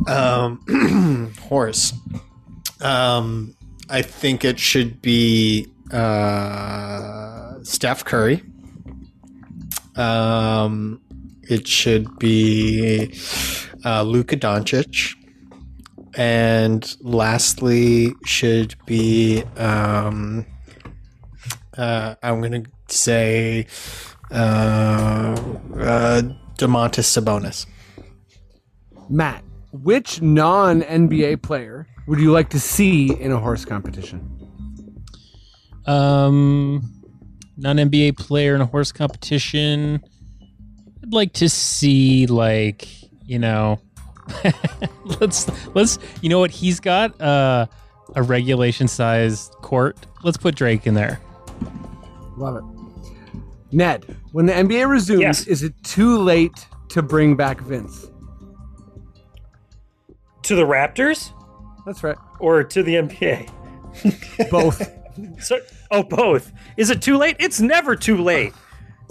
Um, 0.07 1.35
horse. 1.49 1.93
Um, 2.81 3.55
I 3.89 4.03
think 4.03 4.45
it 4.45 4.59
should 4.59 5.03
be 5.03 5.67
uh, 5.93 7.63
Steph 7.63 8.05
Curry. 8.05 8.43
Um, 9.97 11.01
it 11.43 11.69
should 11.69 12.19
be 12.19 13.15
uh, 13.85 14.03
Luka 14.03 14.37
Doncic. 14.37 15.15
And 16.17 16.97
lastly, 17.01 18.13
should 18.25 18.75
be 18.87 19.45
um, 19.57 20.45
uh, 21.77 22.15
I'm 22.23 22.41
going 22.41 22.65
to 22.65 22.71
say 22.93 23.67
uh, 24.31 25.37
uh, 25.77 26.23
Domantas 26.57 27.09
Sabonis. 27.09 27.67
Matt, 29.09 29.43
which 29.73 30.23
non 30.23 30.83
NBA 30.83 31.43
player 31.43 31.87
would 32.07 32.21
you 32.21 32.31
like 32.33 32.51
to 32.51 32.61
see 32.61 33.15
in 33.15 33.33
a 33.33 33.39
horse 33.39 33.65
competition? 33.65 34.37
Um, 35.87 36.93
non 37.57 37.77
NBA 37.77 38.17
player 38.19 38.55
in 38.55 38.61
a 38.61 38.67
horse 38.67 38.93
competition. 38.93 40.01
I'd 41.03 41.13
like 41.13 41.33
to 41.35 41.49
see 41.49 42.27
like 42.27 42.89
you 43.25 43.39
know, 43.39 43.81
let's 45.21 45.49
let's 45.75 45.99
you 46.21 46.29
know 46.29 46.41
what 46.41 46.51
he's 46.51 46.81
got 46.81 47.19
uh, 47.21 47.67
a 48.15 48.23
regulation 48.23 48.89
sized 48.89 49.53
court. 49.63 49.97
Let's 50.23 50.37
put 50.37 50.55
Drake 50.55 50.87
in 50.87 50.95
there. 50.95 51.21
Love 52.37 52.57
it. 52.57 52.80
Ned, 53.73 54.05
when 54.33 54.47
the 54.47 54.53
NBA 54.53 54.89
resumes, 54.89 55.21
Yes. 55.21 55.47
is 55.47 55.63
it 55.63 55.75
too 55.85 56.19
late 56.19 56.67
to 56.91 57.03
bring 57.03 57.37
back 57.37 57.61
Vince? 57.61 58.07
to 60.43 60.55
the 60.57 60.63
raptors 60.63 61.33
That's 61.87 62.03
right. 62.03 62.17
or 62.39 62.65
to 62.65 62.83
the 62.83 62.95
nba 62.95 63.49
Both. 64.51 64.91
So, 65.41 65.61
oh, 65.91 66.03
both. 66.03 66.51
Is 66.79 66.89
it 66.89 67.03
too 67.03 67.19
late? 67.19 67.37
It's 67.39 67.61
never 67.61 67.95
too 67.95 68.17
late. 68.23 68.55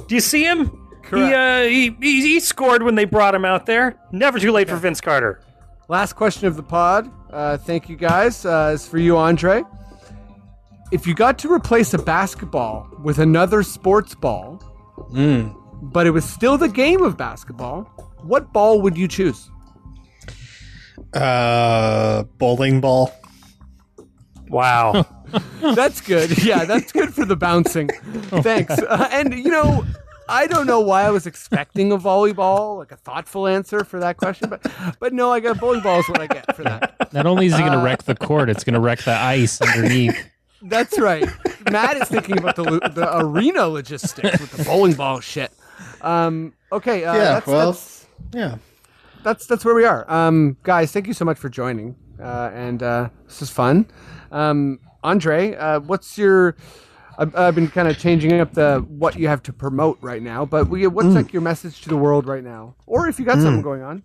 Do 0.07 0.15
you 0.15 0.21
see 0.21 0.43
him? 0.43 0.65
He, 1.03 1.09
Correct. 1.09 1.35
uh, 1.35 1.61
he, 1.63 1.95
he 2.01 2.21
he 2.21 2.39
scored 2.39 2.81
when 2.81 2.95
they 2.95 3.05
brought 3.05 3.35
him 3.35 3.45
out 3.45 3.65
there. 3.67 3.95
Never 4.11 4.39
too 4.39 4.51
late 4.51 4.67
for 4.69 4.77
Vince 4.77 5.01
Carter. 5.01 5.41
Last 5.87 6.13
question 6.13 6.47
of 6.47 6.55
the 6.55 6.63
pod. 6.63 7.11
Uh, 7.31 7.57
thank 7.57 7.89
you 7.89 7.95
guys. 7.95 8.43
Uh, 8.45 8.71
it's 8.73 8.87
for 8.87 8.97
you, 8.97 9.17
Andre. 9.17 9.63
If 10.91 11.05
you 11.05 11.13
got 11.13 11.37
to 11.39 11.51
replace 11.51 11.93
a 11.93 11.99
basketball 11.99 12.89
with 13.03 13.19
another 13.19 13.61
sports 13.63 14.15
ball, 14.15 14.61
but 15.81 16.07
it 16.07 16.11
was 16.11 16.25
still 16.25 16.57
the 16.57 16.67
game 16.69 17.03
of 17.03 17.15
basketball, 17.15 17.83
what 18.23 18.51
ball 18.51 18.81
would 18.81 18.97
you 18.97 19.07
choose? 19.07 19.49
Uh, 21.13 22.23
bowling 22.37 22.81
ball. 22.81 23.11
Wow. 24.49 25.05
That's 25.61 26.01
good. 26.01 26.43
Yeah, 26.43 26.65
that's 26.65 26.91
good 26.91 27.13
for 27.13 27.23
the 27.23 27.35
bouncing. 27.35 27.87
Thanks. 28.41 28.79
Uh, 28.89 29.07
and 29.11 29.33
you 29.33 29.51
know, 29.51 29.85
I 30.27 30.47
don't 30.47 30.65
know 30.65 30.79
why 30.79 31.03
I 31.03 31.11
was 31.11 31.27
expecting 31.27 31.91
a 31.91 31.97
volleyball, 31.99 32.79
like 32.79 32.91
a 32.91 32.95
thoughtful 32.95 33.45
answer 33.45 33.83
for 33.83 33.99
that 33.99 34.17
question, 34.17 34.49
but 34.49 34.65
but 34.99 35.13
no, 35.13 35.31
I 35.31 35.39
got 35.39 35.59
bowling 35.59 35.81
balls. 35.81 36.05
is 36.05 36.09
what 36.09 36.21
I 36.21 36.25
get 36.27 36.55
for 36.55 36.63
that. 36.63 37.13
Not 37.13 37.27
only 37.27 37.45
is 37.45 37.53
it 37.53 37.59
going 37.59 37.73
to 37.73 37.77
wreck 37.77 38.03
the 38.03 38.15
court, 38.15 38.49
it's 38.49 38.63
going 38.63 38.73
to 38.73 38.79
wreck 38.79 39.03
the 39.03 39.15
ice 39.15 39.61
underneath. 39.61 40.17
That's 40.61 40.99
right. 40.99 41.27
Matt 41.71 41.97
is 41.97 42.07
thinking 42.09 42.37
about 42.37 42.55
the 42.55 42.63
the 42.93 43.09
arena 43.17 43.67
logistics 43.67 44.39
with 44.39 44.51
the 44.51 44.63
bowling 44.63 44.93
ball 44.93 45.19
shit. 45.19 45.51
Um, 46.01 46.53
okay. 46.71 47.05
Uh, 47.05 47.13
Yeah, 47.15 47.23
That's, 47.33 47.47
well- 47.47 47.71
that's, 47.71 48.05
Yeah. 48.33 48.55
that's 49.23 49.45
that's 49.45 49.63
where 49.65 49.75
we 49.75 49.85
are. 49.85 50.09
Um, 50.11 50.57
guys, 50.63 50.91
thank 50.91 51.07
you 51.07 51.13
so 51.13 51.25
much 51.25 51.37
for 51.37 51.49
joining. 51.49 51.95
Uh, 52.21 52.51
and 52.53 52.83
uh, 52.83 53.09
this 53.27 53.41
is 53.41 53.49
fun. 53.49 53.85
Um, 54.31 54.79
Andre, 55.03 55.55
uh, 55.55 55.79
what's 55.79 56.17
your? 56.17 56.55
I've, 57.17 57.35
I've 57.35 57.55
been 57.55 57.67
kind 57.69 57.87
of 57.87 57.97
changing 57.97 58.39
up 58.39 58.53
the 58.53 58.85
what 58.89 59.17
you 59.17 59.27
have 59.29 59.41
to 59.43 59.53
promote 59.53 59.97
right 60.01 60.21
now, 60.21 60.45
but 60.45 60.67
we, 60.69 60.85
what's 60.87 61.15
like 61.15 61.31
your 61.33 61.41
message 61.41 61.81
to 61.81 61.89
the 61.89 61.97
world 61.97 62.27
right 62.27 62.43
now, 62.43 62.75
or 62.85 63.07
if 63.07 63.19
you 63.19 63.25
got 63.25 63.39
something 63.39 63.61
going 63.61 63.81
on? 63.81 64.03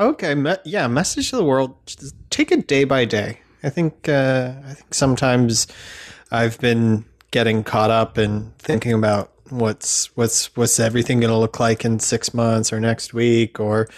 Okay, 0.00 0.34
me- 0.34 0.56
yeah. 0.64 0.86
Message 0.86 1.30
to 1.30 1.36
the 1.36 1.44
world: 1.44 1.74
just 1.86 2.14
take 2.30 2.52
it 2.52 2.66
day 2.68 2.84
by 2.84 3.04
day. 3.06 3.40
I 3.62 3.70
think. 3.70 4.08
Uh, 4.08 4.54
I 4.66 4.74
think 4.74 4.94
sometimes 4.94 5.66
I've 6.30 6.58
been 6.60 7.04
getting 7.30 7.64
caught 7.64 7.90
up 7.90 8.18
in 8.18 8.52
thinking 8.58 8.92
about 8.92 9.32
what's 9.50 10.14
what's 10.16 10.54
what's 10.56 10.78
everything 10.78 11.20
going 11.20 11.30
to 11.30 11.36
look 11.36 11.58
like 11.58 11.84
in 11.84 11.98
six 11.98 12.34
months 12.34 12.72
or 12.72 12.80
next 12.80 13.14
week 13.14 13.60
or 13.60 13.88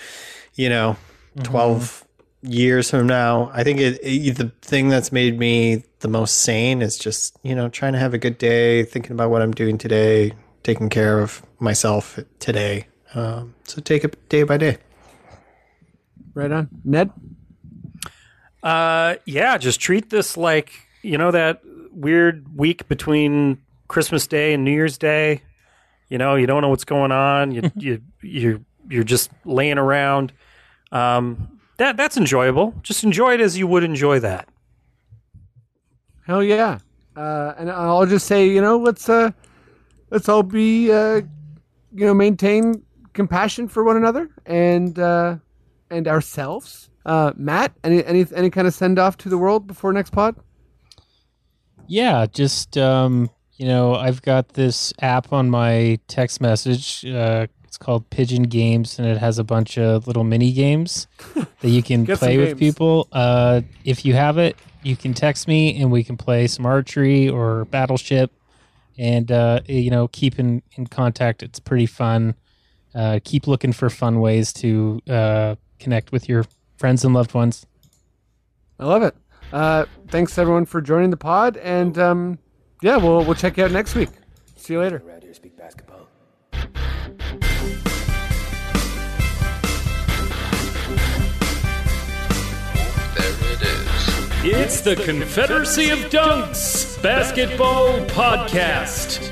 you 0.54 0.68
know 0.68 0.96
12 1.42 2.06
years 2.42 2.90
from 2.90 3.06
now. 3.06 3.50
I 3.52 3.64
think 3.64 3.80
it, 3.80 3.98
it 4.02 4.36
the 4.36 4.52
thing 4.62 4.88
that's 4.88 5.12
made 5.12 5.38
me 5.38 5.84
the 6.00 6.08
most 6.08 6.38
sane 6.38 6.82
is 6.82 6.98
just 6.98 7.36
you 7.42 7.54
know 7.54 7.68
trying 7.68 7.92
to 7.92 7.98
have 7.98 8.14
a 8.14 8.18
good 8.18 8.38
day, 8.38 8.84
thinking 8.84 9.12
about 9.12 9.30
what 9.30 9.42
I'm 9.42 9.52
doing 9.52 9.78
today, 9.78 10.32
taking 10.62 10.88
care 10.88 11.20
of 11.20 11.42
myself 11.58 12.18
today. 12.38 12.86
Um, 13.14 13.54
so 13.64 13.80
take 13.80 14.04
it 14.04 14.28
day 14.28 14.44
by 14.44 14.56
day. 14.56 14.78
Right 16.34 16.52
on, 16.52 16.68
Ned. 16.84 17.10
Uh, 18.62 19.16
yeah, 19.24 19.56
just 19.58 19.80
treat 19.80 20.10
this 20.10 20.36
like 20.36 20.72
you 21.02 21.18
know 21.18 21.30
that 21.30 21.62
weird 21.92 22.56
week 22.56 22.88
between 22.88 23.58
Christmas 23.88 24.26
Day 24.26 24.52
and 24.52 24.64
New 24.64 24.72
Year's 24.72 24.98
Day. 24.98 25.42
You 26.08 26.18
know, 26.18 26.34
you 26.34 26.46
don't 26.46 26.62
know 26.62 26.68
what's 26.68 26.84
going 26.84 27.12
on. 27.12 27.52
You 27.52 27.70
you 27.76 28.02
you 28.22 28.64
you're 28.88 29.04
just 29.04 29.30
laying 29.44 29.78
around. 29.78 30.32
Um, 30.92 31.60
that 31.78 31.96
that's 31.96 32.16
enjoyable. 32.16 32.74
Just 32.82 33.04
enjoy 33.04 33.34
it 33.34 33.40
as 33.40 33.56
you 33.56 33.66
would 33.66 33.84
enjoy 33.84 34.20
that. 34.20 34.48
Hell 36.26 36.42
yeah. 36.42 36.78
Uh, 37.16 37.54
and 37.58 37.70
I'll 37.70 38.06
just 38.06 38.26
say, 38.26 38.48
you 38.48 38.60
know, 38.60 38.78
let's 38.78 39.08
uh, 39.08 39.30
let's 40.10 40.28
all 40.28 40.42
be, 40.42 40.92
uh, 40.92 41.22
you 41.92 42.06
know, 42.06 42.14
maintain 42.14 42.82
compassion 43.12 43.66
for 43.68 43.82
one 43.82 43.96
another 43.96 44.30
and 44.46 44.98
uh, 44.98 45.36
and 45.90 46.06
ourselves. 46.06 46.89
Uh, 47.04 47.32
Matt, 47.36 47.72
any 47.82 48.04
any 48.04 48.26
any 48.34 48.50
kind 48.50 48.66
of 48.66 48.74
send 48.74 48.98
off 48.98 49.16
to 49.18 49.28
the 49.28 49.38
world 49.38 49.66
before 49.66 49.92
next 49.92 50.10
pod? 50.10 50.36
Yeah, 51.86 52.26
just 52.26 52.76
um, 52.76 53.30
you 53.56 53.66
know, 53.66 53.94
I've 53.94 54.22
got 54.22 54.50
this 54.50 54.92
app 55.00 55.32
on 55.32 55.50
my 55.50 55.98
text 56.08 56.40
message. 56.40 57.04
Uh, 57.04 57.46
it's 57.64 57.78
called 57.78 58.08
Pigeon 58.10 58.44
Games, 58.44 58.98
and 58.98 59.06
it 59.06 59.18
has 59.18 59.38
a 59.38 59.44
bunch 59.44 59.78
of 59.78 60.06
little 60.06 60.24
mini 60.24 60.52
games 60.52 61.06
that 61.34 61.68
you 61.68 61.82
can 61.82 62.06
play 62.06 62.36
with 62.36 62.58
people. 62.58 63.08
Uh, 63.12 63.62
if 63.84 64.04
you 64.04 64.14
have 64.14 64.38
it, 64.38 64.56
you 64.82 64.96
can 64.96 65.14
text 65.14 65.46
me, 65.46 65.80
and 65.80 65.90
we 65.90 66.02
can 66.02 66.16
play 66.16 66.46
some 66.46 66.66
archery 66.66 67.28
or 67.28 67.64
Battleship, 67.66 68.32
and 68.98 69.30
uh, 69.30 69.60
you 69.66 69.90
know, 69.90 70.08
keep 70.08 70.38
in 70.38 70.62
in 70.76 70.86
contact. 70.86 71.42
It's 71.42 71.60
pretty 71.60 71.86
fun. 71.86 72.34
Uh, 72.94 73.20
keep 73.22 73.46
looking 73.46 73.72
for 73.72 73.88
fun 73.88 74.20
ways 74.20 74.52
to 74.54 75.00
uh, 75.08 75.54
connect 75.78 76.12
with 76.12 76.28
your 76.28 76.44
friends 76.80 77.04
and 77.04 77.12
loved 77.14 77.34
ones. 77.34 77.66
I 78.78 78.86
love 78.86 79.02
it. 79.02 79.14
Uh, 79.52 79.84
thanks 80.08 80.38
everyone 80.38 80.64
for 80.64 80.80
joining 80.80 81.10
the 81.10 81.16
pod, 81.18 81.58
and 81.58 81.98
um, 81.98 82.38
yeah, 82.82 82.96
we'll 82.96 83.22
we'll 83.24 83.34
check 83.34 83.58
you 83.58 83.64
out 83.64 83.70
next 83.70 83.94
week. 83.94 84.08
See 84.56 84.72
you 84.72 84.80
later. 84.80 85.02
Around 85.06 85.22
here 85.22 85.34
speak 85.34 85.56
basketball. 85.58 86.08
There 86.52 86.62
it 93.52 93.62
is. 93.62 94.00
It's 94.42 94.80
the 94.80 94.96
Confederacy 94.96 95.90
of 95.90 95.98
Dunks 96.10 97.02
Basketball 97.02 98.00
Podcast. 98.06 99.29